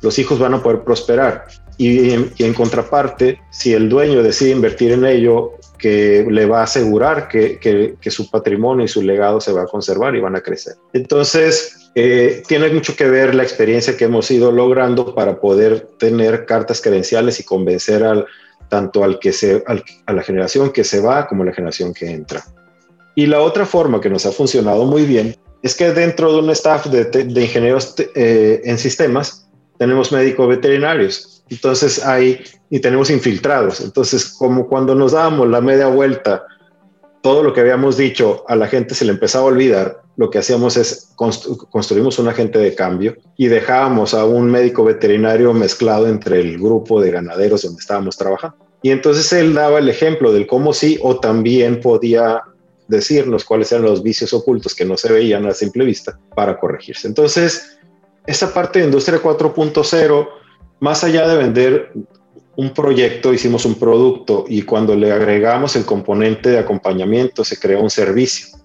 los 0.00 0.18
hijos 0.18 0.38
van 0.38 0.54
a 0.54 0.62
poder 0.62 0.82
prosperar. 0.82 1.46
Y 1.76 2.10
en, 2.10 2.54
contraparte, 2.54 3.40
si 3.50 3.72
el 3.72 3.88
dueño 3.88 4.22
decide 4.22 4.50
invertir 4.50 4.92
en 4.92 5.04
ello, 5.04 5.52
que 5.78 6.26
le 6.28 6.46
va 6.46 6.60
a 6.60 6.64
asegurar 6.64 7.28
que, 7.28 7.58
que, 7.58 8.10
su 8.10 8.30
patrimonio 8.30 8.84
y 8.84 8.88
su 8.88 9.02
legado 9.02 9.40
se 9.40 9.52
va 9.52 9.62
a 9.62 9.66
conservar 9.66 10.14
y 10.16 10.20
van 10.20 10.36
a 10.36 10.40
crecer. 10.40 10.74
Entonces, 10.92 11.90
eh, 11.94 12.42
tiene 12.46 12.68
mucho 12.70 12.96
que 12.96 13.08
ver 13.08 13.34
la 13.34 13.42
experiencia 13.42 13.96
que 13.96 14.04
hemos 14.04 14.30
ido 14.30 14.50
logrando 14.50 15.14
para 15.14 15.40
poder 15.40 15.88
tener 15.98 16.46
cartas 16.46 16.80
credenciales 16.80 17.40
y 17.40 17.44
convencer 17.44 18.02
al, 18.04 18.26
tanto 18.68 19.04
al 19.04 19.18
que 19.18 19.32
se, 19.32 19.64
a 19.66 20.12
la 20.12 20.22
generación 20.22 20.70
que 20.72 20.84
se 20.84 21.00
va 21.00 21.26
como 21.26 21.42
a 21.42 21.46
la 21.46 21.52
generación 21.52 21.94
que 21.94 22.10
entra. 22.10 22.44
Y 23.14 23.26
la 23.26 23.40
otra 23.40 23.66
forma 23.66 24.00
que 24.00 24.10
nos 24.10 24.26
ha 24.26 24.32
funcionado 24.32 24.84
muy 24.84 25.04
bien 25.04 25.36
es 25.62 25.74
que 25.74 25.92
dentro 25.92 26.32
de 26.32 26.38
un 26.38 26.50
staff 26.50 26.86
de, 26.86 27.42
ingenieros 27.42 27.94
eh, 28.14 28.60
en 28.64 28.78
sistemas 28.78 29.48
tenemos 29.78 30.12
médicos 30.12 30.48
veterinarios. 30.48 31.42
Entonces 31.50 32.04
hay, 32.04 32.44
y 32.70 32.80
tenemos 32.80 33.10
infiltrados. 33.10 33.80
Entonces, 33.80 34.26
como 34.26 34.66
cuando 34.68 34.94
nos 34.94 35.12
dábamos 35.12 35.48
la 35.48 35.60
media 35.60 35.86
vuelta, 35.88 36.44
todo 37.22 37.42
lo 37.42 37.52
que 37.52 37.60
habíamos 37.60 37.96
dicho 37.96 38.44
a 38.48 38.56
la 38.56 38.68
gente 38.68 38.94
se 38.94 39.04
le 39.04 39.12
empezaba 39.12 39.44
a 39.44 39.48
olvidar 39.48 40.02
lo 40.18 40.30
que 40.30 40.38
hacíamos 40.38 40.76
es 40.76 41.12
construimos 41.14 42.18
un 42.18 42.26
agente 42.26 42.58
de 42.58 42.74
cambio 42.74 43.16
y 43.36 43.46
dejábamos 43.46 44.14
a 44.14 44.24
un 44.24 44.50
médico 44.50 44.82
veterinario 44.82 45.52
mezclado 45.52 46.08
entre 46.08 46.40
el 46.40 46.58
grupo 46.58 47.00
de 47.00 47.12
ganaderos 47.12 47.62
donde 47.62 47.78
estábamos 47.78 48.16
trabajando. 48.16 48.56
Y 48.82 48.90
entonces 48.90 49.32
él 49.32 49.54
daba 49.54 49.78
el 49.78 49.88
ejemplo 49.88 50.32
del 50.32 50.48
cómo 50.48 50.72
sí 50.72 50.98
o 51.02 51.20
también 51.20 51.80
podía 51.80 52.42
decirnos 52.88 53.44
cuáles 53.44 53.70
eran 53.70 53.84
los 53.84 54.02
vicios 54.02 54.32
ocultos 54.32 54.74
que 54.74 54.84
no 54.84 54.96
se 54.96 55.12
veían 55.12 55.46
a 55.46 55.54
simple 55.54 55.84
vista 55.84 56.18
para 56.34 56.58
corregirse. 56.58 57.06
Entonces, 57.06 57.78
esa 58.26 58.52
parte 58.52 58.80
de 58.80 58.86
Industria 58.86 59.22
4.0, 59.22 60.28
más 60.80 61.04
allá 61.04 61.28
de 61.28 61.36
vender 61.36 61.92
un 62.58 62.70
proyecto, 62.70 63.32
hicimos 63.32 63.64
un 63.66 63.76
producto 63.76 64.44
y 64.48 64.62
cuando 64.62 64.96
le 64.96 65.12
agregamos 65.12 65.76
el 65.76 65.84
componente 65.84 66.50
de 66.50 66.58
acompañamiento 66.58 67.44
se 67.44 67.56
creó 67.56 67.80
un 67.80 67.88
servicio. 67.88 68.58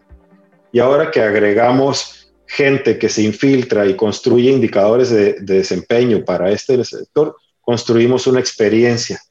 Y 0.72 0.80
ahora 0.80 1.12
que 1.12 1.22
agregamos 1.22 2.34
gente 2.48 2.98
que 2.98 3.08
se 3.08 3.22
infiltra 3.22 3.86
y 3.86 3.96
construye 3.96 4.50
indicadores 4.50 5.12
de, 5.12 5.34
desempeño 5.42 6.26
para 6.26 6.50
este 6.50 6.84
sector, 6.84 7.36
construimos 7.62 8.26
una 8.26 8.40
experiencia 8.40 9.22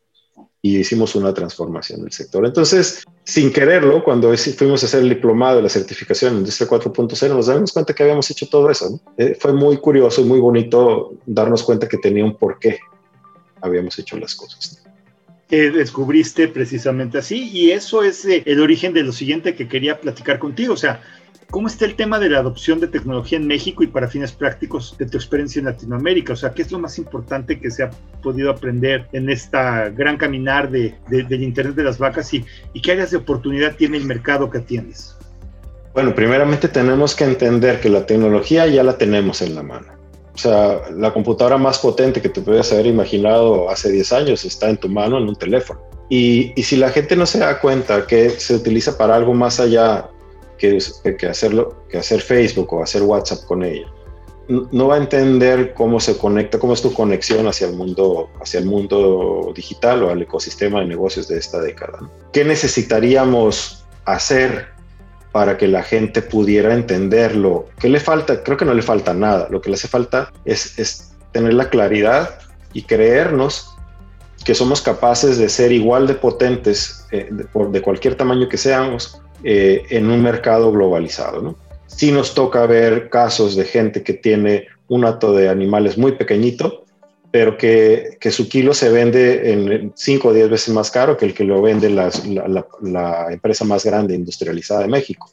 y 0.63 0.79
hicimos 0.79 1.17
una 1.17 1.35
transformación 1.35 2.03
del 2.03 2.13
sector. 2.13 2.47
Entonces, 2.47 3.03
sin 3.25 3.53
quererlo, 3.53 4.05
cuando 4.05 4.33
fuimos 4.37 4.85
a 4.85 4.87
hacer 4.87 5.03
el 5.03 5.09
diplomado 5.09 5.57
de 5.57 5.63
la 5.65 5.69
certificación 5.69 6.35
en 6.35 6.39
Industria 6.39 6.69
4.0, 6.69 7.35
nos 7.35 7.49
dimos 7.49 7.73
cuenta 7.73 7.93
que 7.93 8.05
habíamos 8.05 8.31
hecho 8.31 8.47
todo 8.49 8.71
eso. 8.71 9.01
Eh, 9.19 9.37
fue 9.41 9.53
muy 9.55 9.79
curioso 9.79 10.21
y 10.21 10.25
muy 10.25 10.39
bonito 10.39 11.15
darnos 11.27 11.65
cuenta 11.65 11.89
que 11.89 11.99
tenía 11.99 12.25
un 12.25 12.37
porqué 12.37 12.79
habíamos 13.63 13.99
hecho 13.99 14.19
las 14.19 14.35
cosas. 14.35 14.83
descubriste 15.49 16.49
precisamente 16.49 17.19
así 17.19 17.51
y 17.51 17.71
eso 17.71 18.03
es 18.03 18.25
eh, 18.25 18.43
el 18.47 18.61
origen 18.61 18.93
de 18.93 19.03
lo 19.03 19.13
siguiente 19.13 19.55
que 19.55 19.69
quería 19.69 20.01
platicar 20.01 20.39
contigo. 20.39 20.75
O 20.75 20.79
sea, 20.79 21.01
¿Cómo 21.53 21.67
está 21.67 21.85
el 21.85 21.97
tema 21.97 22.19
de 22.19 22.31
la 22.31 22.39
adopción 22.39 22.81
de 22.81 22.89
tecnología 22.89 23.37
en 23.37 23.47
México 23.47 23.83
y 23.83 23.87
para 23.87 24.09
fines 24.09 24.33
prácticos 24.33 24.97
de 24.97 25.05
tu 25.05 25.19
experiencia 25.19 25.59
en 25.59 25.67
Latinoamérica? 25.67 26.33
O 26.33 26.37
sea, 26.37 26.55
¿qué 26.55 26.63
es 26.63 26.73
lo 26.73 26.79
más 26.79 26.97
importante 26.97 27.61
que 27.61 27.71
se 27.71 27.83
ha 27.83 27.91
podido 28.23 28.51
aprender 28.51 29.07
en 29.13 29.29
esta 29.29 29.91
gran 29.91 30.17
caminar 30.17 30.71
de, 30.71 30.95
del 31.11 31.43
Internet 31.43 31.75
de 31.75 31.85
las 31.85 31.99
vacas 31.99 32.33
y, 32.33 32.43
y 32.73 32.81
qué 32.81 32.93
áreas 32.93 33.11
de 33.11 33.19
oportunidad 33.19 33.77
tiene 33.77 33.99
el 33.99 34.07
mercado 34.07 34.49
que 34.49 34.57
atiendes? 34.57 35.15
Bueno, 35.93 36.15
primeramente 36.15 36.69
tenemos 36.69 37.15
que 37.15 37.25
entender 37.25 37.81
que 37.81 37.91
la 37.91 38.07
tecnología 38.07 38.67
ya 38.67 38.83
la 38.83 38.97
tenemos 38.97 39.43
en 39.43 39.55
la 39.55 39.63
mano. 39.63 40.02
O 40.35 40.39
sea, 40.39 40.91
la 40.91 41.13
computadora 41.13 41.59
más 41.59 41.79
potente 41.79 42.23
que 42.23 42.29
te 42.29 42.41
puedes 42.41 42.73
haber 42.73 42.87
imaginado 42.87 43.69
hace 43.69 43.91
10 43.91 44.13
años 44.13 44.45
está 44.45 44.71
en 44.71 44.79
tu 44.79 44.89
mano 44.89 45.19
en 45.19 45.29
un 45.29 45.37
teléfono. 45.37 45.81
Y, 46.09 46.53
y, 46.57 46.63
si 46.63 46.77
la 46.77 46.91
gente 46.91 47.17
no 47.17 47.27
se 47.27 47.39
da 47.39 47.59
cuenta 47.61 48.07
que 48.07 48.31
se 48.31 48.55
utiliza 48.55 48.99
para 48.99 49.15
algo 49.15 49.33
más 49.33 49.61
allá 49.61 50.11
que, 51.17 51.27
hacerlo, 51.29 51.85
que 51.89 51.99
hacer 51.99 52.21
Facebook 52.21 52.73
o 52.73 52.83
hacer 52.83 53.03
WhatsApp 53.03 53.45
con 53.47 53.65
ella. 53.65 53.87
No 54.49 54.89
va 54.89 54.97
a 54.97 54.99
entender 54.99 55.73
cómo 55.73 56.01
se 56.01 56.19
conecta, 56.19 56.59
cómo 56.59 56.75
es 56.75 56.83
tu 56.83 56.93
conexión 56.93 57.47
hacia 57.47 57.69
el 57.69 57.75
mundo, 57.75 58.29
hacia 58.41 58.61
el 58.61 58.67
mundo 58.67 59.53
digital 59.55 60.03
o 60.03 60.11
al 60.11 60.23
ecosistema 60.23 60.81
de 60.81 60.87
negocios 60.87 61.29
de 61.29 61.39
esta 61.39 61.61
década. 61.61 61.99
¿Qué 62.33 62.45
necesitaríamos 62.45 63.85
hacer 64.05 64.69
para 65.33 65.57
que 65.57 65.67
la 65.67 65.83
gente 65.83 66.23
pudiera 66.23 66.75
entenderlo? 66.75 67.67
¿Qué 67.81 67.89
le 67.89 67.99
falta? 67.99 68.43
Creo 68.43 68.57
que 68.57 68.67
no 68.67 68.75
le 68.75 68.83
falta 68.83 69.15
nada. 69.15 69.49
Lo 69.51 69.61
que 69.61 69.71
le 69.71 69.75
hace 69.75 69.89
falta 69.89 70.31
es, 70.45 71.15
tener 71.33 71.55
la 71.55 71.71
claridad 71.71 72.39
y 72.75 72.83
creernos 72.83 73.75
que 74.45 74.55
somos 74.55 74.83
capaces 74.83 75.39
de 75.39 75.49
ser 75.49 75.73
igual 75.73 76.07
de 76.07 76.15
potentes 76.15 77.07
eh, 77.11 77.29
de, 77.31 77.83
cualquier 77.83 78.17
tamaño 78.17 78.49
que 78.49 78.59
seamos 78.59 79.21
eh, 79.45 79.85
en 79.89 80.11
un 80.11 80.23
mercado 80.23 80.71
globalizado. 80.71 81.57
Sí 81.87 82.13
nos 82.13 82.35
toca 82.35 82.67
ver 82.67 83.09
casos 83.09 83.57
de 83.57 83.65
gente 83.65 84.03
que 84.03 84.13
tiene 84.13 84.67
un 84.89 85.07
hato 85.07 85.33
de 85.33 85.49
animales 85.49 85.97
muy 85.97 86.13
pequeñito 86.13 86.82
pero 87.33 87.57
que, 87.57 88.19
que, 88.21 88.31
su 88.31 88.47
kilo 88.47 88.75
se 88.75 88.91
vende 88.91 89.53
en 89.53 89.93
5 89.97 90.29
o 90.29 90.33
10 90.35 90.51
veces 90.51 90.75
más 90.75 90.91
caro 90.91 91.17
que 91.17 91.25
el 91.25 91.35
que 91.35 91.45
lo 91.45 91.63
vende 91.63 91.89
la, 91.89 93.27
empresa 93.31 93.65
más 93.65 93.87
grande 93.87 94.15
industrializada 94.15 94.83
de 94.83 94.89
México. 94.89 95.31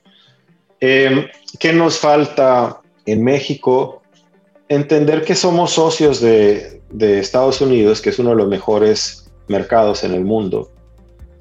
Eh, 0.80 1.28
¿Qué 1.60 1.74
nos 1.74 1.98
falta 1.98 2.82
en 3.06 3.22
México? 3.22 4.02
Entender 4.70 5.26
que 5.26 5.36
somos 5.36 5.72
socios 5.72 6.22
de, 6.22 6.82
de 6.90 7.20
Estados 7.20 7.60
Unidos, 7.60 8.02
que 8.02 8.12
es 8.12 8.20
uno 8.20 8.30
de 8.30 8.38
los 8.38 8.48
mejores 8.48 9.30
mercados 9.50 10.06
en 10.06 10.14
el 10.14 10.24
mundo. 10.24 10.72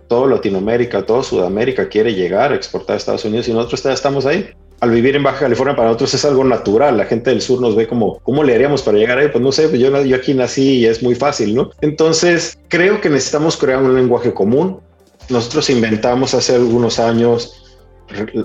Todo 0.09 0.27
Latinoamérica, 0.27 1.07
todo 1.07 1.23
Sudamérica 1.23 1.89
quiere 1.89 2.15
llegar 2.15 2.51
a 2.51 2.57
exportar 2.57 2.95
a 2.95 2.97
Estados 2.97 3.25
Unidos 3.25 3.47
y 3.47 3.53
nosotros 3.53 3.87
estamos 3.87 4.27
ahí 4.27 4.51
al 4.81 4.91
vivir 4.91 5.17
en 5.17 5.23
Baja 5.23 5.41
California 5.41 5.75
para 5.75 5.89
nosotros 5.89 6.15
es 6.15 6.25
algo 6.25 6.45
natural. 6.45 6.97
La 6.97 7.05
gente 7.05 7.31
del 7.31 7.41
sur 7.41 7.61
nos 7.61 7.75
ve 7.75 7.89
como, 7.89 8.21
¿cómo 8.21 8.45
le 8.45 8.55
haríamos 8.55 8.83
para 8.83 8.99
llegar 8.99 9.19
ahí? 9.19 9.29
Pues 9.29 9.43
no 9.43 9.51
sé, 9.51 9.69
pues 9.69 9.81
yo, 9.81 10.05
yo 10.05 10.17
aquí 10.17 10.35
nací 10.35 10.79
y 10.79 10.87
es 10.87 11.03
muy 11.03 11.15
fácil, 11.15 11.55
¿no? 11.55 11.71
Entonces, 11.81 12.59
creo 12.69 13.01
que 13.01 13.11
necesitamos 13.11 13.57
crear 13.57 13.83
un 13.83 13.95
lenguaje 13.95 14.33
común. 14.33 14.81
Nosotros 15.29 15.69
inventamos 15.71 16.35
hace 16.35 16.55
algunos 16.55 16.99
años 16.99 17.65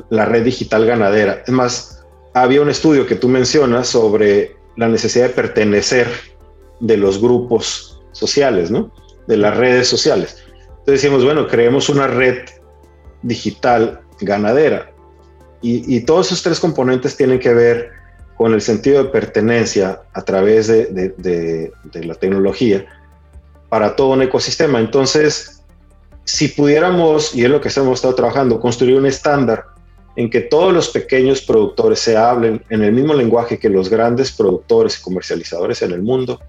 la 0.10 0.26
red 0.26 0.44
digital 0.44 0.86
ganadera. 0.86 1.44
Es 1.46 1.54
más, 1.54 2.04
había 2.34 2.62
un 2.62 2.70
estudio 2.70 3.06
que 3.06 3.16
tú 3.16 3.30
mencionas 3.30 3.88
sobre 3.88 4.56
la 4.76 4.88
necesidad 4.88 5.28
de 5.28 5.34
pertenecer 5.34 6.08
de 6.80 6.98
los 6.98 7.22
grupos 7.22 8.02
sociales, 8.12 8.72
¿no? 8.72 8.92
De 9.28 9.38
las 9.38 9.56
redes 9.56 9.88
sociales. 9.88 10.44
Entonces 10.68 11.02
decimos, 11.02 11.24
bueno, 11.24 11.48
creemos 11.48 11.90
una 11.90 12.08
red 12.08 12.40
digital 13.22 14.02
ganadera 14.20 14.93
y, 15.64 16.02
todos 16.02 16.28
esos 16.28 16.44
tres 16.44 16.60
componentes 16.60 17.16
tienen 17.16 17.40
que 17.40 17.54
ver 17.54 17.92
con 18.36 18.54
el 18.54 18.62
sentido 18.62 19.02
de 19.02 19.10
pertenencia 19.10 20.02
a 20.14 20.22
través 20.22 20.68
de, 20.68 21.72
la 21.94 22.16
tecnología 22.16 22.86
para 23.70 23.96
todo 23.96 24.10
un 24.10 24.22
ecosistema. 24.22 24.80
Entonces, 24.80 25.64
si 26.26 26.50
pudiéramos, 26.50 27.34
y 27.34 27.46
es 27.46 27.50
lo 27.50 27.62
que 27.62 27.70
hemos 27.76 27.96
estado 27.96 28.14
trabajando, 28.14 28.60
construir 28.60 28.98
un 28.98 29.06
estándar 29.06 29.66
en 30.18 30.30
que 30.30 30.42
todos 30.42 30.74
los 30.74 30.90
pequeños 30.90 31.42
productores 31.42 32.00
se 32.00 32.18
hablen 32.18 32.64
en 32.70 32.84
el 32.84 32.92
mismo 32.92 33.14
lenguaje 33.14 33.58
que 33.58 33.70
los 33.70 33.90
grandes 33.90 34.32
productores 34.34 35.00
y 35.00 35.02
comercializadores 35.02 35.82
en 35.82 35.92
el 35.92 36.04
mundo, 36.04 36.40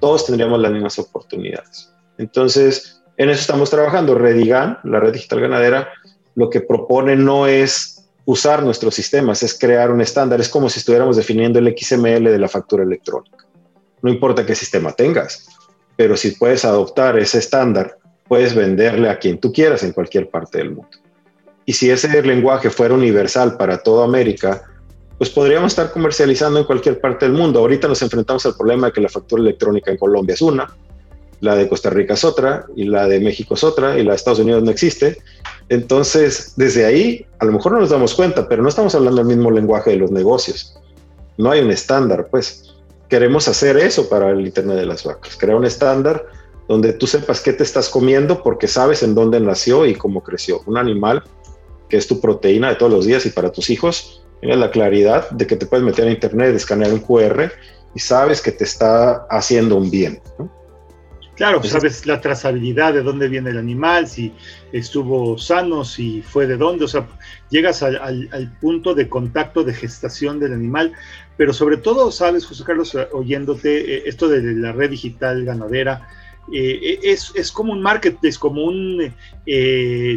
todos 0.00 0.24
tendríamos 0.24 0.58
las 0.58 0.72
mismas 0.72 0.98
oportunidades. 0.98 1.92
Entonces, 2.16 3.02
en 3.18 3.28
eso 3.28 3.40
estamos 3.40 3.70
trabajando. 3.70 4.14
Redigan, 4.14 4.78
la 4.84 5.00
red 5.00 5.12
digital 5.12 5.40
ganadera, 5.40 5.88
lo 6.34 6.50
que 6.50 6.60
propone 6.60 7.14
no 7.14 7.46
es 7.46 7.93
usar 8.24 8.62
nuestros 8.62 8.94
sistemas, 8.94 9.42
es 9.42 9.58
crear 9.58 9.90
un 9.90 10.00
estándar, 10.00 10.40
es 10.40 10.48
como 10.48 10.68
si 10.68 10.78
estuviéramos 10.78 11.16
definiendo 11.16 11.58
el 11.58 11.74
XML 11.76 12.24
de 12.24 12.38
la 12.38 12.48
factura 12.48 12.82
electrónica. 12.82 13.38
No 14.02 14.10
importa 14.10 14.46
qué 14.46 14.54
sistema 14.54 14.92
tengas, 14.92 15.46
pero 15.96 16.16
si 16.16 16.32
puedes 16.32 16.64
adoptar 16.64 17.18
ese 17.18 17.38
estándar, 17.38 17.98
puedes 18.26 18.54
venderle 18.54 19.08
a 19.08 19.18
quien 19.18 19.38
tú 19.38 19.52
quieras 19.52 19.82
en 19.82 19.92
cualquier 19.92 20.30
parte 20.30 20.58
del 20.58 20.70
mundo. 20.70 20.96
Y 21.66 21.72
si 21.72 21.90
ese 21.90 22.22
lenguaje 22.22 22.70
fuera 22.70 22.94
universal 22.94 23.56
para 23.56 23.78
toda 23.78 24.04
América, 24.04 24.62
pues 25.18 25.30
podríamos 25.30 25.72
estar 25.72 25.90
comercializando 25.92 26.58
en 26.58 26.66
cualquier 26.66 27.00
parte 27.00 27.26
del 27.26 27.34
mundo. 27.34 27.60
Ahorita 27.60 27.88
nos 27.88 28.02
enfrentamos 28.02 28.44
al 28.46 28.56
problema 28.56 28.88
de 28.88 28.92
que 28.92 29.00
la 29.00 29.08
factura 29.08 29.42
electrónica 29.42 29.90
en 29.90 29.96
Colombia 29.96 30.34
es 30.34 30.42
una, 30.42 30.66
la 31.40 31.56
de 31.56 31.68
Costa 31.68 31.90
Rica 31.90 32.14
es 32.14 32.24
otra, 32.24 32.66
y 32.76 32.84
la 32.84 33.06
de 33.06 33.20
México 33.20 33.54
es 33.54 33.64
otra, 33.64 33.98
y 33.98 34.02
la 34.02 34.10
de 34.10 34.16
Estados 34.16 34.40
Unidos 34.40 34.62
no 34.62 34.70
existe. 34.70 35.18
Entonces, 35.68 36.54
desde 36.56 36.84
ahí, 36.84 37.26
a 37.38 37.44
lo 37.44 37.52
mejor 37.52 37.72
no 37.72 37.80
nos 37.80 37.90
damos 37.90 38.14
cuenta, 38.14 38.48
pero 38.48 38.62
no 38.62 38.68
estamos 38.68 38.94
hablando 38.94 39.20
el 39.20 39.26
mismo 39.26 39.50
lenguaje 39.50 39.90
de 39.90 39.96
los 39.96 40.10
negocios. 40.10 40.78
No 41.36 41.50
hay 41.50 41.60
un 41.60 41.70
estándar, 41.70 42.28
pues. 42.30 42.70
Queremos 43.08 43.48
hacer 43.48 43.76
eso 43.76 44.08
para 44.08 44.30
el 44.30 44.46
Internet 44.46 44.76
de 44.76 44.86
las 44.86 45.04
Vacas, 45.04 45.36
crear 45.36 45.56
un 45.56 45.66
estándar 45.66 46.26
donde 46.68 46.92
tú 46.94 47.06
sepas 47.06 47.40
qué 47.40 47.52
te 47.52 47.62
estás 47.62 47.88
comiendo 47.88 48.42
porque 48.42 48.66
sabes 48.66 49.02
en 49.02 49.14
dónde 49.14 49.38
nació 49.40 49.86
y 49.86 49.94
cómo 49.94 50.22
creció. 50.22 50.62
Un 50.66 50.78
animal 50.78 51.22
que 51.88 51.96
es 51.96 52.06
tu 52.06 52.20
proteína 52.20 52.70
de 52.70 52.76
todos 52.76 52.90
los 52.90 53.04
días 53.04 53.26
y 53.26 53.30
para 53.30 53.52
tus 53.52 53.70
hijos, 53.70 54.22
tienes 54.40 54.58
la 54.58 54.70
claridad 54.70 55.28
de 55.30 55.46
que 55.46 55.56
te 55.56 55.66
puedes 55.66 55.84
meter 55.84 56.08
a 56.08 56.10
Internet, 56.10 56.54
escanear 56.54 56.92
un 56.92 57.00
QR 57.00 57.50
y 57.94 58.00
sabes 58.00 58.40
que 58.40 58.52
te 58.52 58.64
está 58.64 59.26
haciendo 59.30 59.76
un 59.76 59.90
bien. 59.90 60.20
¿no? 60.38 60.50
Claro, 61.36 61.60
sabes 61.64 62.06
la 62.06 62.20
trazabilidad 62.20 62.94
de 62.94 63.02
dónde 63.02 63.28
viene 63.28 63.50
el 63.50 63.58
animal, 63.58 64.06
si 64.06 64.32
estuvo 64.72 65.36
sano, 65.36 65.84
si 65.84 66.22
fue 66.22 66.46
de 66.46 66.56
dónde, 66.56 66.84
o 66.84 66.88
sea, 66.88 67.08
llegas 67.50 67.82
al, 67.82 68.56
punto 68.60 68.94
de 68.94 69.08
contacto 69.08 69.64
de 69.64 69.74
gestación 69.74 70.38
del 70.38 70.52
animal, 70.52 70.92
pero 71.36 71.52
sobre 71.52 71.76
todo, 71.76 72.12
sabes, 72.12 72.46
José 72.46 72.62
Carlos, 72.62 72.94
eh, 72.94 73.08
oyéndote, 73.12 73.96
eh, 73.96 74.02
esto 74.06 74.28
de 74.28 74.42
la 74.54 74.70
red 74.70 74.90
digital 74.90 75.44
ganadera, 75.44 76.08
eh, 76.52 77.00
es, 77.02 77.32
es, 77.34 77.50
como 77.50 77.72
un 77.72 77.82
marketplace, 77.82 78.38
como 78.38 78.64
un 78.64 79.12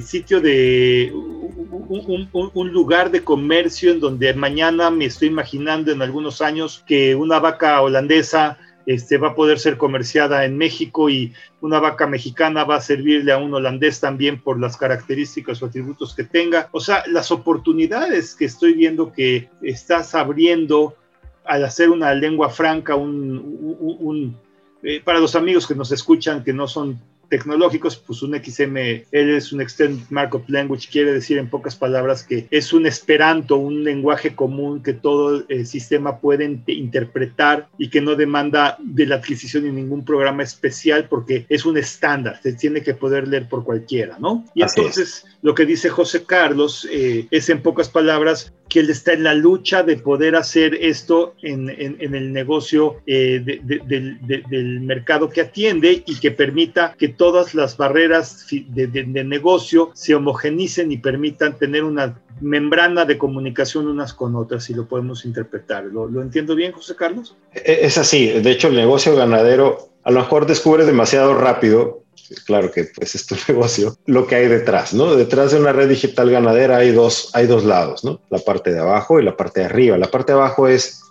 sitio 0.04 0.40
de 0.40 1.12
un, 1.14 2.30
un, 2.54 2.72
lugar 2.72 3.10
de 3.10 3.24
comercio 3.24 3.92
en 3.92 4.02
donde 4.02 4.34
mañana 4.34 4.92
me 4.92 5.06
estoy 5.06 5.30
imaginando 5.30 5.92
en 5.92 6.02
algunos 6.02 6.42
años 6.42 6.84
que 6.86 7.16
una 7.16 7.40
vaca 7.40 7.82
holandesa 7.82 8.58
este, 8.88 9.18
va 9.18 9.30
a 9.30 9.36
poder 9.36 9.60
ser 9.60 9.78
comerciada 9.78 10.46
en 10.46 10.58
México 10.58 11.10
y 11.10 11.34
una 11.60 11.80
vaca 11.80 12.08
mexicana 12.08 12.64
va 12.64 12.78
a 12.78 12.82
servirle 12.82 13.34
a 13.34 13.38
un 13.38 13.54
holandés 13.54 14.00
también 14.00 14.42
por 14.42 14.58
las 14.62 14.78
características 14.78 15.62
o 15.62 15.66
atributos 15.66 16.16
que 16.16 16.24
tenga. 16.24 16.70
O 16.72 16.80
sea, 16.80 17.04
las 17.06 17.30
oportunidades 17.30 18.34
que 18.34 18.46
estoy 18.46 18.74
viendo 18.74 19.12
que 19.12 19.50
estás 19.62 20.16
abriendo 20.16 20.96
al 21.44 21.66
hacer 21.66 21.90
una 21.90 22.14
lengua 22.14 22.50
franca, 22.50 22.96
un, 22.96 24.38
eh, 24.82 25.02
para 25.04 25.20
los 25.20 25.36
amigos 25.36 25.68
que 25.68 25.76
nos 25.76 25.92
escuchan, 25.92 26.46
que 26.46 26.54
no 26.54 26.66
son 26.66 26.98
tecnológicos, 27.30 27.98
pues 27.98 28.22
un 28.22 28.36
XML 28.36 29.06
es 29.12 29.52
un 29.52 29.62
Extended 29.62 30.06
Markup 30.10 30.50
Language, 30.50 30.90
quiere 30.92 31.14
decir 31.14 31.38
en 31.38 31.50
pocas 31.50 31.76
palabras 31.76 32.24
que 32.24 32.48
es 32.52 32.74
un 32.74 32.86
esperanto, 32.86 33.58
un 33.58 33.84
lenguaje 33.84 34.36
común 34.36 34.82
que 34.84 34.94
todo 34.94 35.44
el 35.48 35.66
sistema 35.68 36.20
puede 36.20 36.62
interpretar 36.68 37.68
y 37.78 37.90
que 37.90 38.02
no 38.02 38.16
demanda 38.16 38.78
de 38.80 39.06
la 39.06 39.16
adquisición 39.16 39.64
de 39.64 39.72
ningún 39.72 40.06
programa 40.06 40.44
especial 40.44 41.08
porque 41.10 41.46
es 41.50 41.66
un 41.66 41.78
estándar, 41.78 42.40
se 42.42 42.54
tiene 42.54 42.82
que 42.82 42.94
poder 42.94 43.28
leer 43.28 43.48
por 43.50 43.64
cualquiera, 43.64 44.18
¿no? 44.20 44.46
Y 44.54 44.62
entonces 44.62 45.26
lo 45.42 45.54
que 45.54 45.66
dice 45.66 45.90
José 45.90 46.24
Carlos 46.24 46.88
eh, 46.92 47.28
es 47.32 47.50
en 47.50 47.62
pocas 47.62 47.90
palabras 47.90 48.54
que 48.70 48.82
él 48.82 48.90
está 48.90 49.14
en 49.14 49.24
la 49.24 49.34
lucha 49.34 49.84
de 49.84 49.98
poder 49.98 50.36
hacer 50.36 50.76
esto 50.76 51.36
en, 51.42 51.70
en, 51.70 52.16
el 52.16 52.34
negocio 52.34 52.98
eh, 53.06 53.42
del 53.42 54.82
mercado 54.82 55.30
que 55.30 55.42
atiende 55.42 56.04
y 56.06 56.20
que 56.20 56.32
permita 56.32 56.96
que 56.98 57.10
todas 57.18 57.54
las 57.54 57.78
barreras 57.78 58.46
de, 58.50 59.06
negocio 59.26 59.92
se 59.94 60.16
homogenicen 60.16 60.92
y 60.92 60.98
permitan 60.98 61.58
tener 61.58 61.84
una 61.84 62.20
membrana 62.40 63.06
de 63.06 63.18
comunicación 63.18 63.88
unas 63.88 64.14
con 64.14 64.36
otras, 64.36 64.64
si 64.64 64.74
lo 64.74 64.88
podemos 64.88 65.26
interpretar. 65.26 65.86
¿Lo, 65.86 66.08
¿Lo, 66.08 66.22
entiendo 66.22 66.56
bien, 66.56 66.72
José 66.72 66.96
Carlos? 66.96 67.36
E, 67.54 67.80
es 67.82 67.98
así. 67.98 68.28
De 68.28 68.52
hecho, 68.52 68.70
el 68.70 68.76
negocio 68.76 69.16
ganadero 69.16 69.90
a 70.04 70.12
lo 70.12 70.22
mejor 70.22 70.46
descubre 70.46 70.86
demasiado 70.86 71.34
rápido 71.34 72.04
claro 72.46 72.72
que 72.72 72.86
pues 72.86 73.16
es 73.16 73.26
tu 73.26 73.36
negocio, 73.48 73.98
lo 74.06 74.28
que 74.28 74.36
hay 74.36 74.48
detrás, 74.48 74.94
¿no? 74.94 75.16
Detrás 75.16 75.52
de 75.52 75.60
una 75.60 75.74
red 75.74 75.90
digital 75.90 76.30
ganadera 76.30 76.78
hay 76.78 76.92
dos, 76.92 77.30
hay 77.34 77.48
dos 77.48 77.64
lados, 77.64 78.04
¿no? 78.04 78.22
La 78.30 78.40
parte 78.40 78.72
de 78.72 78.80
abajo 78.80 79.20
y 79.20 79.24
la 79.24 79.38
parte 79.38 79.62
de 79.62 79.68
arriba. 79.68 79.98
La 79.98 80.12
parte 80.12 80.34
de 80.34 80.40
abajo 80.40 80.68
es, 80.68 81.02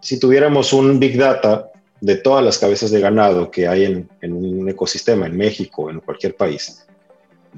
si 0.00 0.18
tuviéramos 0.18 0.72
un 0.72 0.98
big 0.98 1.18
data 1.18 1.70
de 2.04 2.16
todas 2.16 2.44
las 2.44 2.58
cabezas 2.58 2.90
de 2.90 3.00
ganado 3.00 3.50
que 3.50 3.66
hay 3.66 3.84
en, 4.20 4.32
un 4.34 4.68
ecosistema 4.68 5.24
en 5.24 5.38
México, 5.38 5.88
en 5.88 6.00
cualquier 6.00 6.36
país, 6.36 6.86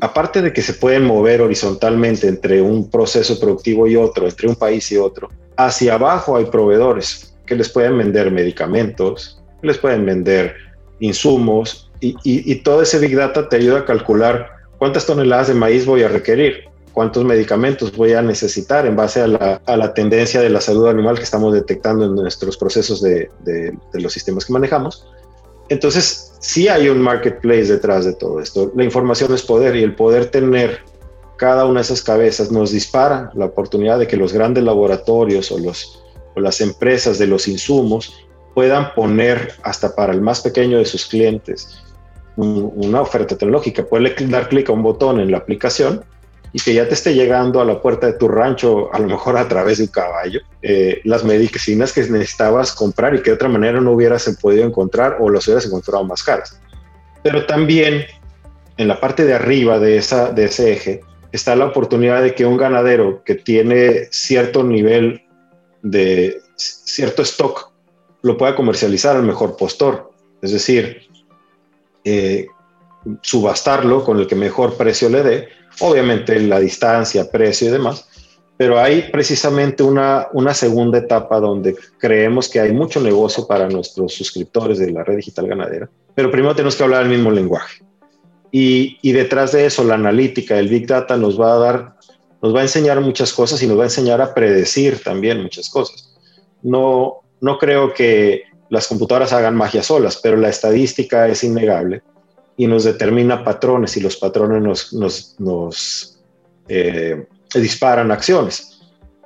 aparte 0.00 0.40
de 0.40 0.52
que 0.52 0.62
se 0.62 0.74
pueden 0.74 1.04
mover 1.04 1.42
horizontalmente 1.42 2.28
entre 2.28 2.62
un 2.62 2.88
proceso 2.88 3.40
productivo 3.40 3.88
y 3.88 3.96
otro, 3.96 4.24
entre 4.28 4.46
un 4.46 4.54
país 4.54 4.92
y 4.92 4.98
otro, 4.98 5.30
hacia 5.56 5.94
abajo 5.94 6.36
hay 6.36 6.44
proveedores 6.44 7.36
que 7.44 7.56
les 7.56 7.68
pueden 7.68 7.98
vender 7.98 8.30
medicamentos, 8.30 9.42
les 9.62 9.78
pueden 9.78 10.06
vender 10.06 10.54
insumos, 11.00 11.90
y, 12.00 12.54
todo 12.56 12.82
ese 12.82 13.00
Big 13.00 13.16
Data 13.16 13.48
te 13.48 13.56
ayuda 13.56 13.80
a 13.80 13.84
calcular 13.84 14.50
cuántas 14.78 15.06
toneladas 15.06 15.48
de 15.48 15.54
maíz 15.54 15.86
voy 15.86 16.04
a 16.04 16.08
requerir, 16.08 16.68
cuántos 16.96 17.26
medicamentos 17.26 17.94
voy 17.94 18.14
a 18.14 18.22
necesitar 18.22 18.86
en 18.86 18.96
base 18.96 19.20
a 19.20 19.26
la, 19.26 19.92
tendencia 19.92 20.40
de 20.40 20.48
la 20.48 20.62
salud 20.62 20.86
animal 20.88 21.18
que 21.18 21.24
estamos 21.24 21.52
detectando 21.52 22.06
en 22.06 22.14
nuestros 22.14 22.56
procesos 22.56 23.02
de, 23.02 23.28
los 23.92 24.14
sistemas 24.14 24.46
que 24.46 24.54
manejamos. 24.54 25.06
Entonces, 25.68 26.32
sí 26.40 26.68
hay 26.68 26.88
un 26.88 27.02
marketplace 27.02 27.66
detrás 27.66 28.06
de 28.06 28.14
todo 28.14 28.40
esto. 28.40 28.72
La 28.74 28.82
información 28.82 29.34
es 29.34 29.42
poder 29.42 29.76
y 29.76 29.82
el 29.82 29.94
poder 29.94 30.30
tener 30.30 30.80
cada 31.36 31.66
una 31.66 31.80
de 31.80 31.82
esas 31.82 32.00
cabezas 32.00 32.50
nos 32.50 32.70
dispara 32.70 33.30
la 33.34 33.44
oportunidad 33.44 33.98
de 33.98 34.06
que 34.06 34.16
los 34.16 34.32
grandes 34.32 34.64
laboratorios 34.64 35.52
o, 35.52 35.58
los, 35.58 36.02
o 36.34 36.40
las 36.40 36.62
empresas 36.62 37.18
de 37.18 37.26
los 37.26 37.46
insumos 37.46 38.26
puedan 38.54 38.94
poner 38.94 39.52
hasta 39.64 39.94
para 39.94 40.14
el 40.14 40.22
más 40.22 40.40
pequeño 40.40 40.78
de 40.78 40.86
sus 40.86 41.04
clientes 41.04 41.78
una 42.36 43.02
oferta 43.02 43.36
tecnológica. 43.36 43.84
Puede 43.84 44.14
dar 44.28 44.48
clic 44.48 44.70
a 44.70 44.72
un 44.72 44.82
botón 44.82 45.20
en 45.20 45.30
la 45.30 45.36
aplicación 45.36 46.02
y 46.56 46.60
que 46.60 46.72
ya 46.72 46.88
te 46.88 46.94
esté 46.94 47.12
llegando 47.12 47.60
a 47.60 47.66
la 47.66 47.82
puerta 47.82 48.06
de 48.06 48.14
tu 48.14 48.28
rancho, 48.28 48.88
a 48.94 48.98
lo 48.98 49.08
mejor 49.08 49.36
a 49.36 49.46
través 49.46 49.76
de 49.76 49.84
un 49.84 49.90
caballo, 49.90 50.40
eh, 50.62 51.02
las 51.04 51.22
medicinas 51.22 51.92
que 51.92 52.00
necesitabas 52.08 52.72
comprar 52.72 53.14
y 53.14 53.18
que 53.20 53.28
de 53.28 53.34
otra 53.34 53.50
manera 53.50 53.78
no 53.78 53.92
hubieras 53.92 54.26
podido 54.40 54.64
encontrar 54.64 55.18
o 55.20 55.28
las 55.28 55.46
hubieras 55.46 55.66
encontrado 55.66 56.02
más 56.04 56.22
caras. 56.22 56.58
Pero 57.22 57.44
también 57.44 58.06
en 58.78 58.88
la 58.88 58.98
parte 58.98 59.26
de 59.26 59.34
arriba 59.34 59.78
de, 59.78 59.98
esa, 59.98 60.32
de 60.32 60.46
ese 60.46 60.72
eje 60.72 61.02
está 61.30 61.54
la 61.56 61.66
oportunidad 61.66 62.22
de 62.22 62.34
que 62.34 62.46
un 62.46 62.56
ganadero 62.56 63.22
que 63.22 63.34
tiene 63.34 64.08
cierto 64.10 64.64
nivel 64.64 65.24
de 65.82 66.40
cierto 66.56 67.20
stock 67.20 67.70
lo 68.22 68.38
pueda 68.38 68.56
comercializar 68.56 69.14
al 69.14 69.24
mejor 69.24 69.58
postor. 69.58 70.10
Es 70.40 70.52
decir, 70.52 71.02
eh, 72.02 72.46
subastarlo 73.22 74.04
con 74.04 74.18
el 74.18 74.26
que 74.26 74.34
mejor 74.34 74.76
precio 74.76 75.08
le 75.08 75.22
dé, 75.22 75.48
obviamente 75.80 76.38
la 76.40 76.60
distancia, 76.60 77.30
precio 77.30 77.68
y 77.68 77.70
demás, 77.70 78.08
pero 78.56 78.78
hay 78.78 79.10
precisamente 79.12 79.82
una, 79.82 80.28
una 80.32 80.54
segunda 80.54 80.98
etapa 80.98 81.40
donde 81.40 81.76
creemos 81.98 82.48
que 82.48 82.60
hay 82.60 82.72
mucho 82.72 83.00
negocio 83.00 83.46
para 83.46 83.68
nuestros 83.68 84.14
suscriptores 84.14 84.78
de 84.78 84.90
la 84.90 85.04
red 85.04 85.16
digital 85.16 85.46
ganadera, 85.46 85.90
pero 86.14 86.30
primero 86.30 86.54
tenemos 86.54 86.76
que 86.76 86.84
hablar 86.84 87.02
el 87.02 87.10
mismo 87.10 87.30
lenguaje. 87.30 87.82
Y, 88.50 88.96
y, 89.02 89.12
detrás 89.12 89.52
de 89.52 89.66
eso, 89.66 89.84
la 89.84 89.94
analítica, 89.94 90.58
el 90.58 90.68
Big 90.68 90.86
Data 90.86 91.16
nos 91.16 91.38
va 91.38 91.54
a 91.54 91.58
dar, 91.58 91.96
nos 92.40 92.54
va 92.54 92.60
a 92.60 92.62
enseñar 92.62 93.00
muchas 93.00 93.32
cosas 93.32 93.62
y 93.62 93.66
nos 93.66 93.76
va 93.76 93.82
a 93.82 93.86
enseñar 93.86 94.22
a 94.22 94.32
predecir 94.32 95.02
también 95.02 95.42
muchas 95.42 95.68
cosas. 95.68 96.16
No, 96.62 97.22
no 97.40 97.58
creo 97.58 97.92
que 97.92 98.44
las 98.70 98.86
computadoras 98.86 99.32
hagan 99.34 99.56
magia 99.56 99.82
solas, 99.82 100.18
pero 100.22 100.36
la 100.38 100.48
estadística 100.48 101.28
es 101.28 101.44
innegable 101.44 102.02
y 102.56 102.66
nos 102.66 102.84
determina 102.84 103.44
patrones 103.44 103.96
y 103.96 104.00
los 104.00 104.16
patrones 104.16 104.62
nos, 104.62 104.92
nos, 104.92 105.36
nos 105.38 106.18
eh, 106.68 107.26
disparan 107.54 108.10
acciones. 108.10 108.80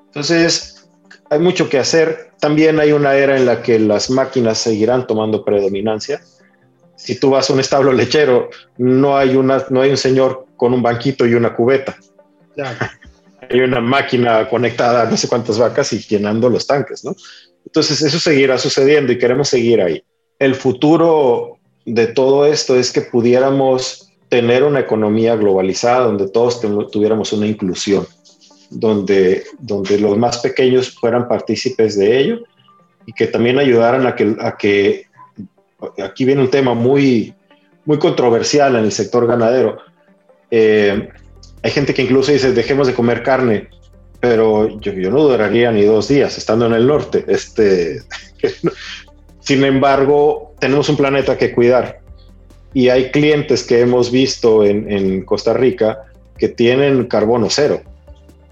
Entonces, 0.07 0.89
hay 1.31 1.39
mucho 1.39 1.68
que 1.68 1.78
hacer. 1.78 2.33
También 2.41 2.81
hay 2.81 2.93
una 2.93 3.14
era 3.14 3.37
en 3.37 3.47
la 3.47 3.62
que 3.62 3.78
las 3.78 4.11
máquinas 4.11 4.59
seguirán 4.59 5.07
tomando 5.07 5.45
predominancia. 5.45 6.20
Si 6.97 7.18
tú 7.18 7.31
vas 7.31 7.49
a 7.49 7.53
un 7.53 7.61
establo 7.61 7.93
lechero, 7.93 8.51
no 8.76 9.16
hay, 9.16 9.37
una, 9.37 9.64
no 9.70 9.81
hay 9.81 9.91
un 9.91 9.97
señor 9.97 10.47
con 10.57 10.74
un 10.74 10.83
banquito 10.83 11.24
y 11.24 11.35
una 11.35 11.55
cubeta. 11.55 11.97
hay 13.49 13.61
una 13.61 13.81
máquina 13.81 14.49
conectada 14.49 15.03
a 15.03 15.11
no 15.11 15.16
sé 15.16 15.28
cuántas 15.28 15.59
vacas 15.59 15.93
y 15.93 16.01
llenando 16.01 16.51
los 16.51 16.66
tanques, 16.66 17.05
¿no? 17.05 17.14
Entonces, 17.64 18.03
eso 18.03 18.18
seguirá 18.18 18.59
sucediendo 18.59 19.12
y 19.12 19.18
queremos 19.18 19.49
seguir 19.49 19.81
ahí. 19.81 20.03
El 20.39 20.55
futuro 20.55 21.60
de 21.95 22.07
todo 22.07 22.47
esto 22.47 22.76
es 22.76 22.93
que 22.93 23.01
pudiéramos 23.01 24.12
tener 24.28 24.62
una 24.62 24.80
economía 24.80 25.34
globalizada 25.34 26.07
donde 26.07 26.28
todos 26.28 26.61
tuviéramos 26.91 27.32
una 27.32 27.47
inclusión, 27.47 28.07
donde, 28.70 29.45
donde 29.59 29.99
los 29.99 30.16
más 30.16 30.38
pequeños 30.38 30.91
fueran 30.93 31.26
partícipes 31.26 31.99
de 31.99 32.20
ello 32.20 32.38
y 33.07 33.12
que 33.12 33.26
también 33.26 33.59
ayudaran 33.59 34.07
a 34.07 34.14
que, 34.57 35.07
aquí 35.99 36.24
viene 36.24 36.43
un 36.43 36.51
tema 36.51 36.74
muy, 36.74 37.34
muy 37.84 37.99
controversial 37.99 38.76
en 38.76 38.84
el 38.84 38.93
sector 38.93 39.26
ganadero. 39.26 39.78
Eh, 40.51 41.09
hay 41.62 41.70
gente 41.72 41.93
que 41.93 42.03
incluso 42.03 42.30
dice, 42.30 42.53
dejemos 42.53 42.86
de 42.86 42.95
comer 42.95 43.24
carne, 43.24 43.68
pero 44.20 44.78
yo, 44.78 44.93
yo, 44.93 45.11
no 45.11 45.22
duraría 45.22 45.72
ni 45.72 45.82
dos 45.82 46.07
días 46.07 46.38
estando 46.38 46.66
en 46.66 46.74
el 46.74 46.86
norte. 46.86 47.24
Este, 47.26 48.03
sin 49.41 49.64
embargo, 49.64 50.55
tenemos 50.59 50.88
un 50.88 50.97
planeta 50.97 51.36
que 51.36 51.53
cuidar 51.53 52.01
y 52.72 52.88
hay 52.88 53.11
clientes 53.11 53.64
que 53.64 53.80
hemos 53.80 54.11
visto 54.11 54.64
en, 54.64 55.24
Costa 55.24 55.53
Rica 55.55 56.05
que 56.38 56.49
tienen 56.49 57.07
carbono 57.07 57.49
cero, 57.51 57.82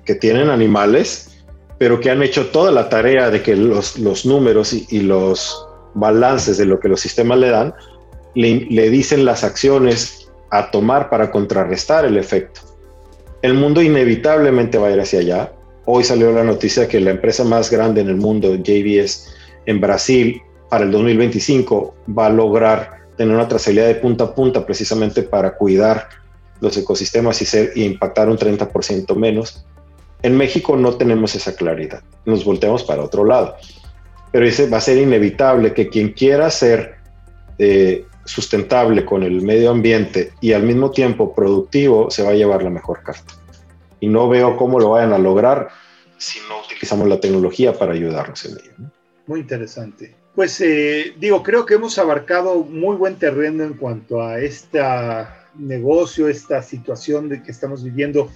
que 0.05 0.14
tienen 0.14 0.51
animales, 0.51 1.45
pero 1.78 2.01
que 2.01 2.11
han 2.11 2.22
hecho 2.22 2.47
toda 2.47 2.72
la 2.72 2.89
tarea 2.89 3.30
de 3.30 3.43
que 3.43 3.55
los, 3.55 4.26
números 4.26 4.72
y, 4.72 4.86
y, 4.91 5.01
los 5.01 5.66
balances 5.95 6.59
de 6.59 6.66
lo 6.66 6.80
que 6.80 6.89
los 6.89 7.01
sistemas 7.01 7.39
le 7.39 7.51
dan, 7.51 7.74
le, 8.34 8.66
le 8.68 8.91
dicen 8.91 9.24
las 9.24 9.45
acciones 9.45 10.28
a 10.51 10.70
tomar 10.70 11.11
para 11.11 11.30
contrarrestar 11.30 12.05
el 12.05 12.16
efecto. 12.16 12.61
El 13.43 13.55
mundo 13.55 13.80
inevitablemente 13.80 14.78
va 14.78 14.89
a 14.89 14.93
ir 14.93 15.01
hacia 15.01 15.20
allá. 15.20 15.53
Hoy 15.84 16.03
salió 16.03 16.32
la 16.32 16.43
noticia 16.43 16.89
que 16.89 17.01
la 17.01 17.11
empresa 17.11 17.45
más 17.45 17.70
grande 17.70 18.01
en 18.01 18.09
el 18.09 18.16
mundo, 18.16 18.55
JBS, 18.57 19.28
en 19.66 19.80
Brasil, 19.80 20.43
para 20.69 20.85
el 20.85 20.91
2025 20.91 21.95
va 22.16 22.27
a 22.27 22.31
lograr 22.31 22.99
tener 23.16 23.35
una 23.35 23.49
trazabilidad 23.49 23.87
de 23.87 23.97
punta 23.97 24.25
a 24.25 24.35
punta 24.35 24.64
precisamente 24.64 25.23
para 25.23 25.57
cuidar 25.57 26.09
los 26.61 26.77
ecosistemas 26.77 27.41
y, 27.43 27.45
ser, 27.45 27.73
y 27.75 27.85
impactar 27.85 28.29
un 28.29 28.39
30% 28.39 29.14
menos. 29.16 29.64
En 30.23 30.37
México 30.37 30.77
no 30.77 30.95
tenemos 30.95 31.35
esa 31.35 31.55
claridad, 31.55 32.03
nos 32.25 32.45
volteamos 32.45 32.85
para 32.85 33.03
otro 33.03 33.25
lado. 33.25 33.57
Pero 34.33 34.47
ese 34.47 34.69
va 34.69 34.79
a 34.79 34.81
ser 34.81 34.99
inevitable 34.99 35.73
que 35.73 35.89
quien 35.89 36.12
quiera 36.12 36.51
ser 36.51 36.97
eh, 37.59 38.05
sustentable 38.25 39.05
con 39.05 39.23
el 39.23 39.41
medio 39.43 39.71
ambiente 39.71 40.33
y 40.41 40.53
al 40.53 40.62
mismo 40.62 40.91
tiempo 40.91 41.35
productivo 41.35 42.11
se 42.11 42.23
va 42.23 42.31
a 42.31 42.35
llevar 42.35 42.62
la 42.62 42.71
mejor 42.71 43.03
carta. 43.03 43.35
Y 44.01 44.09
no 44.09 44.29
veo 44.29 44.57
cómo 44.57 44.79
lo 44.79 44.91
vayan 44.91 45.12
a 45.12 45.19
lograr 45.19 45.69
si 46.19 46.39
no 46.49 46.61
utilizamos 46.64 47.09
la 47.09 47.21
tecnología 47.21 47.73
para 47.73 47.93
ayudarnos 47.93 48.45
en 48.45 48.53
ello. 48.53 48.73
¿no? 48.79 48.91
Muy 49.27 49.41
interesante. 49.41 50.18
Pues 50.39 50.61
eh, 50.61 51.14
digo, 51.18 51.43
creo 51.43 51.66
que 51.66 51.74
hemos 51.74 51.99
abarcado 51.99 52.62
muy 52.62 52.95
buen 52.95 53.16
terreno 53.16 53.64
en 53.64 53.74
cuanto 53.74 54.22
a 54.22 54.39
este 54.39 54.80
negocio, 55.57 56.28
esta 56.28 56.62
situación 56.62 57.28
de 57.28 57.43
que 57.43 57.51
estamos 57.51 57.82
viviendo 57.82 58.30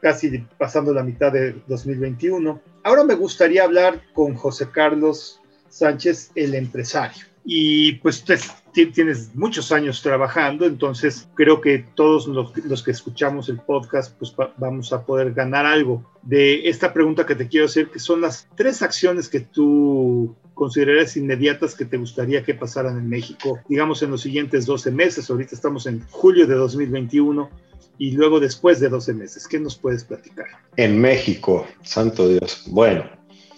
casi 0.00 0.38
pasando 0.56 0.94
la 0.94 1.02
mitad 1.02 1.30
de 1.30 1.54
2021. 1.66 2.58
Ahora 2.82 3.04
me 3.04 3.12
gustaría 3.14 3.64
hablar 3.64 4.00
con 4.14 4.34
José 4.34 4.70
Carlos 4.72 5.38
Sánchez, 5.68 6.30
el 6.34 6.54
empresario. 6.54 7.26
Y 7.44 7.96
pues 7.96 8.24
tienes 8.72 9.34
muchos 9.34 9.70
años 9.70 10.00
trabajando, 10.00 10.64
entonces 10.64 11.28
creo 11.34 11.60
que 11.60 11.84
todos 11.94 12.26
los, 12.26 12.56
los, 12.64 12.82
que 12.82 12.92
escuchamos 12.92 13.50
el 13.50 13.58
podcast 13.58 14.16
pues 14.18 14.34
vamos 14.56 14.94
a 14.94 15.04
poder 15.04 15.34
ganar 15.34 15.66
algo 15.66 16.10
de 16.22 16.70
esta 16.70 16.94
pregunta 16.94 17.26
que 17.26 17.34
te 17.34 17.48
quiero 17.48 17.66
hacer, 17.66 17.90
que 17.90 17.98
son 17.98 18.22
las 18.22 18.48
tres 18.56 18.80
acciones 18.80 19.28
que 19.28 19.40
tú 19.40 20.34
considerarías 20.54 21.16
inmediatas 21.16 21.74
que 21.74 21.84
te 21.84 21.96
gustaría 21.96 22.42
que 22.42 22.54
pasaran 22.54 22.98
en 22.98 23.08
México, 23.08 23.58
digamos 23.68 24.02
en 24.02 24.10
los 24.10 24.22
siguientes 24.22 24.66
12 24.66 24.90
meses, 24.90 25.30
ahorita 25.30 25.54
estamos 25.54 25.86
en 25.86 26.04
julio 26.10 26.46
de 26.46 26.54
2021 26.54 27.50
y 27.98 28.12
luego 28.12 28.40
después 28.40 28.80
de 28.80 28.88
12 28.88 29.14
meses, 29.14 29.46
¿qué 29.46 29.58
nos 29.58 29.76
puedes 29.76 30.04
platicar? 30.04 30.46
En 30.76 31.00
México, 31.00 31.66
santo 31.82 32.28
Dios. 32.28 32.64
Bueno. 32.68 33.04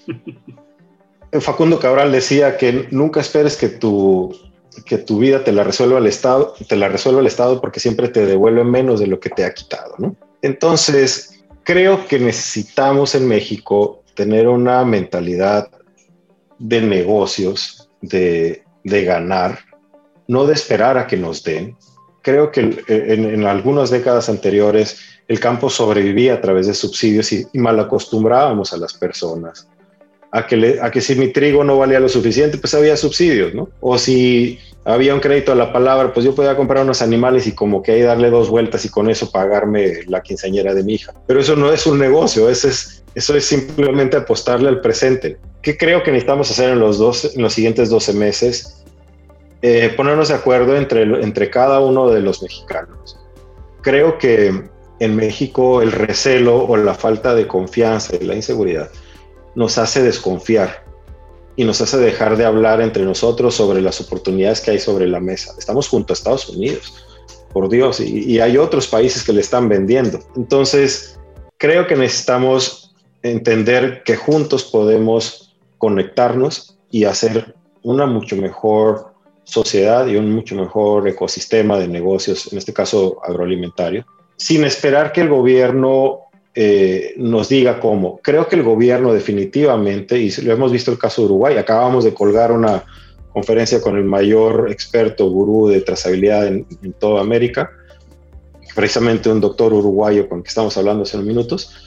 Facundo 1.40 1.80
Cabral 1.80 2.12
decía 2.12 2.56
que 2.56 2.86
nunca 2.92 3.20
esperes 3.20 3.56
que 3.56 3.68
tu, 3.68 4.32
que 4.84 4.98
tu 4.98 5.18
vida 5.18 5.42
te 5.42 5.52
la 5.52 5.64
resuelva 5.64 5.98
el 5.98 6.06
Estado, 6.06 6.54
te 6.68 6.76
la 6.76 6.88
resuelva 6.88 7.20
el 7.20 7.26
Estado 7.26 7.60
porque 7.60 7.80
siempre 7.80 8.08
te 8.08 8.24
devuelve 8.24 8.64
menos 8.64 9.00
de 9.00 9.08
lo 9.08 9.18
que 9.18 9.30
te 9.30 9.44
ha 9.44 9.52
quitado, 9.52 9.94
¿no? 9.98 10.14
Entonces, 10.42 11.44
creo 11.64 12.06
que 12.06 12.18
necesitamos 12.18 13.14
en 13.14 13.26
México 13.26 14.02
tener 14.14 14.46
una 14.46 14.84
mentalidad 14.84 15.68
de 16.58 16.80
negocios, 16.80 17.90
de, 18.00 18.64
de 18.84 19.04
ganar, 19.04 19.58
no 20.28 20.46
de 20.46 20.54
esperar 20.54 20.98
a 20.98 21.06
que 21.06 21.16
nos 21.16 21.42
den. 21.42 21.76
Creo 22.22 22.50
que 22.50 22.60
en, 22.60 23.24
en, 23.24 23.44
algunas 23.44 23.90
décadas 23.90 24.28
anteriores 24.28 24.98
el 25.28 25.40
campo 25.40 25.68
sobrevivía 25.68 26.34
a 26.34 26.40
través 26.40 26.66
de 26.66 26.74
subsidios 26.74 27.32
y, 27.32 27.46
mal 27.54 27.78
acostumbrábamos 27.78 28.72
a 28.72 28.78
las 28.78 28.94
personas 28.94 29.68
a 30.34 30.46
que, 30.46 30.78
a 30.82 30.90
que 30.90 31.00
si 31.00 31.14
mi 31.14 31.28
trigo 31.28 31.62
no 31.62 31.78
valía 31.78 32.00
lo 32.00 32.08
suficiente, 32.08 32.58
pues 32.58 32.74
había 32.74 32.96
subsidios, 32.96 33.54
¿no? 33.54 33.68
O 33.80 33.96
si 33.98 34.58
había 34.84 35.14
un 35.14 35.20
crédito 35.20 35.52
a 35.52 35.54
la 35.54 35.72
palabra, 35.72 36.12
pues 36.12 36.26
yo 36.26 36.34
podía 36.34 36.56
comprar 36.56 36.82
unos 36.82 37.02
animales 37.02 37.46
y 37.46 37.52
como 37.52 37.80
que 37.82 37.92
ahí 37.92 38.02
darle 38.02 38.30
dos 38.30 38.50
vueltas 38.50 38.84
y 38.84 38.88
con 38.88 39.08
eso 39.08 39.30
pagarme 39.30 40.02
la 40.08 40.22
quinceañera 40.22 40.74
de 40.74 40.82
mi 40.82 40.94
hija. 40.94 41.14
Pero 41.28 41.38
eso 41.38 41.54
no 41.54 41.72
es 41.72 41.86
un 41.86 42.00
negocio, 42.00 42.50
eso 42.50 42.68
es, 42.68 43.03
eso 43.14 43.36
es 43.36 43.44
simplemente 43.44 44.16
apostarle 44.16 44.68
al 44.68 44.80
presente. 44.80 45.38
¿Qué 45.62 45.76
creo 45.76 46.02
que 46.02 46.10
necesitamos 46.10 46.50
hacer 46.50 46.70
en 46.70 46.80
los, 46.80 46.98
dos, 46.98 47.34
en 47.34 47.42
los 47.42 47.52
siguientes 47.52 47.88
12 47.88 48.12
meses? 48.14 48.84
Eh, 49.62 49.92
ponernos 49.96 50.28
de 50.28 50.34
acuerdo 50.34 50.76
entre, 50.76 51.02
entre 51.02 51.48
cada 51.48 51.80
uno 51.80 52.10
de 52.10 52.20
los 52.20 52.42
mexicanos. 52.42 53.18
Creo 53.82 54.18
que 54.18 54.64
en 54.98 55.16
México 55.16 55.80
el 55.80 55.92
recelo 55.92 56.64
o 56.64 56.76
la 56.76 56.94
falta 56.94 57.34
de 57.34 57.46
confianza 57.46 58.16
y 58.16 58.24
la 58.24 58.34
inseguridad 58.34 58.90
nos 59.54 59.78
hace 59.78 60.02
desconfiar 60.02 60.84
y 61.56 61.64
nos 61.64 61.80
hace 61.80 61.98
dejar 61.98 62.36
de 62.36 62.44
hablar 62.44 62.80
entre 62.80 63.04
nosotros 63.04 63.54
sobre 63.54 63.80
las 63.80 64.00
oportunidades 64.00 64.60
que 64.60 64.72
hay 64.72 64.78
sobre 64.80 65.06
la 65.06 65.20
mesa. 65.20 65.54
Estamos 65.56 65.88
junto 65.88 66.12
a 66.12 66.14
Estados 66.14 66.48
Unidos, 66.48 67.06
por 67.52 67.68
Dios, 67.68 68.00
y, 68.00 68.24
y 68.24 68.40
hay 68.40 68.56
otros 68.56 68.88
países 68.88 69.22
que 69.22 69.32
le 69.32 69.40
están 69.40 69.68
vendiendo. 69.68 70.18
Entonces, 70.34 71.18
creo 71.58 71.86
que 71.86 71.94
necesitamos 71.94 72.83
entender 73.24 74.02
que 74.04 74.16
juntos 74.16 74.64
podemos 74.64 75.56
conectarnos 75.78 76.78
y 76.90 77.04
hacer 77.04 77.56
una 77.82 78.06
mucho 78.06 78.36
mejor 78.36 79.14
sociedad 79.44 80.06
y 80.06 80.16
un 80.16 80.30
mucho 80.32 80.54
mejor 80.54 81.08
ecosistema 81.08 81.78
de 81.78 81.88
negocios, 81.88 82.52
en 82.52 82.58
este 82.58 82.72
caso 82.72 83.18
agroalimentario. 83.24 84.06
sin 84.36 84.64
esperar 84.64 85.12
que 85.12 85.20
el 85.20 85.28
gobierno 85.28 86.24
eh, 86.56 87.14
nos 87.16 87.48
diga 87.48 87.78
cómo. 87.78 88.18
Creo 88.20 88.48
que 88.48 88.56
el 88.56 88.62
gobierno 88.64 89.12
definitivamente, 89.12 90.18
y 90.18 90.30
lo 90.42 90.52
hemos 90.52 90.72
visto 90.72 90.90
el 90.90 90.98
caso 90.98 91.22
de 91.22 91.26
Uruguay, 91.26 91.56
acabamos 91.56 92.04
de 92.04 92.12
colgar 92.12 92.50
una 92.50 92.84
conferencia 93.32 93.80
con 93.80 93.96
el 93.96 94.04
mayor 94.04 94.70
experto 94.70 95.28
gurú 95.28 95.68
de 95.68 95.80
trazabilidad 95.80 96.46
en, 96.46 96.66
toda 96.98 97.20
América, 97.20 97.70
precisamente 98.74 99.30
un 99.30 99.40
doctor 99.40 99.72
uruguayo 99.72 100.28
con 100.28 100.38
el 100.38 100.44
que 100.44 100.48
estamos 100.48 100.76
hablando 100.76 101.02
hace 101.02 101.16
unos 101.16 101.26
minutos. 101.26 101.83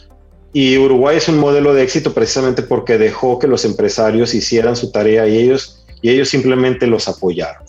Y 0.54 0.78
Uruguay 0.78 1.18
es 1.18 1.28
un 1.28 1.38
modelo 1.38 1.74
de 1.74 1.84
éxito 1.84 2.14
precisamente 2.14 2.62
porque 2.62 2.98
dejó 2.98 3.38
que 3.38 3.48
los 3.48 3.66
empresarios 3.66 4.34
hicieran 4.34 4.76
su 4.76 4.92
tarea 4.92 5.28
y 5.28 5.38
ellos, 5.38 5.86
y 6.02 6.10
ellos 6.10 6.30
simplemente 6.30 6.88
los 6.88 7.08
apoyaron. 7.08 7.64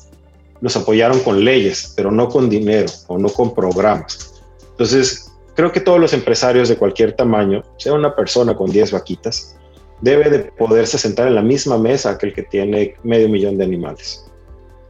Los 0.60 0.76
apoyaron 0.76 1.20
con 1.20 1.44
leyes, 1.44 1.92
pero 1.96 2.10
no 2.10 2.28
con 2.28 2.48
dinero 2.48 2.90
o 3.06 3.18
no 3.18 3.28
con 3.28 3.54
programas. 3.54 4.42
Entonces, 4.70 5.32
creo 5.54 5.72
que 5.72 5.80
todos 5.80 6.00
los 6.00 6.12
empresarios 6.12 6.68
de 6.68 6.76
cualquier 6.76 7.12
tamaño, 7.12 7.62
sea 7.78 7.92
una 7.92 8.14
persona 8.14 8.56
con 8.56 8.70
10 8.70 8.92
vaquitas, 8.92 9.56
debe 10.00 10.30
de 10.30 10.38
poderse 10.38 10.98
sentar 10.98 11.26
en 11.26 11.34
la 11.34 11.42
misma 11.42 11.78
mesa 11.78 12.16
que 12.16 12.26
el 12.26 12.34
que 12.34 12.44
tiene 12.44 12.94
medio 13.02 13.28
millón 13.28 13.58
de 13.58 13.64
animales. 13.64 14.24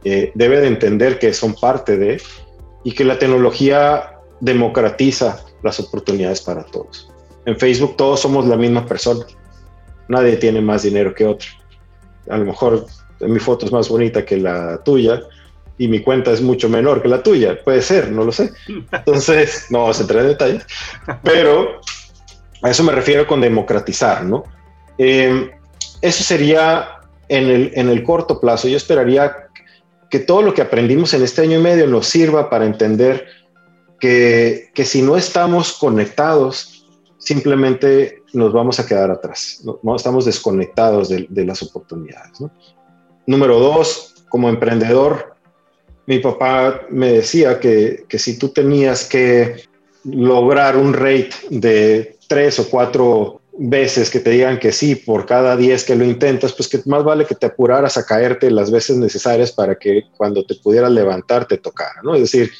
Eh, 0.03 0.31
debe 0.35 0.61
de 0.61 0.67
entender 0.67 1.19
que 1.19 1.33
son 1.33 1.55
parte 1.55 1.97
de 1.97 2.21
y 2.83 2.93
que 2.93 3.03
la 3.03 3.19
tecnología 3.19 4.19
democratiza 4.39 5.43
las 5.63 5.79
oportunidades 5.79 6.41
para 6.41 6.63
todos. 6.63 7.08
En 7.45 7.57
Facebook 7.57 7.95
todos 7.97 8.19
somos 8.19 8.45
la 8.45 8.57
misma 8.57 8.85
persona. 8.85 9.25
Nadie 10.07 10.37
tiene 10.37 10.61
más 10.61 10.83
dinero 10.83 11.13
que 11.13 11.25
otro. 11.25 11.47
A 12.29 12.37
lo 12.37 12.45
mejor 12.45 12.85
mi 13.21 13.39
foto 13.39 13.65
es 13.65 13.71
más 13.71 13.89
bonita 13.89 14.25
que 14.25 14.37
la 14.37 14.81
tuya, 14.83 15.21
y 15.79 15.87
mi 15.87 16.01
cuenta 16.01 16.31
es 16.31 16.41
mucho 16.41 16.69
menor 16.69 17.01
que 17.01 17.07
la 17.07 17.23
tuya. 17.23 17.57
Puede 17.63 17.81
ser, 17.81 18.11
no 18.11 18.25
lo 18.25 18.31
sé. 18.31 18.51
Entonces, 18.91 19.67
no 19.69 19.79
vamos 19.79 19.97
a 19.97 20.01
entrar 20.01 20.21
en 20.21 20.27
detalles, 20.27 20.65
pero 21.23 21.79
a 22.61 22.69
eso 22.69 22.83
me 22.83 22.91
refiero 22.91 23.25
con 23.25 23.41
democratizar, 23.41 24.23
¿no? 24.25 24.43
Em, 24.97 25.49
eso 26.01 26.23
sería 26.23 26.99
en 27.29 27.45
el, 27.47 27.71
en 27.73 27.89
el 27.89 28.03
corto 28.03 28.41
plazo. 28.41 28.67
Yo 28.67 28.75
esperaría 28.75 29.47
que 30.09 30.19
todo 30.19 30.41
lo 30.41 30.53
que 30.53 30.61
aprendimos 30.61 31.13
en 31.13 31.23
este 31.23 31.43
año 31.43 31.59
y 31.59 31.61
medio 31.61 31.87
nos 31.87 32.07
sirva 32.07 32.49
para 32.49 32.65
entender 32.65 33.25
que, 34.01 34.71
que 34.73 34.83
si 34.83 35.01
no 35.01 35.15
estamos 35.15 35.73
conectados, 35.73 36.78
simplemente 37.19 38.23
nos 38.33 38.51
vamos 38.51 38.79
a 38.79 38.85
quedar 38.87 39.11
atrás, 39.11 39.61
no, 39.83 39.95
estamos 39.95 40.25
desconectados 40.25 41.09
de, 41.09 41.45
las 41.45 41.61
oportunidades. 41.61 42.39
Número 43.27 43.59
dos, 43.59 44.15
como 44.29 44.49
emprendedor, 44.49 45.35
mi 46.07 46.17
papá 46.19 46.81
me 46.89 47.11
decía 47.11 47.59
que, 47.59 48.05
que 48.09 48.17
si 48.17 48.39
tú 48.39 48.49
tenías 48.49 49.07
que 49.07 49.63
lograr 50.03 50.75
un 50.77 50.93
rate 50.93 51.31
de 51.51 52.17
tres 52.27 52.57
o 52.59 52.69
cuatro 52.69 53.41
veces 53.61 54.09
que 54.09 54.21
te 54.21 54.29
digan 54.29 54.57
que 54.57 54.71
sí 54.71 54.95
por 54.95 55.25
cada 55.25 55.57
diez 55.57 55.83
que 55.83 55.95
lo 55.95 56.05
intentas, 56.05 56.53
pues 56.53 56.69
que 56.69 56.79
más 56.85 57.03
vale 57.03 57.25
que 57.25 57.35
te 57.35 57.47
apuraras 57.47 57.97
a 57.97 58.05
caerte 58.05 58.49
las 58.49 58.71
veces 58.71 58.95
necesarias 58.97 59.51
para 59.51 59.75
que 59.75 60.03
cuando 60.15 60.45
te 60.45 60.55
pudieras 60.55 60.91
levantar 60.91 61.45
te 61.45 61.57
tocara, 61.57 62.01
¿no? 62.01 62.15
Es 62.15 62.21
decir, 62.21 62.51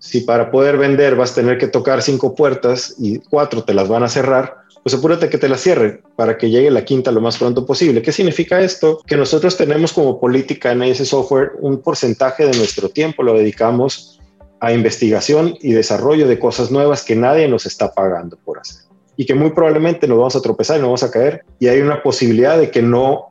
si 0.00 0.22
para 0.22 0.50
poder 0.50 0.78
vender 0.78 1.14
vas 1.14 1.32
a 1.32 1.34
tener 1.36 1.58
que 1.58 1.68
tocar 1.68 2.02
cinco 2.02 2.34
puertas 2.34 2.94
y 2.98 3.18
cuatro 3.18 3.62
te 3.64 3.74
las 3.74 3.86
van 3.86 4.02
a 4.02 4.08
cerrar, 4.08 4.56
pues 4.82 4.94
apúrate 4.94 5.28
que 5.28 5.36
te 5.36 5.48
la 5.48 5.58
cierre 5.58 6.02
para 6.16 6.38
que 6.38 6.48
llegue 6.48 6.70
la 6.70 6.86
quinta 6.86 7.12
lo 7.12 7.20
más 7.20 7.36
pronto 7.36 7.66
posible. 7.66 8.00
¿Qué 8.00 8.10
significa 8.10 8.60
esto? 8.60 9.02
Que 9.06 9.16
nosotros 9.16 9.58
tenemos 9.58 9.92
como 9.92 10.18
política 10.18 10.72
en 10.72 10.82
ese 10.82 11.04
software 11.04 11.52
un 11.60 11.82
porcentaje 11.82 12.46
de 12.46 12.56
nuestro 12.56 12.88
tiempo 12.88 13.22
lo 13.22 13.34
dedicamos 13.34 14.18
a 14.58 14.72
investigación 14.72 15.54
y 15.60 15.72
desarrollo 15.72 16.26
de 16.26 16.38
cosas 16.38 16.70
nuevas 16.70 17.04
que 17.04 17.14
nadie 17.14 17.46
nos 17.46 17.66
está 17.66 17.92
pagando 17.92 18.38
por 18.38 18.58
hacer 18.58 18.82
y 19.16 19.26
que 19.26 19.34
muy 19.34 19.50
probablemente 19.50 20.08
nos 20.08 20.16
vamos 20.16 20.36
a 20.36 20.40
tropezar 20.40 20.78
y 20.78 20.80
nos 20.80 20.88
vamos 20.88 21.02
a 21.02 21.10
caer 21.10 21.44
y 21.58 21.68
hay 21.68 21.80
una 21.82 22.02
posibilidad 22.02 22.58
de 22.58 22.70
que 22.70 22.80
no, 22.80 23.30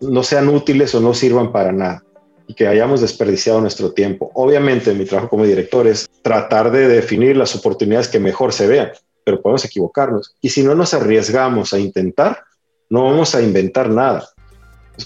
no 0.00 0.24
sean 0.24 0.48
útiles 0.48 0.94
o 0.96 1.00
no 1.00 1.14
sirvan 1.14 1.52
para 1.52 1.70
nada 1.70 2.02
y 2.48 2.54
que 2.54 2.66
hayamos 2.66 3.00
desperdiciado 3.00 3.60
nuestro 3.60 3.92
tiempo. 3.92 4.32
Obviamente 4.34 4.92
mi 4.94 5.04
trabajo 5.04 5.28
como 5.28 5.44
director 5.44 5.86
es 5.86 6.08
tratar 6.22 6.72
de 6.72 6.88
definir 6.88 7.36
las 7.36 7.54
oportunidades 7.54 8.08
que 8.08 8.18
mejor 8.18 8.52
se 8.52 8.66
vean 8.66 8.90
pero 9.28 9.42
podemos 9.42 9.62
equivocarnos. 9.66 10.34
Y 10.40 10.48
si 10.48 10.62
no 10.62 10.74
nos 10.74 10.94
arriesgamos 10.94 11.74
a 11.74 11.78
intentar, 11.78 12.44
no 12.88 13.04
vamos 13.04 13.34
a 13.34 13.42
inventar 13.42 13.90
nada. 13.90 14.26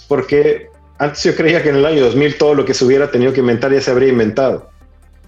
Porque 0.06 0.68
antes 0.96 1.24
yo 1.24 1.34
creía 1.34 1.60
que 1.60 1.70
en 1.70 1.74
el 1.74 1.84
año 1.84 2.04
2000 2.04 2.38
todo 2.38 2.54
lo 2.54 2.64
que 2.64 2.72
se 2.72 2.84
hubiera 2.84 3.10
tenido 3.10 3.32
que 3.32 3.40
inventar 3.40 3.72
ya 3.72 3.80
se 3.80 3.90
habría 3.90 4.10
inventado. 4.10 4.70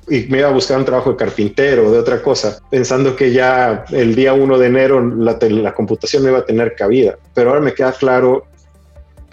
Y 0.08 0.26
me 0.28 0.38
iba 0.38 0.48
a 0.48 0.52
buscar 0.52 0.78
un 0.78 0.84
trabajo 0.84 1.10
de 1.10 1.16
carpintero 1.16 1.88
o 1.88 1.90
de 1.90 1.98
otra 1.98 2.22
cosa, 2.22 2.60
pensando 2.70 3.16
que 3.16 3.32
ya 3.32 3.84
el 3.90 4.14
día 4.14 4.32
1 4.32 4.58
de 4.58 4.66
enero 4.68 5.04
la, 5.04 5.36
la 5.40 5.74
computación 5.74 6.22
no 6.22 6.28
iba 6.28 6.38
a 6.38 6.46
tener 6.46 6.76
cabida. 6.76 7.18
Pero 7.34 7.50
ahora 7.50 7.62
me 7.62 7.74
queda 7.74 7.90
claro 7.90 8.46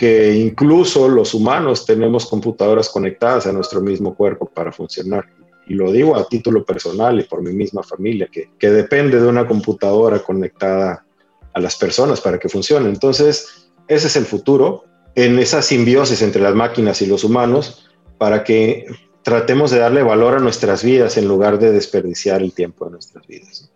que 0.01 0.33
incluso 0.33 1.07
los 1.07 1.35
humanos 1.35 1.85
tenemos 1.85 2.25
computadoras 2.25 2.89
conectadas 2.89 3.45
a 3.45 3.53
nuestro 3.53 3.81
mismo 3.81 4.15
cuerpo 4.15 4.47
para 4.47 4.71
funcionar 4.71 5.27
y 5.67 5.75
lo 5.75 5.91
digo 5.91 6.15
a 6.15 6.27
título 6.27 6.65
personal 6.65 7.19
y 7.19 7.23
por 7.25 7.43
mi 7.43 7.53
misma 7.53 7.83
familia, 7.83 8.27
que, 8.31 8.49
que 8.57 8.71
depende 8.71 9.21
de 9.21 9.27
una 9.27 9.47
computadora 9.47 10.17
conectada 10.17 11.05
a 11.53 11.59
las 11.59 11.75
personas 11.75 12.19
para 12.19 12.39
que 12.39 12.49
funcione. 12.49 12.89
Entonces, 12.89 13.69
ese 13.87 14.07
es 14.07 14.15
el 14.15 14.25
futuro, 14.25 14.85
en 15.13 15.37
esa 15.37 15.61
simbiosis 15.61 16.23
entre 16.23 16.41
las 16.41 16.55
máquinas 16.55 16.99
y 17.03 17.05
los 17.05 17.23
humanos, 17.23 17.87
para 18.17 18.43
que 18.43 18.87
tratemos 19.21 19.69
de 19.69 19.77
darle 19.81 20.01
valor 20.01 20.33
a 20.33 20.39
nuestras 20.39 20.83
vidas 20.83 21.15
en 21.17 21.27
lugar 21.27 21.59
de 21.59 21.71
desperdiciar 21.71 22.41
el 22.41 22.53
tiempo 22.53 22.85
de 22.85 22.91
nuestras 22.93 23.27
vidas. 23.27 23.70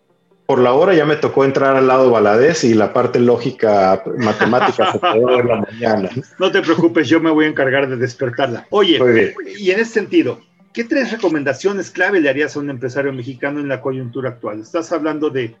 Por 0.46 0.60
la 0.60 0.72
hora 0.72 0.94
ya 0.94 1.04
me 1.04 1.16
tocó 1.16 1.44
entrar 1.44 1.76
al 1.76 1.88
lado 1.88 2.10
baladés 2.10 2.62
y 2.64 2.74
la 2.74 2.92
parte 2.92 3.18
lógica 3.18 4.02
matemática 4.18 4.92
se 4.92 5.00
quedó 5.00 5.40
en 5.40 5.48
la 5.48 5.56
mañana. 5.56 6.10
No 6.38 6.52
te 6.52 6.62
preocupes, 6.62 7.08
yo 7.08 7.20
me 7.20 7.30
voy 7.30 7.46
a 7.46 7.48
encargar 7.48 7.88
de 7.88 7.96
despertarla. 7.96 8.66
Oye, 8.70 9.34
y 9.58 9.70
en 9.70 9.80
ese 9.80 9.92
sentido, 9.92 10.40
¿Qué 10.76 10.84
tres 10.84 11.10
recomendaciones 11.10 11.90
clave 11.90 12.20
le 12.20 12.28
harías 12.28 12.54
a 12.54 12.58
un 12.60 12.68
empresario 12.68 13.10
mexicano 13.10 13.60
en 13.60 13.68
la 13.68 13.80
coyuntura 13.80 14.28
actual? 14.28 14.60
Estás 14.60 14.92
hablando 14.92 15.30
de, 15.30 15.56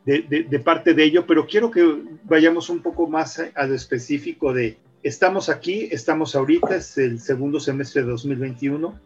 parte 0.62 0.92
de 0.92 1.04
ello, 1.04 1.24
pero 1.26 1.46
quiero 1.46 1.70
que 1.70 2.02
vayamos 2.24 2.68
un 2.68 2.82
poco 2.82 3.06
más 3.06 3.40
a, 3.54 3.66
lo 3.66 3.74
específico 3.74 4.52
de, 4.52 4.76
estamos 5.02 5.48
aquí, 5.48 5.88
estamos 5.90 6.36
ahorita, 6.36 6.76
es 6.76 6.98
el 6.98 7.18
segundo 7.18 7.60
semestre 7.60 8.02
de 8.02 8.08
2021. 8.08 9.00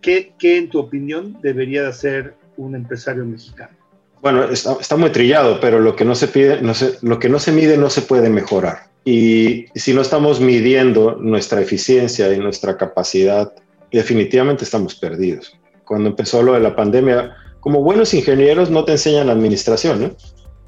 ¿Qué, 0.00 0.32
qué 0.38 0.56
en 0.56 0.70
tu 0.70 0.78
opinión 0.78 1.38
debería 1.42 1.82
de 1.82 1.88
hacer 1.88 2.34
un 2.56 2.74
empresario 2.74 3.26
mexicano? 3.26 3.76
Bueno, 4.24 4.44
está, 4.44 4.96
muy 4.96 5.10
trillado, 5.10 5.60
pero 5.60 5.80
lo 5.80 5.94
que 5.94 6.06
no 6.06 6.14
se 6.14 6.28
no 6.62 6.72
no 7.02 7.38
mide 7.52 7.76
no 7.76 7.90
se 7.90 8.00
puede 8.00 8.30
mejorar. 8.30 8.84
Y 9.04 9.66
si 9.74 9.92
no 9.92 10.00
estamos 10.00 10.40
midiendo 10.40 11.16
nuestra 11.20 11.60
eficiencia 11.60 12.32
y 12.32 12.38
nuestra 12.38 12.78
capacidad 12.78 13.52
definitivamente 13.92 14.64
estamos 14.64 14.94
perdidos. 14.94 15.54
Cuando 15.84 16.08
empezó 16.08 16.42
lo 16.42 16.54
de 16.54 16.60
la 16.60 16.74
pandemia, 16.74 17.36
como 17.60 17.82
buenos 17.82 18.14
ingenieros 18.14 18.70
no 18.70 18.86
te 18.86 18.92
enseñan 18.92 19.28
administración 19.28 20.16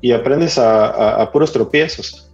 y 0.02 0.12
aprendes 0.12 0.58
a, 0.58 1.26
puros 1.32 1.50
tropiezos. 1.50 2.30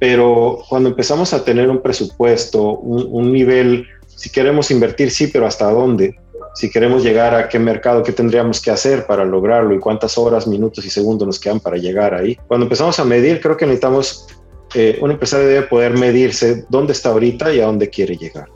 Pero 0.00 0.58
cuando 0.68 0.88
empezamos 0.88 1.32
a 1.34 1.44
tener 1.44 1.70
un 1.70 1.82
presupuesto, 1.82 2.78
un, 2.80 3.32
nivel, 3.32 3.86
si 4.08 4.28
queremos 4.28 4.72
invertir, 4.72 5.12
sí, 5.12 5.28
pero 5.28 5.46
¿hasta 5.46 5.70
dónde? 5.70 6.16
Si 6.54 6.70
queremos 6.70 7.02
llegar 7.02 7.34
a 7.34 7.48
qué 7.48 7.58
mercado, 7.58 8.02
qué 8.02 8.12
tendríamos 8.12 8.60
que 8.60 8.70
hacer 8.70 9.06
para 9.06 9.24
lograrlo 9.24 9.74
y 9.74 9.80
cuántas 9.80 10.16
horas, 10.16 10.46
minutos 10.46 10.84
y 10.86 10.90
segundos 10.90 11.26
nos 11.26 11.40
quedan 11.40 11.58
para 11.58 11.76
llegar 11.76 12.14
ahí. 12.14 12.38
Cuando 12.46 12.64
empezamos 12.64 12.98
a 13.00 13.04
medir, 13.04 13.40
creo 13.40 13.56
que 13.56 13.66
necesitamos, 13.66 14.26
eh, 14.74 14.98
un 15.02 15.10
empresario 15.10 15.48
debe 15.48 15.62
poder 15.66 15.98
medirse 15.98 16.64
dónde 16.68 16.92
está 16.92 17.10
ahorita 17.10 17.52
y 17.52 17.60
a 17.60 17.66
dónde 17.66 17.90
quiere 17.90 18.16
llegar. 18.16 18.48